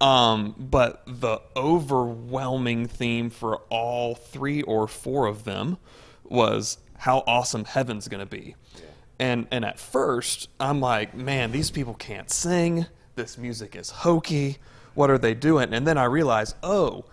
Um, 0.00 0.54
but 0.58 1.02
the 1.06 1.40
overwhelming 1.56 2.88
theme 2.88 3.30
for 3.30 3.56
all 3.70 4.14
three 4.14 4.62
or 4.62 4.86
four 4.88 5.26
of 5.26 5.44
them 5.44 5.78
was 6.24 6.78
how 6.98 7.22
awesome 7.26 7.64
heaven's 7.64 8.08
going 8.08 8.20
to 8.20 8.26
be. 8.26 8.54
And, 9.18 9.46
and 9.50 9.64
at 9.64 9.78
first, 9.78 10.48
I'm 10.58 10.80
like, 10.80 11.14
man, 11.14 11.52
these 11.52 11.70
people 11.70 11.94
can't 11.94 12.30
sing. 12.30 12.86
This 13.14 13.38
music 13.38 13.76
is 13.76 13.90
hokey. 13.90 14.58
What 14.94 15.10
are 15.10 15.18
they 15.18 15.34
doing? 15.34 15.72
And 15.72 15.86
then 15.86 15.96
I 15.96 16.04
realized, 16.04 16.56
oh, 16.62 17.04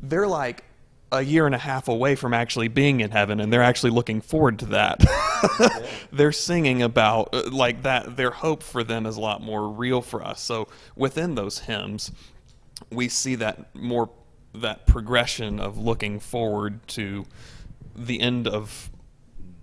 they're 0.00 0.26
like 0.26 0.64
a 1.12 1.22
year 1.22 1.44
and 1.44 1.54
a 1.54 1.58
half 1.58 1.88
away 1.88 2.16
from 2.16 2.32
actually 2.32 2.68
being 2.68 3.00
in 3.00 3.10
heaven 3.10 3.38
and 3.38 3.52
they're 3.52 3.62
actually 3.62 3.90
looking 3.90 4.20
forward 4.20 4.58
to 4.58 4.66
that. 4.66 5.04
they're 6.12 6.32
singing 6.32 6.82
about 6.82 7.28
uh, 7.32 7.42
like 7.52 7.82
that 7.82 8.16
their 8.16 8.30
hope 8.30 8.62
for 8.62 8.82
them 8.82 9.04
is 9.04 9.16
a 9.16 9.20
lot 9.20 9.42
more 9.42 9.68
real 9.68 10.00
for 10.00 10.24
us. 10.24 10.40
So 10.40 10.68
within 10.96 11.34
those 11.34 11.60
hymns, 11.60 12.10
we 12.90 13.08
see 13.08 13.34
that 13.36 13.74
more 13.74 14.10
that 14.54 14.86
progression 14.86 15.60
of 15.60 15.78
looking 15.78 16.18
forward 16.18 16.86
to 16.86 17.24
the 17.94 18.20
end 18.20 18.48
of 18.48 18.90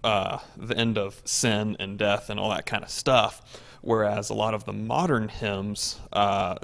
uh, 0.03 0.39
the 0.55 0.77
end 0.77 0.97
of 0.97 1.21
sin 1.25 1.75
and 1.79 1.97
death 1.97 2.29
and 2.29 2.39
all 2.39 2.51
that 2.51 2.65
kind 2.65 2.83
of 2.83 2.89
stuff. 2.89 3.61
Whereas 3.81 4.29
a 4.29 4.33
lot 4.33 4.53
of 4.53 4.65
the 4.65 4.73
modern 4.73 5.29
hymns, 5.29 5.99
uh, 6.11 6.55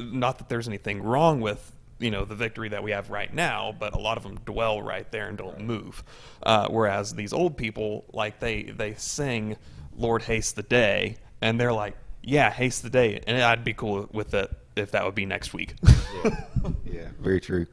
not 0.00 0.38
that 0.38 0.48
there's 0.48 0.68
anything 0.68 1.02
wrong 1.02 1.40
with 1.40 1.72
you 1.98 2.10
know 2.10 2.24
the 2.24 2.34
victory 2.34 2.68
that 2.70 2.82
we 2.82 2.90
have 2.90 3.10
right 3.10 3.32
now, 3.32 3.74
but 3.78 3.94
a 3.94 3.98
lot 3.98 4.16
of 4.16 4.22
them 4.22 4.38
dwell 4.44 4.82
right 4.82 5.10
there 5.10 5.28
and 5.28 5.38
don't 5.38 5.60
move. 5.60 6.02
Uh, 6.42 6.68
whereas 6.68 7.14
these 7.14 7.32
old 7.32 7.56
people, 7.56 8.04
like 8.12 8.40
they 8.40 8.64
they 8.64 8.94
sing 8.94 9.56
"Lord 9.96 10.22
haste 10.22 10.56
the 10.56 10.62
day," 10.62 11.16
and 11.40 11.60
they're 11.60 11.72
like, 11.72 11.96
"Yeah, 12.22 12.50
haste 12.50 12.82
the 12.82 12.90
day," 12.90 13.20
and 13.26 13.40
I'd 13.40 13.64
be 13.64 13.74
cool 13.74 14.08
with 14.12 14.34
it 14.34 14.50
if 14.76 14.90
that 14.90 15.04
would 15.04 15.14
be 15.14 15.26
next 15.26 15.54
week. 15.54 15.74
Yeah, 16.84 17.08
very 17.20 17.40
true. 17.40 17.66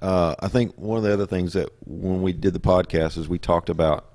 Uh, 0.00 0.34
I 0.40 0.48
think 0.48 0.74
one 0.76 0.96
of 0.98 1.04
the 1.04 1.12
other 1.12 1.26
things 1.26 1.52
that 1.52 1.68
when 1.86 2.22
we 2.22 2.32
did 2.32 2.52
the 2.52 2.60
podcast 2.60 3.16
is 3.16 3.28
we 3.28 3.38
talked 3.38 3.68
about, 3.68 4.12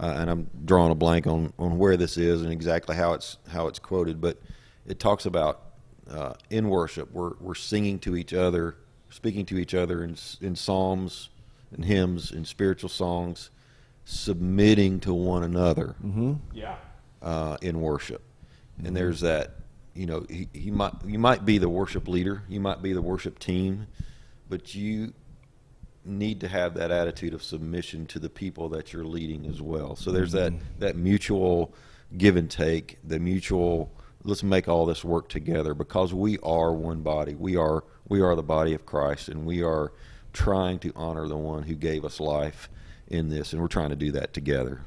uh, 0.00 0.14
and 0.16 0.30
I'm 0.30 0.50
drawing 0.64 0.90
a 0.90 0.94
blank 0.94 1.26
on, 1.26 1.52
on 1.58 1.78
where 1.78 1.96
this 1.96 2.16
is 2.16 2.42
and 2.42 2.52
exactly 2.52 2.96
how 2.96 3.12
it's 3.12 3.36
how 3.48 3.66
it's 3.66 3.78
quoted, 3.78 4.20
but 4.20 4.40
it 4.86 4.98
talks 4.98 5.26
about 5.26 5.62
uh, 6.10 6.34
in 6.50 6.68
worship 6.68 7.12
we're 7.12 7.34
we're 7.40 7.54
singing 7.54 7.98
to 8.00 8.16
each 8.16 8.32
other, 8.32 8.76
speaking 9.10 9.46
to 9.46 9.58
each 9.58 9.74
other 9.74 10.02
in 10.04 10.16
in 10.40 10.56
psalms 10.56 11.30
and 11.72 11.84
hymns 11.84 12.30
and 12.30 12.46
spiritual 12.46 12.88
songs, 12.88 13.50
submitting 14.04 15.00
to 15.00 15.12
one 15.12 15.42
another 15.42 15.94
mm-hmm. 16.02 16.34
yeah. 16.52 16.76
uh, 17.20 17.56
in 17.60 17.80
worship. 17.80 18.22
And 18.78 18.86
mm-hmm. 18.86 18.94
there's 18.94 19.20
that, 19.20 19.56
you 19.94 20.06
know, 20.06 20.24
he, 20.30 20.48
he 20.52 20.70
might 20.70 20.94
you 21.04 21.18
might 21.18 21.44
be 21.44 21.58
the 21.58 21.68
worship 21.68 22.08
leader, 22.08 22.42
you 22.48 22.60
might 22.60 22.82
be 22.82 22.92
the 22.92 23.02
worship 23.02 23.38
team, 23.38 23.86
but 24.48 24.74
you 24.74 25.12
need 26.04 26.40
to 26.40 26.48
have 26.48 26.74
that 26.74 26.90
attitude 26.90 27.34
of 27.34 27.42
submission 27.42 28.06
to 28.06 28.18
the 28.18 28.30
people 28.30 28.70
that 28.70 28.92
you're 28.92 29.04
leading 29.04 29.44
as 29.46 29.60
well. 29.60 29.94
So 29.94 30.10
there's 30.10 30.32
that 30.32 30.52
mm-hmm. 30.52 30.78
that 30.78 30.96
mutual 30.96 31.74
give 32.16 32.36
and 32.36 32.50
take, 32.50 32.98
the 33.04 33.18
mutual 33.18 33.92
let's 34.28 34.42
make 34.42 34.68
all 34.68 34.84
this 34.84 35.02
work 35.02 35.28
together 35.28 35.72
because 35.72 36.12
we 36.12 36.38
are 36.40 36.72
one 36.72 37.00
body. 37.00 37.34
We 37.34 37.56
are 37.56 37.84
we 38.08 38.20
are 38.20 38.36
the 38.36 38.42
body 38.42 38.74
of 38.74 38.84
Christ 38.84 39.28
and 39.28 39.46
we 39.46 39.62
are 39.62 39.92
trying 40.32 40.78
to 40.80 40.92
honor 40.94 41.26
the 41.26 41.36
one 41.36 41.62
who 41.62 41.74
gave 41.74 42.04
us 42.04 42.20
life 42.20 42.68
in 43.08 43.30
this 43.30 43.52
and 43.52 43.62
we're 43.62 43.68
trying 43.68 43.90
to 43.90 43.96
do 43.96 44.12
that 44.12 44.34
together. 44.34 44.82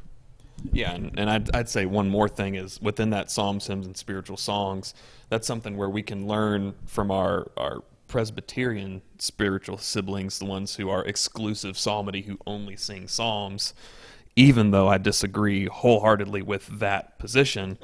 Yeah, 0.71 0.93
and, 0.93 1.17
and 1.17 1.27
I'd, 1.27 1.55
I'd 1.55 1.69
say 1.69 1.87
one 1.87 2.07
more 2.07 2.29
thing 2.29 2.53
is 2.53 2.79
within 2.79 3.09
that 3.09 3.31
psalms, 3.31 3.65
hymns, 3.65 3.87
and 3.87 3.97
spiritual 3.97 4.37
songs, 4.37 4.93
that's 5.29 5.47
something 5.47 5.75
where 5.75 5.89
we 5.89 6.03
can 6.03 6.27
learn 6.27 6.75
from 6.85 7.09
our, 7.09 7.49
our 7.57 7.83
Presbyterian 8.07 9.01
spiritual 9.17 9.79
siblings, 9.79 10.37
the 10.37 10.45
ones 10.45 10.75
who 10.75 10.87
are 10.87 11.03
exclusive 11.03 11.79
psalmody, 11.79 12.21
who 12.21 12.37
only 12.45 12.75
sing 12.75 13.07
psalms, 13.07 13.73
even 14.35 14.69
though 14.69 14.87
I 14.87 14.99
disagree 14.99 15.65
wholeheartedly 15.65 16.43
with 16.43 16.67
that 16.79 17.17
position, 17.17 17.79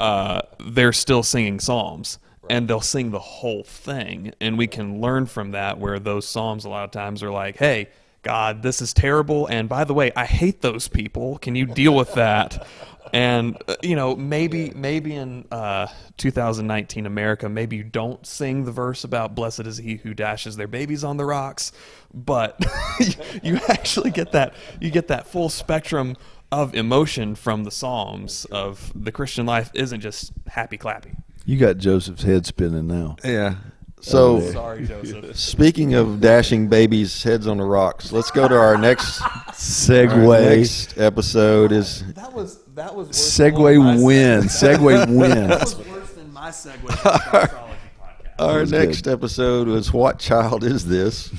uh, 0.00 0.42
they're 0.58 0.92
still 0.92 1.22
singing 1.22 1.60
psalms. 1.60 2.18
And 2.48 2.66
they'll 2.66 2.80
sing 2.80 3.12
the 3.12 3.20
whole 3.20 3.62
thing. 3.62 4.32
And 4.40 4.58
we 4.58 4.66
can 4.66 5.00
learn 5.00 5.26
from 5.26 5.52
that, 5.52 5.78
where 5.78 6.00
those 6.00 6.26
psalms 6.26 6.64
a 6.64 6.68
lot 6.68 6.82
of 6.82 6.90
times 6.90 7.22
are 7.22 7.30
like, 7.30 7.56
hey, 7.58 7.90
God, 8.22 8.62
this 8.64 8.82
is 8.82 8.92
terrible. 8.92 9.46
And 9.46 9.68
by 9.68 9.84
the 9.84 9.94
way, 9.94 10.10
I 10.16 10.24
hate 10.24 10.60
those 10.60 10.88
people. 10.88 11.38
Can 11.38 11.54
you 11.54 11.64
deal 11.64 11.94
with 11.94 12.14
that? 12.14 12.66
And 13.12 13.56
uh, 13.66 13.76
you 13.82 13.96
know, 13.96 14.14
maybe 14.14 14.70
maybe 14.70 15.14
in 15.14 15.46
uh, 15.50 15.88
2019 16.16 17.06
America, 17.06 17.48
maybe 17.48 17.76
you 17.76 17.82
don't 17.82 18.24
sing 18.24 18.64
the 18.64 18.72
verse 18.72 19.04
about 19.04 19.34
"Blessed 19.34 19.60
is 19.60 19.78
he 19.78 19.96
who 19.96 20.14
dashes 20.14 20.56
their 20.56 20.68
babies 20.68 21.02
on 21.02 21.16
the 21.16 21.24
rocks," 21.24 21.72
but 22.14 22.62
you 23.42 23.58
actually 23.68 24.10
get 24.10 24.32
that 24.32 24.54
you 24.80 24.90
get 24.90 25.08
that 25.08 25.26
full 25.26 25.48
spectrum 25.48 26.16
of 26.52 26.74
emotion 26.74 27.34
from 27.34 27.64
the 27.64 27.70
Psalms. 27.70 28.44
Of 28.46 28.92
the 28.94 29.12
Christian 29.12 29.46
life 29.46 29.70
isn't 29.74 30.00
just 30.00 30.32
happy 30.48 30.78
clappy. 30.78 31.16
You 31.44 31.56
got 31.58 31.78
Joseph's 31.78 32.22
head 32.22 32.46
spinning 32.46 32.86
now. 32.86 33.16
Yeah. 33.24 33.56
So 34.00 34.38
yeah. 34.40 34.52
Sorry, 34.52 34.86
Joseph. 34.86 35.36
Speaking 35.36 35.94
of 35.94 36.20
dashing 36.20 36.68
babies' 36.68 37.22
heads 37.22 37.46
on 37.46 37.58
the 37.58 37.64
rocks, 37.64 38.12
let's 38.12 38.30
go 38.30 38.48
to 38.48 38.54
our 38.56 38.78
next 38.78 39.20
segue. 39.50 40.10
our 40.26 40.40
next 40.56 40.98
episode. 40.98 41.70
Is 41.72 42.04
That 42.14 42.32
was 42.32 42.62
that 42.74 42.94
was 42.94 43.08
worse 43.08 43.38
Segue 43.38 44.04
win. 44.04 44.42
Segue 44.44 45.06
win. 45.18 45.48
That 45.48 45.60
was 45.60 45.76
worse 45.86 46.12
than 46.12 46.32
my 46.32 46.48
segue 46.48 46.80
to 46.80 46.86
the 46.86 46.94
astrology 46.94 47.74
podcast. 48.00 48.24
our 48.38 48.60
was 48.60 48.72
next 48.72 49.06
episode 49.06 49.68
was 49.68 49.92
what 49.92 50.18
child 50.18 50.64
is 50.64 50.86
this? 50.86 51.30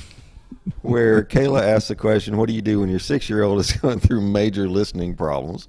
Where 0.82 1.24
Kayla 1.24 1.62
asked 1.62 1.88
the 1.88 1.96
question, 1.96 2.36
"What 2.36 2.48
do 2.48 2.54
you 2.54 2.62
do 2.62 2.80
when 2.80 2.88
your 2.88 2.98
six-year-old 2.98 3.60
is 3.60 3.72
going 3.80 4.00
through 4.00 4.20
major 4.20 4.68
listening 4.68 5.14
problems?" 5.14 5.68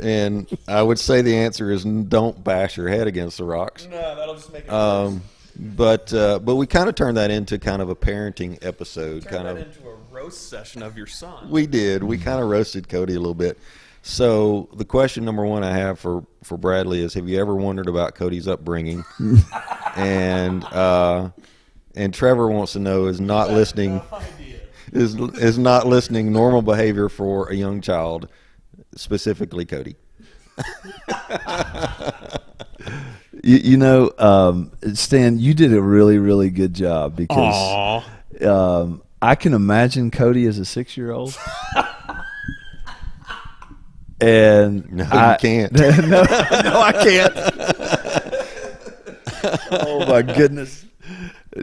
And 0.00 0.46
I 0.66 0.82
would 0.82 0.98
say 0.98 1.22
the 1.22 1.36
answer 1.36 1.70
is 1.70 1.84
don't 1.84 2.42
bash 2.42 2.76
your 2.76 2.88
head 2.88 3.06
against 3.06 3.38
the 3.38 3.44
rocks. 3.44 3.86
No, 3.90 4.14
that'll 4.14 4.34
just 4.34 4.52
make 4.52 4.64
it 4.64 4.72
Um, 4.72 5.22
but 5.58 6.12
uh, 6.12 6.38
but 6.38 6.56
we 6.56 6.66
kind 6.66 6.88
of 6.88 6.94
turned 6.94 7.16
that 7.16 7.30
into 7.30 7.58
kind 7.58 7.80
of 7.80 7.88
a 7.88 7.96
parenting 7.96 8.64
episode, 8.64 9.22
Turn 9.22 9.32
kind 9.32 9.46
that 9.46 9.56
of 9.56 9.66
into 9.68 9.88
a 9.88 9.94
roast 10.10 10.48
session 10.48 10.82
of 10.82 10.96
your 10.96 11.06
son. 11.06 11.48
We 11.50 11.66
did. 11.66 12.02
We 12.02 12.18
kind 12.18 12.42
of 12.42 12.48
roasted 12.48 12.88
Cody 12.88 13.14
a 13.14 13.18
little 13.18 13.34
bit. 13.34 13.58
So 14.02 14.68
the 14.74 14.84
question 14.84 15.24
number 15.24 15.44
one 15.44 15.64
I 15.64 15.72
have 15.72 15.98
for 15.98 16.24
for 16.42 16.56
Bradley 16.56 17.02
is: 17.02 17.14
Have 17.14 17.28
you 17.28 17.40
ever 17.40 17.54
wondered 17.54 17.88
about 17.88 18.14
Cody's 18.14 18.46
upbringing? 18.46 19.04
and 19.96 20.62
uh, 20.64 21.30
and 21.96 22.14
Trevor 22.14 22.48
wants 22.48 22.74
to 22.74 22.78
know: 22.78 23.06
Is 23.06 23.20
not 23.20 23.50
listening 23.50 24.00
is 24.92 25.14
is 25.14 25.58
not 25.58 25.86
listening 25.86 26.32
normal 26.32 26.62
behavior 26.62 27.08
for 27.08 27.48
a 27.48 27.54
young 27.54 27.80
child, 27.80 28.28
specifically 28.94 29.64
Cody? 29.64 29.96
You, 33.46 33.56
you 33.58 33.76
know, 33.76 34.10
um, 34.18 34.72
Stan, 34.94 35.38
you 35.38 35.54
did 35.54 35.72
a 35.72 35.80
really, 35.80 36.18
really 36.18 36.50
good 36.50 36.74
job 36.74 37.14
because 37.14 38.02
um, 38.42 39.04
I 39.22 39.36
can 39.36 39.54
imagine 39.54 40.10
Cody 40.10 40.46
as 40.46 40.58
a 40.58 40.64
six-year-old. 40.64 41.38
and 44.20 44.90
No, 44.90 45.04
I, 45.04 45.32
you 45.32 45.38
can't. 45.38 45.72
no, 45.78 45.90
no, 45.90 46.80
I 46.80 46.92
can't. 46.92 47.32
oh 49.70 50.06
my 50.08 50.22
goodness! 50.22 50.84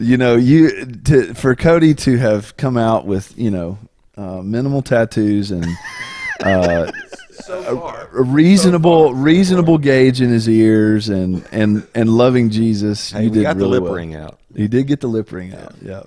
You 0.01 0.17
know, 0.17 0.35
you 0.35 0.85
to, 0.85 1.33
for 1.33 1.55
Cody 1.55 1.93
to 1.95 2.17
have 2.17 2.55
come 2.57 2.77
out 2.77 3.05
with 3.05 3.37
you 3.37 3.51
know 3.51 3.77
uh, 4.17 4.41
minimal 4.41 4.81
tattoos 4.81 5.51
and 5.51 5.65
uh, 6.43 6.91
So 7.31 7.79
far. 7.79 8.09
a 8.13 8.23
reasonable 8.23 9.13
reasonable 9.13 9.77
gauge 9.77 10.21
in 10.21 10.29
his 10.29 10.47
ears 10.49 11.09
and 11.09 11.47
and 11.51 11.87
and 11.93 12.09
loving 12.09 12.49
Jesus. 12.49 13.11
Hey, 13.11 13.23
you 13.25 13.29
we 13.29 13.37
did 13.37 13.43
got 13.43 13.55
really 13.55 13.65
the 13.65 13.69
lip 13.69 13.83
well. 13.83 13.93
ring 13.93 14.15
out. 14.15 14.39
He 14.55 14.67
did 14.67 14.87
get 14.87 14.99
the 15.01 15.07
lip 15.07 15.31
ring 15.31 15.53
out. 15.53 15.73
Yeah, 15.81 16.03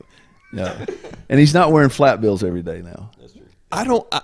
yeah. 0.52 0.86
and 1.28 1.38
he's 1.40 1.52
not 1.54 1.72
wearing 1.72 1.90
flat 1.90 2.20
bills 2.20 2.42
every 2.44 2.62
day 2.62 2.80
now. 2.82 3.10
I 3.72 3.84
don't. 3.84 4.06
I, 4.12 4.20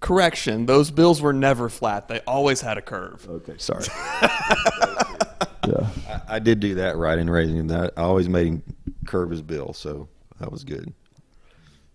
correction. 0.00 0.66
Those 0.66 0.90
bills 0.90 1.20
were 1.20 1.32
never 1.32 1.68
flat. 1.68 2.06
They 2.08 2.20
always 2.20 2.60
had 2.60 2.78
a 2.78 2.82
curve. 2.82 3.26
Okay, 3.28 3.54
sorry. 3.58 3.84
yeah. 5.66 5.88
I, 6.28 6.36
I 6.36 6.38
did 6.38 6.60
do 6.60 6.74
that 6.76 6.96
right 6.96 7.18
in 7.18 7.28
raising 7.28 7.56
him. 7.56 7.68
That 7.68 7.92
I 7.96 8.02
always 8.02 8.28
made 8.28 8.46
him 8.46 8.62
curve 9.06 9.30
his 9.30 9.42
bill, 9.42 9.72
so 9.72 10.08
that 10.40 10.50
was 10.50 10.64
good. 10.64 10.92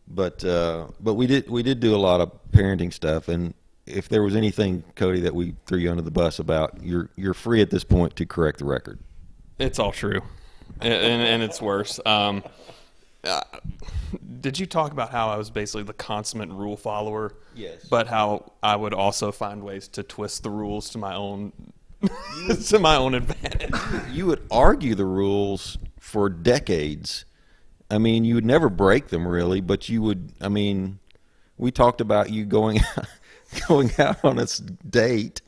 But 0.07 0.43
uh, 0.43 0.87
but 0.99 1.13
we 1.13 1.27
did 1.27 1.49
we 1.49 1.63
did 1.63 1.79
do 1.79 1.95
a 1.95 1.97
lot 1.97 2.21
of 2.21 2.31
parenting 2.51 2.93
stuff, 2.93 3.27
and 3.27 3.53
if 3.85 4.09
there 4.09 4.23
was 4.23 4.35
anything, 4.35 4.83
Cody, 4.95 5.21
that 5.21 5.33
we 5.33 5.55
threw 5.65 5.79
you 5.79 5.89
under 5.89 6.03
the 6.03 6.11
bus 6.11 6.39
about, 6.39 6.83
you're 6.83 7.09
you're 7.15 7.33
free 7.33 7.61
at 7.61 7.69
this 7.69 7.83
point 7.83 8.15
to 8.17 8.25
correct 8.25 8.59
the 8.59 8.65
record. 8.65 8.99
It's 9.59 9.79
all 9.79 9.91
true, 9.91 10.21
and, 10.81 10.93
and, 10.93 11.21
and 11.21 11.43
it's 11.43 11.61
worse. 11.61 11.99
Um, 12.05 12.43
uh, 13.23 13.41
did 14.41 14.59
you 14.59 14.65
talk 14.65 14.91
about 14.91 15.11
how 15.11 15.29
I 15.29 15.37
was 15.37 15.49
basically 15.49 15.83
the 15.83 15.93
consummate 15.93 16.49
rule 16.49 16.75
follower? 16.75 17.35
Yes. 17.55 17.85
But 17.89 18.07
how 18.07 18.53
I 18.63 18.75
would 18.75 18.93
also 18.93 19.31
find 19.31 19.63
ways 19.63 19.87
to 19.89 20.03
twist 20.03 20.43
the 20.43 20.49
rules 20.49 20.89
to 20.91 20.97
my 20.97 21.15
own 21.15 21.53
to 22.67 22.79
my 22.79 22.95
own 22.95 23.13
advantage. 23.13 23.73
You 24.11 24.27
would 24.27 24.45
argue 24.49 24.95
the 24.95 25.05
rules 25.05 25.77
for 25.99 26.29
decades. 26.29 27.25
I 27.89 27.97
mean, 27.97 28.23
you 28.23 28.35
would 28.35 28.45
never 28.45 28.69
break 28.69 29.07
them 29.09 29.27
really, 29.27 29.61
but 29.61 29.89
you 29.89 30.01
would. 30.01 30.31
I 30.41 30.49
mean, 30.49 30.99
we 31.57 31.71
talked 31.71 32.01
about 32.01 32.29
you 32.29 32.45
going 32.45 32.79
going 33.67 33.91
out 33.99 34.23
on 34.23 34.39
a 34.39 34.47
date 34.89 35.41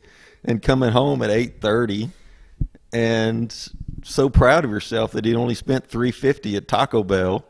and 0.44 0.62
coming 0.62 0.92
home 0.92 1.22
at 1.22 1.30
eight 1.30 1.62
thirty, 1.62 2.10
and 2.92 3.56
so 4.04 4.30
proud 4.30 4.66
of 4.66 4.72
yourself 4.72 5.14
that 5.14 5.26
you 5.26 5.36
only 5.36 5.56
spent 5.56 5.88
three 5.88 6.12
fifty 6.12 6.56
at 6.56 6.68
Taco 6.68 7.04
Bell. 7.04 7.46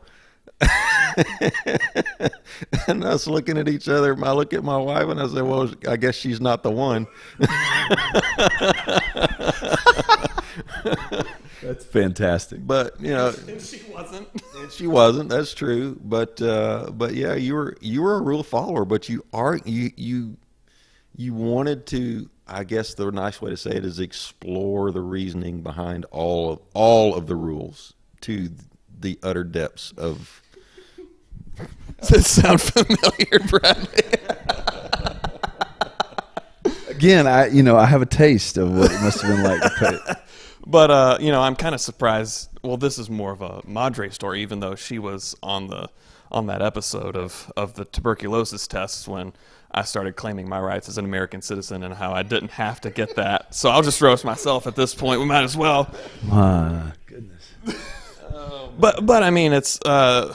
and 2.88 3.04
us 3.04 3.26
looking 3.26 3.58
at 3.58 3.68
each 3.68 3.88
other. 3.88 4.16
I 4.24 4.32
look 4.32 4.52
at 4.52 4.64
my 4.64 4.76
wife 4.76 5.08
and 5.08 5.20
I 5.20 5.26
say, 5.28 5.42
"Well, 5.42 5.70
I 5.88 5.96
guess 5.96 6.14
she's 6.14 6.40
not 6.40 6.62
the 6.62 6.70
one." 6.70 7.06
That's 11.64 11.84
fantastic. 11.84 12.66
But 12.66 13.00
you 13.00 13.12
know, 13.12 13.32
and 13.48 13.60
she 13.60 13.80
wasn't. 13.90 14.28
and 14.56 14.70
she 14.70 14.86
wasn't. 14.86 15.30
That's 15.30 15.54
true. 15.54 15.98
But 16.04 16.40
uh, 16.42 16.90
but 16.92 17.14
yeah, 17.14 17.34
you 17.34 17.54
were 17.54 17.76
you 17.80 18.02
were 18.02 18.16
a 18.16 18.22
real 18.22 18.42
follower, 18.42 18.84
but 18.84 19.08
you 19.08 19.24
are 19.32 19.58
you 19.64 19.90
you 19.96 20.36
you 21.16 21.34
wanted 21.34 21.86
to. 21.86 22.28
I 22.46 22.64
guess 22.64 22.92
the 22.92 23.10
nice 23.10 23.40
way 23.40 23.50
to 23.50 23.56
say 23.56 23.70
it 23.70 23.86
is 23.86 23.98
explore 23.98 24.92
the 24.92 25.00
reasoning 25.00 25.62
behind 25.62 26.04
all 26.10 26.52
of 26.52 26.60
all 26.74 27.14
of 27.14 27.26
the 27.26 27.36
rules 27.36 27.94
to 28.22 28.50
the 29.00 29.18
utter 29.22 29.44
depths 29.44 29.92
of. 29.96 30.42
Does 32.00 32.10
it 32.12 32.24
sound 32.24 32.60
familiar, 32.60 33.38
Bradley? 33.48 34.04
Again, 36.88 37.26
I 37.26 37.48
you 37.48 37.62
know 37.62 37.76
I 37.76 37.86
have 37.86 38.02
a 38.02 38.06
taste 38.06 38.56
of 38.56 38.70
what 38.76 38.90
it 38.90 39.00
must 39.00 39.20
have 39.22 39.34
been 39.34 39.42
like 39.44 39.62
to 39.62 39.70
play. 39.70 39.98
But 40.66 40.90
uh, 40.90 41.18
you 41.20 41.30
know, 41.30 41.42
I'm 41.42 41.56
kind 41.56 41.74
of 41.74 41.80
surprised. 41.82 42.48
Well, 42.62 42.78
this 42.78 42.98
is 42.98 43.10
more 43.10 43.32
of 43.32 43.42
a 43.42 43.60
Madre 43.66 44.08
story, 44.08 44.40
even 44.40 44.60
though 44.60 44.74
she 44.74 44.98
was 44.98 45.36
on 45.42 45.66
the 45.66 45.88
on 46.32 46.46
that 46.46 46.62
episode 46.62 47.16
of 47.16 47.52
of 47.54 47.74
the 47.74 47.84
tuberculosis 47.84 48.66
tests 48.66 49.06
when 49.06 49.34
I 49.72 49.82
started 49.82 50.16
claiming 50.16 50.48
my 50.48 50.58
rights 50.58 50.88
as 50.88 50.96
an 50.96 51.04
American 51.04 51.42
citizen 51.42 51.82
and 51.82 51.92
how 51.92 52.12
I 52.12 52.22
didn't 52.22 52.52
have 52.52 52.80
to 52.80 52.90
get 52.90 53.16
that. 53.16 53.54
So 53.54 53.68
I'll 53.68 53.82
just 53.82 54.00
roast 54.00 54.24
myself 54.24 54.66
at 54.66 54.74
this 54.74 54.94
point. 54.94 55.20
We 55.20 55.26
might 55.26 55.42
as 55.44 55.54
well. 55.56 55.92
My 56.22 56.92
goodness. 57.06 57.50
But 58.78 59.06
but 59.06 59.22
I 59.22 59.30
mean, 59.30 59.52
it's 59.52 59.78
uh, 59.82 60.34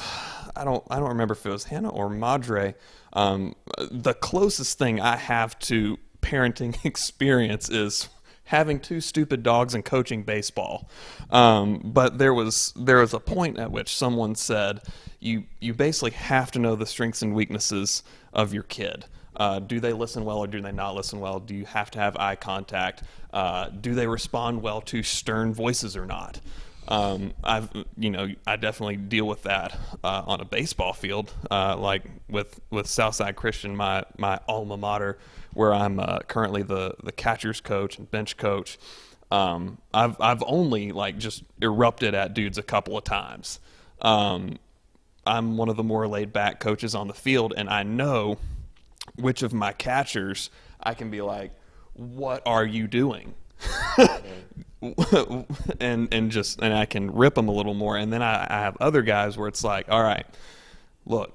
I 0.56 0.64
don't 0.64 0.84
I 0.90 1.00
don't 1.00 1.10
remember 1.10 1.34
if 1.34 1.46
it 1.46 1.50
was 1.50 1.66
Hannah 1.66 1.90
or 1.90 2.10
Madre. 2.10 2.76
Um, 3.14 3.56
the 3.92 4.14
closest 4.14 4.78
thing 4.78 5.00
I 5.00 5.16
have 5.16 5.58
to 5.60 5.98
parenting 6.22 6.84
experience 6.86 7.70
is 7.70 8.10
having 8.46 8.80
two 8.80 9.00
stupid 9.00 9.44
dogs 9.44 9.76
and 9.76 9.86
coaching 9.86 10.24
baseball. 10.24 10.90
Um, 11.30 11.82
but 11.84 12.18
there 12.18 12.34
was 12.34 12.74
there 12.76 12.98
was 12.98 13.14
a 13.14 13.20
point 13.20 13.60
at 13.60 13.72
which 13.72 13.96
someone 13.96 14.36
said 14.36 14.82
you 15.20 15.44
you 15.60 15.74
basically 15.74 16.12
have 16.12 16.52
to 16.52 16.60
know 16.60 16.76
the 16.76 16.86
strengths 16.86 17.22
and 17.22 17.34
weaknesses 17.34 18.04
of 18.34 18.54
your 18.54 18.64
kid. 18.64 19.06
Uh, 19.36 19.60
do 19.60 19.80
they 19.80 19.94
listen 19.94 20.26
well 20.26 20.40
or 20.40 20.48
do 20.48 20.62
they 20.62 20.72
not 20.72 20.96
listen 20.96 21.20
well? 21.20 21.40
Do 21.40 21.56
you 21.56 21.66
have 21.66 21.90
to 21.92 22.00
have 22.00 22.18
eye 22.18 22.36
contact? 22.36 23.04
Uh, 23.32 23.70
do 23.70 23.94
they 23.94 24.08
respond 24.08 24.62
well 24.62 24.82
to 24.82 25.02
stern 25.04 25.54
voices 25.54 25.96
or 25.96 26.06
not? 26.06 26.42
Um, 26.90 27.34
I've, 27.44 27.70
you 27.98 28.10
know, 28.10 28.30
I 28.48 28.56
definitely 28.56 28.98
deal 28.98 29.26
with 29.26 29.44
that 29.44 29.78
uh, 30.04 30.24
on 30.26 30.42
a 30.42 30.46
baseball 30.46 30.94
field, 30.94 31.32
uh, 31.50 31.78
like 31.78 32.04
with 32.28 32.60
with 32.72 32.88
Southside 32.88 33.36
Christian, 33.36 33.76
my 33.76 34.04
my 34.18 34.40
alma 34.48 34.76
mater, 34.76 35.20
where 35.54 35.72
I'm 35.72 36.00
uh, 36.00 36.20
currently 36.28 36.64
the 36.64 36.96
the 37.04 37.12
catcher's 37.12 37.62
coach 37.62 38.00
and 38.00 38.10
bench 38.10 38.38
coach. 38.38 38.80
Um, 39.30 39.78
I've 39.94 40.20
I've 40.20 40.44
only 40.48 40.92
like 40.92 41.20
just 41.20 41.44
erupted 41.62 42.16
at 42.16 42.34
dudes 42.34 42.58
a 42.58 42.64
couple 42.64 42.98
of 42.98 43.04
times. 43.04 43.60
Um, 44.02 44.58
I'm 45.28 45.58
one 45.58 45.70
of 45.70 45.78
the 45.78 45.84
more 45.84 46.08
laid 46.08 46.34
back 46.34 46.60
coaches 46.60 46.96
on 46.96 47.08
the 47.08 47.14
field, 47.14 47.54
and 47.56 47.70
I 47.70 47.84
know 47.84 48.40
which 49.16 49.44
of 49.44 49.54
my 49.54 49.74
catchers 49.74 50.50
I 50.82 50.96
can 50.96 51.12
be 51.12 51.22
like, 51.22 51.52
"What 51.94 52.42
are 52.48 52.66
you 52.66 52.88
doing?" 52.88 53.36
and 55.80 56.14
and 56.14 56.32
just 56.32 56.62
and 56.62 56.74
I 56.74 56.86
can 56.86 57.12
rip 57.12 57.36
them 57.36 57.50
a 57.50 57.52
little 57.52 57.74
more. 57.74 57.98
And 57.98 58.12
then 58.12 58.22
I, 58.22 58.48
I 58.50 58.60
have 58.62 58.78
other 58.80 59.02
guys 59.02 59.38
where 59.38 59.48
it's 59.48 59.64
like, 59.64 59.88
all 59.90 60.04
right, 60.04 60.26
look, 61.06 61.34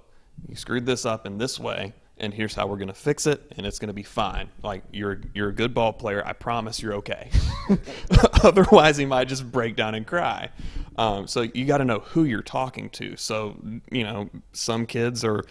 you 0.49 0.57
screwed 0.57 0.87
this 0.87 1.05
up 1.05 1.27
in 1.27 1.37
this 1.37 1.61
way, 1.61 1.93
and 2.19 2.33
here's 2.33 2.55
how 2.55 2.67
we're 2.67 2.79
gonna 2.79 2.95
fix 2.95 3.27
it, 3.27 3.53
and 3.57 3.67
it's 3.67 3.79
gonna 3.79 3.93
be 3.93 4.03
fine. 4.03 4.49
Like 4.63 4.83
you're 4.93 5.21
you're 5.35 5.51
a 5.51 5.55
good 5.55 5.75
ball 5.75 5.93
player. 5.93 6.27
I 6.27 6.33
promise 6.33 6.81
you're 6.81 6.95
okay. 6.95 7.31
Otherwise, 8.43 8.97
he 8.97 9.05
might 9.05 9.29
just 9.29 9.51
break 9.51 9.77
down 9.77 9.95
and 9.95 10.07
cry. 10.07 10.49
Um, 10.97 11.27
so 11.27 11.43
you 11.43 11.65
got 11.65 11.79
to 11.79 11.85
know 11.85 11.99
who 12.01 12.25
you're 12.25 12.43
talking 12.43 12.89
to. 12.91 13.17
So 13.17 13.57
you 13.91 14.05
know, 14.05 14.31
some 14.53 14.87
kids 14.87 15.25
are 15.25 15.43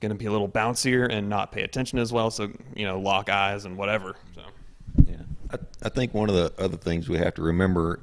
going 0.00 0.10
to 0.10 0.18
be 0.18 0.26
a 0.26 0.32
little 0.32 0.48
bouncier 0.48 1.10
and 1.10 1.28
not 1.28 1.52
pay 1.52 1.62
attention 1.62 1.98
as 1.98 2.12
well. 2.12 2.30
So 2.30 2.50
you 2.76 2.84
know, 2.86 3.00
lock 3.00 3.28
eyes 3.28 3.64
and 3.64 3.76
whatever. 3.76 4.16
So. 4.34 4.42
I, 5.52 5.56
I 5.84 5.88
think 5.88 6.14
one 6.14 6.28
of 6.28 6.34
the 6.34 6.52
other 6.58 6.76
things 6.76 7.08
we 7.08 7.18
have 7.18 7.34
to 7.34 7.42
remember 7.42 8.00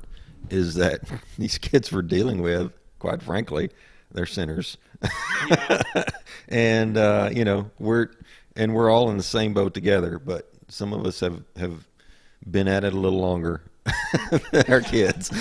is 0.49 0.75
that 0.75 1.01
these 1.37 1.57
kids 1.57 1.91
we're 1.91 2.01
dealing 2.01 2.41
with, 2.41 2.71
quite 2.99 3.21
frankly, 3.21 3.69
they're 4.11 4.25
sinners, 4.25 4.77
and 6.49 6.97
uh, 6.97 7.29
you 7.31 7.45
know 7.45 7.69
we're 7.79 8.09
and 8.55 8.73
we're 8.73 8.89
all 8.89 9.09
in 9.11 9.17
the 9.17 9.23
same 9.23 9.53
boat 9.53 9.73
together. 9.73 10.19
But 10.19 10.49
some 10.67 10.93
of 10.93 11.05
us 11.05 11.19
have 11.19 11.43
have 11.57 11.87
been 12.49 12.67
at 12.67 12.83
it 12.83 12.93
a 12.93 12.97
little 12.97 13.19
longer 13.19 13.61
our 14.67 14.81
kids. 14.81 15.31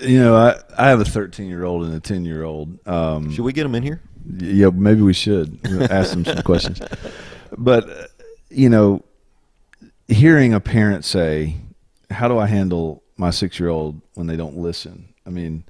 You 0.00 0.18
know, 0.18 0.36
I, 0.36 0.60
I 0.76 0.88
have 0.88 1.00
a 1.00 1.04
13 1.04 1.48
year 1.48 1.64
old 1.64 1.84
and 1.84 1.94
a 1.94 2.00
10 2.00 2.24
year 2.24 2.44
old. 2.44 2.86
Um, 2.86 3.32
Should 3.32 3.44
we 3.44 3.52
get 3.52 3.62
them 3.62 3.74
in 3.74 3.82
here? 3.82 4.00
Yeah, 4.38 4.70
maybe 4.70 5.02
we 5.02 5.12
should 5.12 5.60
ask 5.90 6.10
them 6.10 6.24
some 6.24 6.42
questions. 6.42 6.80
But 7.56 7.88
uh, 7.88 8.06
you 8.50 8.68
know, 8.68 9.04
hearing 10.08 10.52
a 10.54 10.60
parent 10.60 11.04
say, 11.04 11.56
"How 12.10 12.28
do 12.28 12.38
I 12.38 12.46
handle 12.46 13.02
my 13.16 13.30
six-year-old 13.30 14.00
when 14.14 14.26
they 14.26 14.36
don't 14.36 14.56
listen?" 14.56 15.08
I 15.26 15.30
mean, 15.30 15.64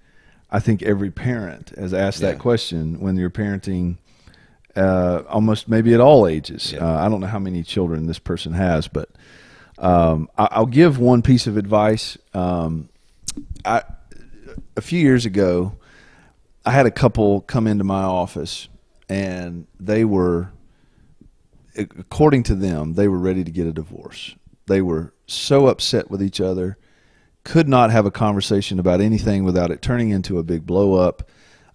I 0.51 0.61
think 0.61 0.82
every 0.82 1.11
parent 1.11 1.72
has 1.76 1.93
asked 1.95 2.20
Yeah. 2.20 2.32
that 2.32 2.39
question 2.39 3.01
when 3.01 3.16
you're 3.16 3.30
parenting. 3.30 3.97
Uh, 4.76 5.22
almost 5.28 5.68
maybe 5.68 5.95
at 5.95 6.01
all 6.01 6.26
ages. 6.26 6.72
Yeah. 6.72 6.80
Uh, 6.80 7.07
I 7.07 7.09
don't 7.09 7.20
know 7.20 7.28
how 7.28 7.39
many 7.39 7.62
children 7.62 8.07
this 8.07 8.18
person 8.18 8.55
has, 8.55 8.89
but 8.89 9.09
um, 9.78 10.28
I, 10.37 10.49
I'll 10.51 10.66
give 10.66 10.99
one 10.99 11.22
piece 11.22 11.47
of 11.47 11.57
advice. 11.57 12.18
Um, 12.35 12.89
I 13.64 13.82
a 14.76 14.80
few 14.80 14.99
years 14.99 15.26
ago, 15.26 15.76
I 16.66 16.72
had 16.72 16.87
a 16.87 16.91
couple 16.91 17.43
come 17.43 17.68
into 17.68 17.85
my 17.85 18.03
office, 18.03 18.66
and 19.09 19.68
they 19.78 20.05
were, 20.05 20.49
according 21.77 22.45
to 22.45 22.55
them, 22.55 22.95
they 22.95 23.09
were 23.09 23.18
ready 23.18 23.45
to 23.45 23.51
get 23.51 23.66
a 23.66 23.72
divorce. 23.72 24.35
They 24.66 24.81
were 24.81 25.12
so 25.27 25.66
upset 25.66 26.11
with 26.11 26.22
each 26.22 26.41
other, 26.41 26.79
could 27.45 27.68
not 27.68 27.91
have 27.91 28.07
a 28.07 28.11
conversation 28.11 28.79
about 28.79 29.01
anything 29.01 29.45
without 29.45 29.70
it 29.70 29.83
turning 29.83 30.11
into 30.11 30.39
a 30.39 30.43
big 30.43 30.66
blow 30.66 30.95
up. 30.95 31.29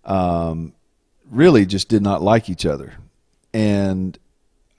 Um, 0.06 0.74
really, 1.30 1.66
just 1.66 1.90
did 1.90 2.02
not 2.02 2.22
like 2.22 2.50
each 2.50 2.66
other, 2.66 2.94
and 3.54 4.18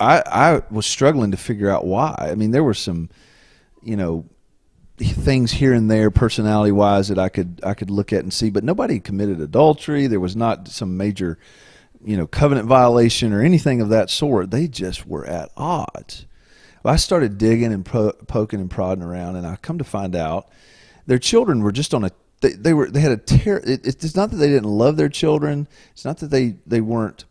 I 0.01 0.23
I 0.27 0.62
was 0.71 0.87
struggling 0.87 1.31
to 1.31 1.37
figure 1.37 1.71
out 1.71 1.87
why. 1.87 2.16
I 2.18 2.35
mean, 2.35 2.51
there 2.51 2.64
were 2.64 2.75
some, 2.75 3.11
you 3.83 3.97
know, 3.97 4.25
things 4.99 5.53
here 5.53 5.73
and 5.73 5.91
there 5.91 6.11
personality 6.11 6.73
wise 6.73 7.09
that 7.09 7.18
I 7.18 7.29
could 7.29 7.61
I 7.62 7.75
could 7.75 7.91
look 7.91 8.12
at 8.12 8.23
and 8.23 8.33
see, 8.33 8.51
but 8.51 8.64
nobody 8.64 8.99
committed 8.99 9.41
adultery. 9.41 10.07
There 10.07 10.21
was 10.21 10.37
not 10.37 10.68
some 10.68 10.97
major, 10.97 11.39
you 12.05 12.16
know, 12.16 12.26
covenant 12.26 12.66
violation 12.66 13.32
or 13.32 13.42
anything 13.42 13.80
of 13.80 13.88
that 13.90 14.11
sort. 14.11 14.51
They 14.51 14.66
just 14.66 15.07
were 15.07 15.26
at 15.26 15.51
odds. 15.57 16.26
Well, 16.82 16.94
I 16.94 16.96
started 16.96 17.38
digging 17.38 17.72
and 17.72 17.84
po- 17.84 18.14
poking 18.26 18.61
and 18.61 18.70
prodding 18.70 19.05
around, 19.05 19.36
and 19.36 19.46
I 19.46 19.57
come 19.57 19.78
to 19.78 19.84
find 19.84 20.16
out 20.16 20.48
their 21.07 21.18
children 21.18 21.62
were 21.62 21.72
just 21.72 21.92
on 21.92 22.05
a 22.05 22.11
they, 22.40 22.53
they 22.53 22.72
were 22.72 22.90
they 22.90 23.01
had 23.01 23.12
a 23.12 23.16
ter- 23.18 23.62
it, 23.64 23.86
it's 23.86 24.16
not 24.16 24.30
that 24.30 24.36
they 24.36 24.48
didn't 24.48 24.68
love 24.68 24.96
their 24.96 25.09
children. 25.09 25.68
It's 25.92 26.05
not 26.05 26.18
that 26.18 26.30
they 26.30 26.57
they 26.66 26.80
weren't 26.80 27.24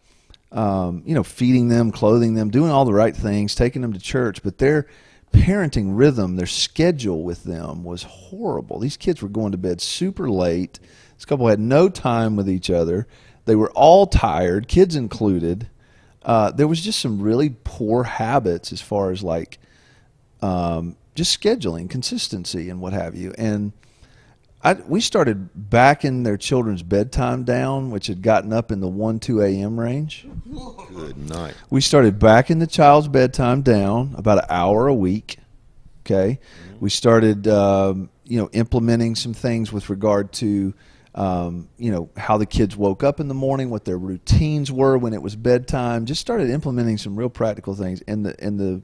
um, 0.51 1.03
you 1.05 1.15
know 1.15 1.23
feeding 1.23 1.67
them, 1.67 1.91
clothing 1.91 2.35
them, 2.35 2.49
doing 2.49 2.71
all 2.71 2.85
the 2.85 2.93
right 2.93 3.15
things, 3.15 3.55
taking 3.55 3.81
them 3.81 3.93
to 3.93 3.99
church, 3.99 4.43
but 4.43 4.59
their 4.59 4.87
parenting 5.33 5.97
rhythm, 5.97 6.35
their 6.35 6.47
schedule 6.47 7.23
with 7.23 7.43
them 7.43 7.83
was 7.83 8.03
horrible. 8.03 8.79
These 8.79 8.97
kids 8.97 9.21
were 9.21 9.29
going 9.29 9.51
to 9.51 9.57
bed 9.57 9.81
super 9.81 10.29
late. 10.29 10.79
This 11.15 11.25
couple 11.25 11.47
had 11.47 11.59
no 11.59 11.89
time 11.89 12.35
with 12.35 12.49
each 12.49 12.69
other. 12.69 13.07
They 13.49 13.55
were 13.55 13.71
all 13.71 14.05
tired, 14.05 14.67
kids 14.67 14.95
included. 14.95 15.71
Uh, 16.21 16.51
there 16.51 16.67
was 16.67 16.81
just 16.81 16.99
some 16.99 17.19
really 17.19 17.55
poor 17.63 18.03
habits 18.03 18.71
as 18.71 18.79
far 18.79 19.09
as 19.09 19.23
like 19.23 19.57
um, 20.43 20.95
just 21.15 21.41
scheduling, 21.41 21.89
consistency, 21.89 22.69
and 22.69 22.79
what 22.79 22.93
have 22.93 23.15
you. 23.15 23.33
And 23.39 23.73
I, 24.63 24.73
we 24.73 25.01
started 25.01 25.49
backing 25.55 26.21
their 26.21 26.37
children's 26.37 26.83
bedtime 26.83 27.43
down, 27.43 27.89
which 27.89 28.05
had 28.05 28.21
gotten 28.21 28.53
up 28.53 28.71
in 28.71 28.81
the 28.81 28.87
1, 28.87 29.17
2 29.17 29.41
a.m. 29.41 29.79
range. 29.79 30.27
Good 30.93 31.17
night. 31.17 31.55
We 31.71 31.81
started 31.81 32.19
backing 32.19 32.59
the 32.59 32.67
child's 32.67 33.07
bedtime 33.07 33.63
down 33.63 34.13
about 34.15 34.37
an 34.37 34.45
hour 34.51 34.85
a 34.85 34.93
week. 34.93 35.39
Okay. 36.05 36.39
We 36.79 36.91
started, 36.91 37.47
um, 37.47 38.11
you 38.25 38.37
know, 38.37 38.51
implementing 38.53 39.15
some 39.15 39.33
things 39.33 39.73
with 39.73 39.89
regard 39.89 40.33
to, 40.33 40.75
um, 41.15 41.69
you 41.77 41.91
know, 41.91 42.09
how 42.17 42.37
the 42.37 42.45
kids 42.45 42.77
woke 42.77 43.03
up 43.03 43.19
in 43.19 43.27
the 43.27 43.33
morning, 43.33 43.69
what 43.69 43.85
their 43.85 43.97
routines 43.97 44.71
were 44.71 44.97
when 44.97 45.13
it 45.13 45.21
was 45.21 45.35
bedtime. 45.35 46.05
Just 46.05 46.21
started 46.21 46.49
implementing 46.49 46.97
some 46.97 47.15
real 47.15 47.29
practical 47.29 47.75
things, 47.75 48.01
and 48.07 48.25
the 48.25 48.35
and 48.43 48.59
the 48.59 48.81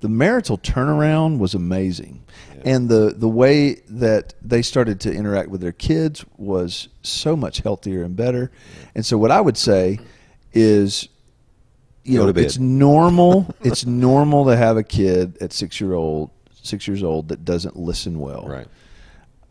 the 0.00 0.08
marital 0.08 0.58
turnaround 0.58 1.38
was 1.38 1.54
amazing, 1.54 2.24
and 2.64 2.88
the 2.88 3.14
the 3.16 3.28
way 3.28 3.74
that 3.88 4.34
they 4.42 4.60
started 4.60 5.00
to 5.00 5.12
interact 5.12 5.48
with 5.48 5.60
their 5.60 5.72
kids 5.72 6.24
was 6.36 6.88
so 7.02 7.36
much 7.36 7.58
healthier 7.58 8.02
and 8.02 8.16
better. 8.16 8.50
And 8.94 9.06
so, 9.06 9.16
what 9.16 9.30
I 9.30 9.40
would 9.40 9.56
say 9.56 9.98
is 10.52 11.08
you 12.04 12.18
know 12.18 12.28
it's 12.28 12.58
normal 12.58 13.54
it's 13.62 13.86
normal 13.86 14.44
to 14.46 14.56
have 14.56 14.76
a 14.76 14.82
kid 14.82 15.38
at 15.40 15.52
six 15.52 15.80
year 15.80 15.94
old 15.94 16.30
six 16.62 16.86
years 16.86 17.02
old 17.02 17.28
that 17.28 17.44
doesn't 17.44 17.76
listen 17.76 18.18
well 18.18 18.44
Right. 18.46 18.66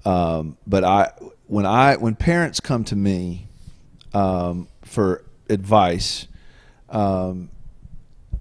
Um, 0.05 0.57
but 0.65 0.83
I 0.83 1.11
when 1.47 1.65
I 1.65 1.95
when 1.95 2.15
parents 2.15 2.59
come 2.59 2.83
to 2.85 2.95
me 2.95 3.47
um, 4.13 4.67
for 4.83 5.23
advice, 5.49 6.27
um, 6.89 7.49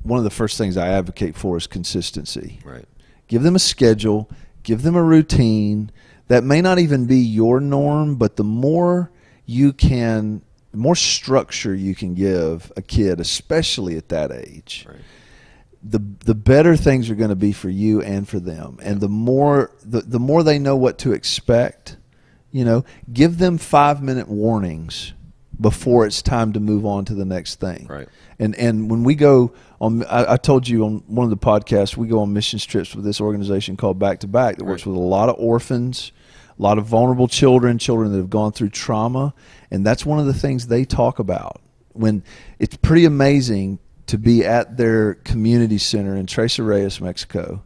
one 0.03 0.19
of 0.19 0.25
the 0.25 0.31
first 0.31 0.57
things 0.59 0.77
I 0.77 0.89
advocate 0.89 1.37
for 1.37 1.57
is 1.57 1.67
consistency. 1.67 2.61
Right. 2.65 2.87
Give 3.29 3.43
them 3.43 3.55
a 3.55 3.61
schedule, 3.61 4.31
give 4.63 4.83
them 4.83 4.97
a 4.97 5.03
routine 5.03 5.91
that 6.29 6.45
may 6.45 6.61
not 6.61 6.79
even 6.79 7.07
be 7.07 7.19
your 7.19 7.61
norm, 7.61 8.17
but 8.17 8.37
the 8.37 8.45
more 8.45 9.11
you 9.47 9.73
can, 9.73 10.43
the 10.71 10.79
more 10.79 10.95
structure 10.95 11.75
you 11.75 11.95
can 11.95 12.15
give 12.15 12.73
a 12.77 12.83
kid, 12.83 13.19
especially 13.19 13.97
at 13.97 14.09
that 14.11 14.31
age, 14.31 14.87
Right. 14.89 14.99
The 15.83 16.01
the 16.25 16.35
better 16.35 16.77
things 16.77 17.09
are 17.11 17.15
going 17.15 17.31
to 17.31 17.37
be 17.37 17.53
for 17.53 17.71
you 17.71 18.03
and 18.03 18.29
for 18.29 18.39
them 18.39 18.79
and 18.83 19.01
the 19.01 19.09
more 19.09 19.71
the, 19.83 20.01
the 20.03 20.19
more 20.21 20.43
they 20.43 20.59
know 20.59 20.77
what 20.77 20.99
to 20.99 21.13
expect 21.13 21.97
you 22.51 22.65
know 22.65 22.85
give 23.13 23.39
them 23.39 23.57
five 23.57 24.03
minute 24.03 24.29
warnings 24.29 25.15
before 25.59 26.07
it's 26.07 26.21
time 26.23 26.53
to 26.53 26.61
move 26.61 26.85
on 26.85 27.05
to 27.07 27.15
the 27.15 27.25
next 27.25 27.61
thing 27.61 27.87
Right. 27.89 28.09
and 28.39 28.55
and 28.57 28.91
when 28.91 29.05
we 29.05 29.15
go 29.15 29.53
on 29.81 30.05
I, 30.05 30.35
I 30.35 30.37
told 30.37 30.69
you 30.69 30.85
on 30.85 31.03
one 31.07 31.25
of 31.25 31.31
the 31.31 31.37
podcasts 31.39 31.97
we 31.97 32.09
go 32.09 32.21
on 32.21 32.33
missions 32.33 32.65
trips 32.67 32.95
with 32.95 33.05
this 33.05 33.21
organization 33.21 33.77
called 33.79 33.99
back 33.99 34.21
to 34.21 34.27
back 34.27 34.57
that 34.57 34.65
works 34.65 34.85
Right. 34.85 34.93
with 34.93 34.99
a 35.01 35.07
lot 35.07 35.29
of 35.31 35.37
orphans 35.39 36.13
a 36.59 36.63
lot 36.63 36.77
of 36.77 36.85
vulnerable 36.85 37.29
children 37.29 37.79
children 37.79 38.13
that 38.13 38.19
have 38.19 38.31
gone 38.31 38.53
through 38.53 38.69
trauma 38.71 39.33
and 39.71 39.85
that's 39.87 40.05
one 40.05 40.19
of 40.19 40.27
the 40.27 40.35
things 40.35 40.67
they 40.67 40.85
talk 40.85 41.19
about 41.19 41.61
when 41.93 42.23
it's 42.59 42.77
pretty 42.77 43.05
amazing 43.07 43.79
to 44.11 44.19
be 44.19 44.45
at 44.45 44.77
their 44.77 45.15
community 45.15 45.79
center 45.79 46.17
in 46.17 46.27
Tres 46.27 46.59
Reyes, 46.59 47.01
Mexico. 47.01 47.63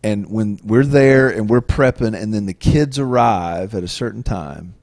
And 0.00 0.30
when 0.30 0.60
we're 0.62 0.86
there 0.86 1.28
and 1.28 1.50
we're 1.50 1.60
prepping, 1.60 2.14
and 2.16 2.32
then 2.32 2.46
the 2.46 2.54
kids 2.54 3.00
arrive 3.00 3.74
at 3.74 3.82
a 3.82 3.88
certain 3.88 4.22
time, 4.22 4.74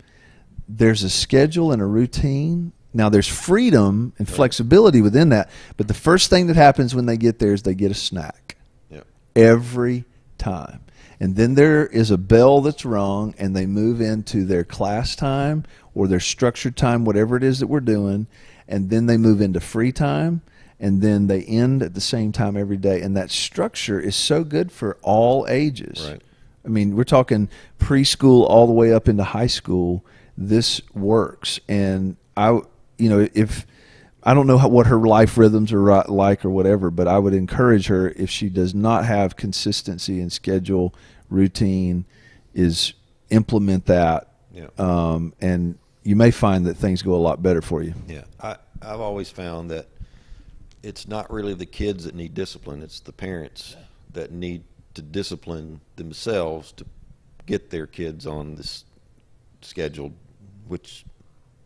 there's 0.68 1.03
a 1.03 1.09
schedule 1.09 1.72
and 1.72 1.82
a 1.82 1.86
routine. 1.86 2.74
Now, 2.93 3.07
there's 3.07 3.30
freedom 3.30 4.11
and 4.18 4.28
flexibility 4.28 5.01
within 5.01 5.30
that. 5.30 5.49
But 5.78 5.88
the 5.88 5.93
first 5.93 6.30
thing 6.30 6.47
that 6.47 6.57
happens 6.57 6.93
when 6.93 7.05
they 7.05 7.15
get 7.15 7.39
there 7.39 7.53
is 7.53 7.63
they 7.63 7.74
get 7.74 7.91
a 7.91 7.95
snack 7.95 8.57
Yep. 8.91 9.07
every 9.38 10.03
time. 10.38 10.82
And 11.18 11.38
then 11.38 11.55
there 11.55 11.88
is 11.88 12.11
a 12.11 12.18
bell 12.18 12.59
that's 12.59 12.84
rung, 12.84 13.34
and 13.39 13.55
they 13.55 13.65
move 13.65 14.01
into 14.01 14.43
their 14.43 14.65
class 14.65 15.15
time 15.15 15.63
or 15.95 16.09
their 16.09 16.20
structured 16.20 16.76
time, 16.76 17.05
whatever 17.05 17.38
it 17.38 17.43
is 17.43 17.59
that 17.59 17.68
we're 17.68 17.80
doing. 17.80 18.28
And 18.68 18.89
then 18.89 19.05
they 19.05 19.15
move 19.15 19.39
into 19.39 19.61
free 19.61 19.93
time, 19.93 20.41
and 20.80 21.01
then 21.01 21.28
they 21.28 21.43
end 21.43 21.82
at 21.82 21.93
the 21.93 22.01
same 22.01 22.32
time 22.32 22.55
every 22.57 22.78
day. 22.78 23.01
And 23.01 23.15
that 23.17 23.32
structure 23.32 23.99
is 23.99 24.15
so 24.15 24.43
good 24.43 24.71
for 24.71 24.97
all 25.01 25.45
ages. 25.49 26.07
Right. 26.09 26.21
I 26.65 26.69
mean, 26.69 26.95
we're 26.95 27.03
talking 27.05 27.49
preschool 27.80 28.47
all 28.47 28.67
the 28.67 28.73
way 28.73 28.93
up 28.93 29.07
into 29.07 29.23
high 29.23 29.47
school. 29.47 30.03
This 30.38 30.82
works, 30.93 31.59
and 31.67 32.15
I, 32.36 32.59
you 32.99 33.09
know, 33.09 33.28
if 33.34 33.65
I 34.21 34.34
don't 34.36 34.45
know 34.45 34.57
how, 34.59 34.67
what 34.67 34.86
her 34.88 34.99
life 34.99 35.36
rhythms 35.38 35.71
are 35.73 36.03
like 36.03 36.45
or 36.45 36.49
whatever, 36.51 36.91
but 36.91 37.07
I 37.07 37.17
would 37.17 37.34
encourage 37.34 37.88
her 37.88 38.09
if 38.09 38.30
she 38.30 38.49
does 38.49 38.75
not 38.75 39.05
have 39.05 39.36
consistency 39.36 40.19
in 40.19 40.30
schedule, 40.30 40.93
routine, 41.30 42.05
is 42.53 42.93
implement 43.32 43.86
that, 43.88 44.28
Yeah. 44.53 44.67
um, 44.78 45.34
and 45.41 45.78
you 46.03 46.15
may 46.15 46.30
find 46.30 46.65
that 46.67 46.75
things 46.75 47.01
go 47.01 47.15
a 47.15 47.17
lot 47.17 47.41
better 47.41 47.61
for 47.61 47.82
you. 47.82 47.93
Yeah, 48.07 48.25
I, 48.39 48.57
I've 48.82 48.99
always 48.99 49.30
found 49.32 49.71
that 49.71 49.88
it's 50.88 51.07
not 51.07 51.29
really 51.31 51.53
the 51.53 51.65
kids 51.65 52.05
that 52.05 52.15
need 52.15 52.33
discipline; 52.33 52.81
it's 52.81 53.01
the 53.01 53.11
parents 53.11 53.75
that 54.13 54.31
need 54.31 54.63
to 54.93 55.01
discipline 55.01 55.81
themselves 55.97 56.71
to 56.71 56.85
get 57.45 57.69
their 57.69 57.85
kids 57.85 58.25
on 58.25 58.55
this 58.55 58.85
schedule, 59.61 60.13
which 60.67 61.05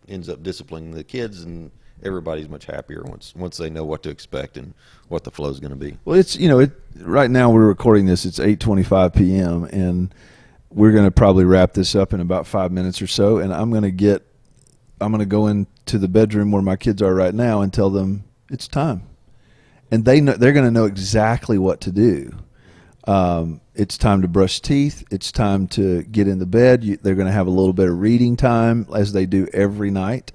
ends 0.08 0.28
up 0.28 0.42
disciplining 0.44 0.92
the 0.92 1.04
kids, 1.04 1.44
and 1.44 1.72
everybody's 2.04 2.50
much 2.50 2.66
happier 2.66 3.04
once 3.04 3.36
once 3.36 3.58
they 3.58 3.70
know 3.70 3.86
what 3.86 4.02
to 4.04 4.10
expect 4.10 4.58
and 4.58 4.74
what 5.08 5.24
the 5.24 5.32
flow 5.32 5.50
is 5.50 5.60
going 5.60 5.70
to 5.70 5.78
be. 5.78 5.96
Well, 6.04 6.18
it's 6.18 6.36
you 6.36 6.50
know, 6.50 6.60
it 6.60 6.72
right 6.98 7.30
now 7.30 7.52
we're 7.52 7.68
recording 7.68 8.08
this. 8.08 8.26
It's 8.26 8.40
eight 8.40 8.60
twenty-five 8.60 9.14
p.m. 9.14 9.66
and 9.66 10.14
we're 10.72 10.94
going 10.94 11.06
to 11.06 11.12
probably 11.12 11.46
wrap 11.46 11.74
this 11.74 11.96
up 11.96 12.14
in 12.14 12.22
about 12.22 12.48
five 12.48 12.72
minutes 12.72 13.02
or 13.02 13.08
so. 13.08 13.38
And 13.38 13.54
I'm 13.54 13.72
going 13.72 13.84
to 13.84 13.92
get, 13.92 14.26
I'm 15.02 15.12
going 15.12 15.20
to 15.20 15.26
go 15.26 15.48
into 15.48 15.98
the 15.98 16.08
bedroom 16.08 16.52
where 16.52 16.62
my 16.62 16.78
kids 16.78 17.02
are 17.02 17.14
right 17.14 17.36
now 17.36 17.62
and 17.62 17.74
tell 17.74 17.90
them 17.90 18.24
it's 18.50 18.70
time, 18.70 19.04
and 19.92 20.06
they 20.06 20.22
know 20.22 20.34
they're 20.34 20.54
going 20.54 20.66
to 20.66 20.72
know 20.72 20.86
exactly 20.86 21.58
what 21.58 21.82
to 21.82 21.92
do. 21.92 22.34
Um, 23.08 23.62
it's 23.76 23.98
time 23.98 24.22
to 24.22 24.28
brush 24.28 24.62
teeth. 24.62 25.04
It's 25.12 25.32
time 25.32 25.68
to 25.70 26.04
get 26.04 26.28
in 26.28 26.40
the 26.40 26.46
bed. 26.46 26.84
You, 26.84 26.98
they're 26.98 27.16
going 27.16 27.28
to 27.28 27.34
have 27.34 27.48
a 27.48 27.52
little 27.52 27.74
bit 27.74 27.90
of 27.90 28.00
reading 28.00 28.38
time 28.38 28.88
as 28.96 29.12
they 29.12 29.26
do 29.26 29.48
every 29.54 29.92
night. 29.92 30.32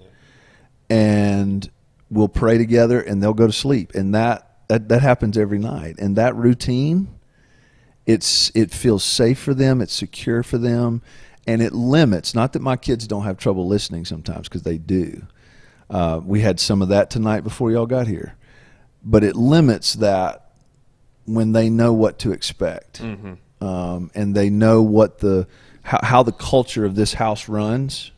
And 0.91 1.69
we'll 2.11 2.29
pray 2.29 2.59
together 2.59 3.01
and 3.01 3.23
they'll 3.23 3.35
go 3.35 3.47
to 3.47 3.53
sleep. 3.53 3.95
And 3.95 4.15
that 4.15 4.43
that, 4.69 4.89
that 4.89 5.01
happens 5.01 5.39
every 5.39 5.59
night. 5.59 5.97
And 5.99 6.17
that 6.17 6.35
routine 6.35 7.09
it's 8.07 8.53
it 8.55 8.73
feels 8.73 9.03
safe 9.03 9.39
for 9.39 9.53
them. 9.53 9.81
It's 9.81 9.93
secure 9.93 10.43
for 10.43 10.59
them. 10.59 11.03
And 11.47 11.61
it 11.61 11.73
limits 11.73 12.35
not 12.35 12.53
that 12.53 12.63
my 12.63 12.77
kids 12.77 13.07
don't 13.07 13.25
have 13.25 13.37
trouble 13.37 13.67
listening 13.67 14.05
sometimes 14.05 14.49
because 14.49 14.63
they 14.63 14.79
do. 14.79 15.27
Uh, 15.89 16.21
we 16.25 16.41
had 16.41 16.59
some 16.59 16.83
of 16.83 16.89
that 16.89 17.11
tonight 17.11 17.43
before 17.43 17.71
y'all 17.71 17.87
got 17.87 18.07
here 18.07 18.37
but 19.07 19.25
it 19.25 19.37
limits 19.37 19.95
that 19.95 20.51
when 21.25 21.53
they 21.53 21.71
know 21.71 21.93
what 21.95 22.19
to 22.19 22.33
expect 22.33 23.01
um, 23.61 24.11
and 24.15 24.35
they 24.35 24.51
know 24.51 24.83
what 24.83 25.19
the 25.21 25.47
how, 25.83 26.01
how 26.03 26.23
the 26.23 26.33
culture 26.33 26.85
of 26.85 26.95
this 26.95 27.15
house 27.15 27.49
runs 27.49 28.11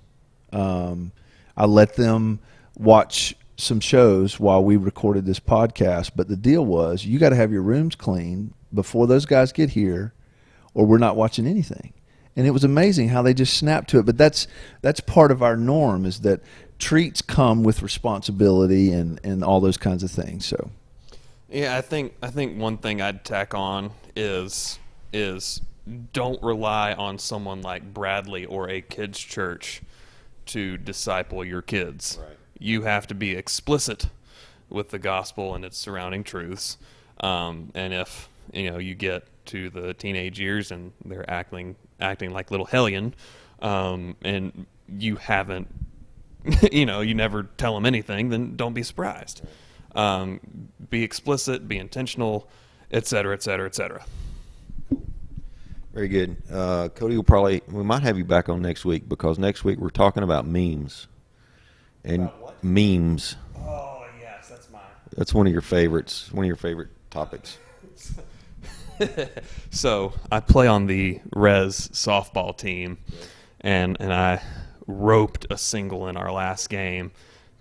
um, 0.53 1.13
I 1.57 1.67
let 1.67 1.97
them 1.97 2.41
watch 2.77 3.35
some 3.57 3.81
shows 3.81 4.39
while 4.39 4.63
we 4.63 4.77
recorded 4.77 5.27
this 5.27 5.41
podcast. 5.41 6.13
But 6.15 6.29
the 6.29 6.37
deal 6.37 6.65
was, 6.65 7.05
you 7.05 7.19
got 7.19 7.31
to 7.31 7.37
have 7.37 7.53
your 7.53 7.63
rooms 7.63 7.95
clean 7.97 8.55
before 8.73 9.07
those 9.07 9.27
guys 9.27 9.53
get 9.53 9.71
here, 9.71 10.15
or 10.75 10.87
we're 10.87 10.99
not 10.99 11.17
watching 11.17 11.47
anything. 11.47 11.93
And 12.37 12.47
it 12.47 12.53
was 12.53 12.63
amazing 12.63 13.09
how 13.09 13.23
they 13.23 13.35
just 13.35 13.59
snapped 13.59 13.91
to 13.91 13.99
it. 13.99 14.07
But 14.07 14.17
that's 14.17 14.47
that's 14.81 15.01
part 15.01 15.33
of 15.33 15.43
our 15.43 15.57
norm 15.57 16.07
is 16.07 16.21
that 16.21 16.41
treats 16.79 17.21
come 17.21 17.63
with 17.63 17.83
responsibility 17.83 18.93
and 18.93 19.21
and 19.25 19.43
all 19.43 19.61
those 19.61 19.77
kinds 19.77 20.03
of 20.03 20.11
things. 20.11 20.47
So 20.47 20.71
Yeah, 21.51 21.77
I 21.77 21.81
think 21.81 22.15
I 22.23 22.29
think 22.29 22.59
one 22.59 22.79
thing 22.79 23.01
I'd 23.01 23.25
tack 23.25 23.55
on 23.55 23.91
is 24.17 24.79
is 25.13 25.61
don't 26.13 26.43
rely 26.43 26.93
on 26.93 27.19
someone 27.19 27.63
like 27.63 27.95
Bradley 27.95 28.45
or 28.45 28.69
a 28.69 28.81
kids 28.81 29.19
church 29.19 29.83
to 30.47 30.77
disciple 30.77 31.45
your 31.45 31.63
kids. 31.63 32.19
Right. 32.21 32.37
You 32.59 32.83
have 32.83 33.07
to 33.09 33.15
be 33.15 33.33
explicit 33.33 34.09
with 34.69 34.91
the 34.91 34.99
gospel 34.99 35.55
and 35.55 35.65
its 35.65 35.79
surrounding 35.79 36.25
truths. 36.25 36.77
Um, 37.21 37.71
and 37.75 37.93
if 37.93 38.29
you 38.53 38.71
know 38.71 38.79
you 38.79 38.95
get 38.95 39.25
to 39.47 39.71
the 39.71 39.95
teenage 39.95 40.39
years 40.39 40.71
and 40.71 40.93
they're 41.05 41.29
acting 41.29 41.77
acting 42.01 42.31
like 42.31 42.51
little 42.51 42.67
hellion, 42.67 43.15
um, 43.61 44.17
and 44.23 44.67
you 44.89 45.17
haven't 45.17 45.69
you 46.73 46.87
know, 46.87 47.01
you 47.01 47.15
never 47.15 47.45
tell 47.57 47.75
them 47.75 47.87
anything, 47.87 48.31
then 48.31 48.57
don't 48.57 48.75
be 48.75 48.83
surprised. 48.83 49.43
Um, 49.95 50.41
be 50.91 51.03
explicit, 51.03 51.67
be 51.67 51.79
intentional, 51.79 52.49
et 52.91 53.07
cetera, 53.07 53.35
et 53.35 53.43
cetera, 53.43 53.67
et 53.67 53.75
cetera. 53.75 54.05
Very 55.93 56.09
good. 56.09 56.37
Uh, 56.51 56.89
Cody 56.91 57.17
will 57.17 57.25
probably 57.25 57.63
we 57.69 57.83
might 57.83 58.03
have 58.03 58.17
you 58.17 58.25
back 58.25 58.49
on 58.49 58.63
next 58.63 58.85
week 58.85 59.09
because 59.09 59.39
next 59.39 59.65
week 59.65 59.79
we're 59.79 59.91
talking 59.91 60.23
about 60.23 60.47
memes 60.47 61.09
and 62.05 62.31
memes. 62.63 63.37
Oh 63.59 64.07
yes, 64.21 64.49
that's 64.49 64.71
mine. 64.71 64.83
That's 65.17 65.35
one 65.35 65.47
of 65.47 65.53
your 65.53 65.63
favorites. 65.63 66.31
One 66.33 66.45
of 66.45 66.47
your 66.47 66.57
favorite 66.57 66.91
topics. 67.11 67.59
So 69.71 70.13
I 70.33 70.41
play 70.41 70.67
on 70.67 70.87
the 70.87 71.21
res 71.33 71.89
softball 71.93 72.57
team, 72.57 72.99
and 73.61 73.97
and 74.01 74.13
I 74.13 74.43
roped 74.89 75.47
a 75.51 75.57
single 75.57 76.09
in 76.09 76.17
our 76.17 76.33
last 76.33 76.69
game 76.69 77.13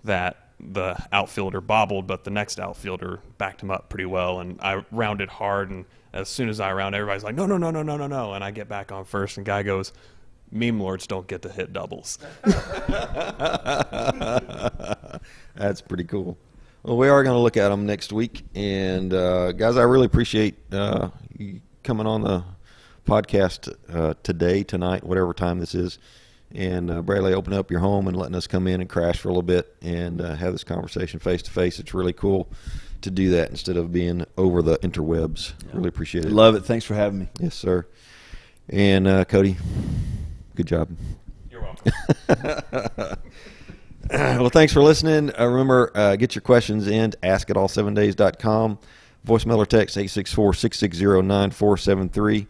that 0.02 0.36
the 0.58 0.96
outfielder 1.12 1.60
bobbled, 1.60 2.08
but 2.08 2.24
the 2.24 2.30
next 2.30 2.58
outfielder 2.58 3.20
backed 3.36 3.62
him 3.62 3.70
up 3.70 3.88
pretty 3.88 4.06
well, 4.06 4.40
and 4.40 4.60
I 4.60 4.82
rounded 4.90 5.28
hard, 5.28 5.70
and 5.70 5.84
as 6.12 6.28
soon 6.28 6.48
as 6.48 6.58
I 6.58 6.72
round, 6.72 6.96
everybody's 6.96 7.22
like, 7.22 7.36
no, 7.36 7.46
no, 7.46 7.58
no, 7.58 7.70
no, 7.70 7.82
no, 7.82 7.96
no, 7.96 8.08
no, 8.08 8.32
and 8.32 8.42
I 8.42 8.50
get 8.50 8.68
back 8.68 8.90
on 8.90 9.04
first, 9.04 9.36
and 9.36 9.46
guy 9.46 9.62
goes, 9.62 9.92
meme 10.50 10.80
lords 10.80 11.06
don't 11.06 11.28
get 11.28 11.42
to 11.42 11.48
hit 11.48 11.72
doubles. 11.72 12.18
That's 15.54 15.80
pretty 15.82 16.04
cool. 16.04 16.36
Well, 16.82 16.96
we 16.96 17.08
are 17.08 17.22
going 17.22 17.34
to 17.34 17.40
look 17.40 17.56
at 17.56 17.68
them 17.68 17.86
next 17.86 18.12
week, 18.12 18.44
and 18.54 19.12
uh, 19.12 19.52
guys, 19.52 19.76
I 19.76 19.82
really 19.82 20.06
appreciate 20.06 20.56
uh, 20.72 21.10
you 21.36 21.60
coming 21.84 22.06
on 22.06 22.22
the 22.22 22.44
podcast 23.06 23.72
uh, 23.92 24.14
today, 24.22 24.62
tonight, 24.62 25.04
whatever 25.04 25.32
time 25.32 25.58
this 25.58 25.74
is. 25.74 25.98
And 26.54 26.90
uh, 26.90 27.02
Bradley 27.02 27.34
opening 27.34 27.58
up 27.58 27.70
your 27.70 27.80
home 27.80 28.08
and 28.08 28.16
letting 28.16 28.34
us 28.34 28.46
come 28.46 28.66
in 28.66 28.80
and 28.80 28.88
crash 28.88 29.18
for 29.18 29.28
a 29.28 29.32
little 29.32 29.42
bit 29.42 29.76
and 29.82 30.20
uh, 30.20 30.34
have 30.34 30.52
this 30.52 30.64
conversation 30.64 31.20
face 31.20 31.42
to 31.42 31.50
face. 31.50 31.78
It's 31.78 31.94
really 31.94 32.12
cool 32.12 32.48
to 33.02 33.10
do 33.10 33.30
that 33.30 33.50
instead 33.50 33.76
of 33.76 33.92
being 33.92 34.24
over 34.36 34.62
the 34.62 34.78
interwebs. 34.78 35.52
Really 35.72 35.88
appreciate 35.88 36.24
it. 36.24 36.32
Love 36.32 36.54
it. 36.54 36.64
Thanks 36.64 36.84
for 36.84 36.94
having 36.94 37.20
me. 37.20 37.28
Yes, 37.40 37.54
sir. 37.54 37.86
And 38.68 39.06
uh, 39.06 39.24
Cody, 39.24 39.56
good 40.54 40.66
job. 40.66 40.90
You're 41.50 41.62
welcome. 41.62 41.92
well, 44.10 44.50
thanks 44.50 44.72
for 44.72 44.82
listening. 44.82 45.30
Uh, 45.38 45.46
remember, 45.46 45.90
uh, 45.94 46.16
get 46.16 46.34
your 46.34 46.42
questions 46.42 46.86
in 46.86 47.14
ask 47.22 47.50
at 47.50 47.56
all7days.com. 47.56 48.78
Voicemail 49.26 49.58
or 49.58 49.66
text 49.66 49.96
864 49.96 50.54
660 50.54 51.04
9473. 51.26 52.46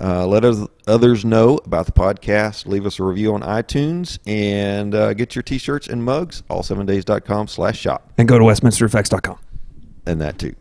Uh, 0.00 0.26
let 0.26 0.44
us, 0.44 0.66
others 0.86 1.24
know 1.24 1.58
about 1.64 1.86
the 1.86 1.92
podcast. 1.92 2.66
Leave 2.66 2.86
us 2.86 2.98
a 2.98 3.04
review 3.04 3.34
on 3.34 3.42
iTunes 3.42 4.18
and 4.26 4.94
uh, 4.94 5.12
get 5.12 5.34
your 5.34 5.42
t-shirts 5.42 5.88
and 5.88 6.04
mugs, 6.04 6.42
all7days.com 6.48 7.48
slash 7.48 7.78
shop. 7.78 8.12
And 8.16 8.26
go 8.26 8.38
to 8.38 8.44
westminstereffects.com. 8.44 9.38
And 10.06 10.20
that 10.20 10.38
too. 10.38 10.54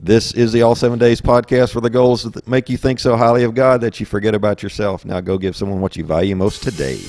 This 0.00 0.32
is 0.32 0.52
the 0.52 0.62
All 0.62 0.76
Seven 0.76 0.98
Days 0.98 1.20
podcast 1.20 1.74
where 1.74 1.82
the 1.82 1.90
goal 1.90 2.14
is 2.14 2.22
to 2.22 2.42
make 2.46 2.68
you 2.68 2.76
think 2.76 3.00
so 3.00 3.16
highly 3.16 3.42
of 3.42 3.54
God 3.54 3.80
that 3.80 3.98
you 3.98 4.06
forget 4.06 4.34
about 4.34 4.62
yourself. 4.62 5.04
Now 5.04 5.20
go 5.20 5.38
give 5.38 5.56
someone 5.56 5.80
what 5.80 5.96
you 5.96 6.04
value 6.04 6.36
most 6.36 6.62
today. 6.62 7.00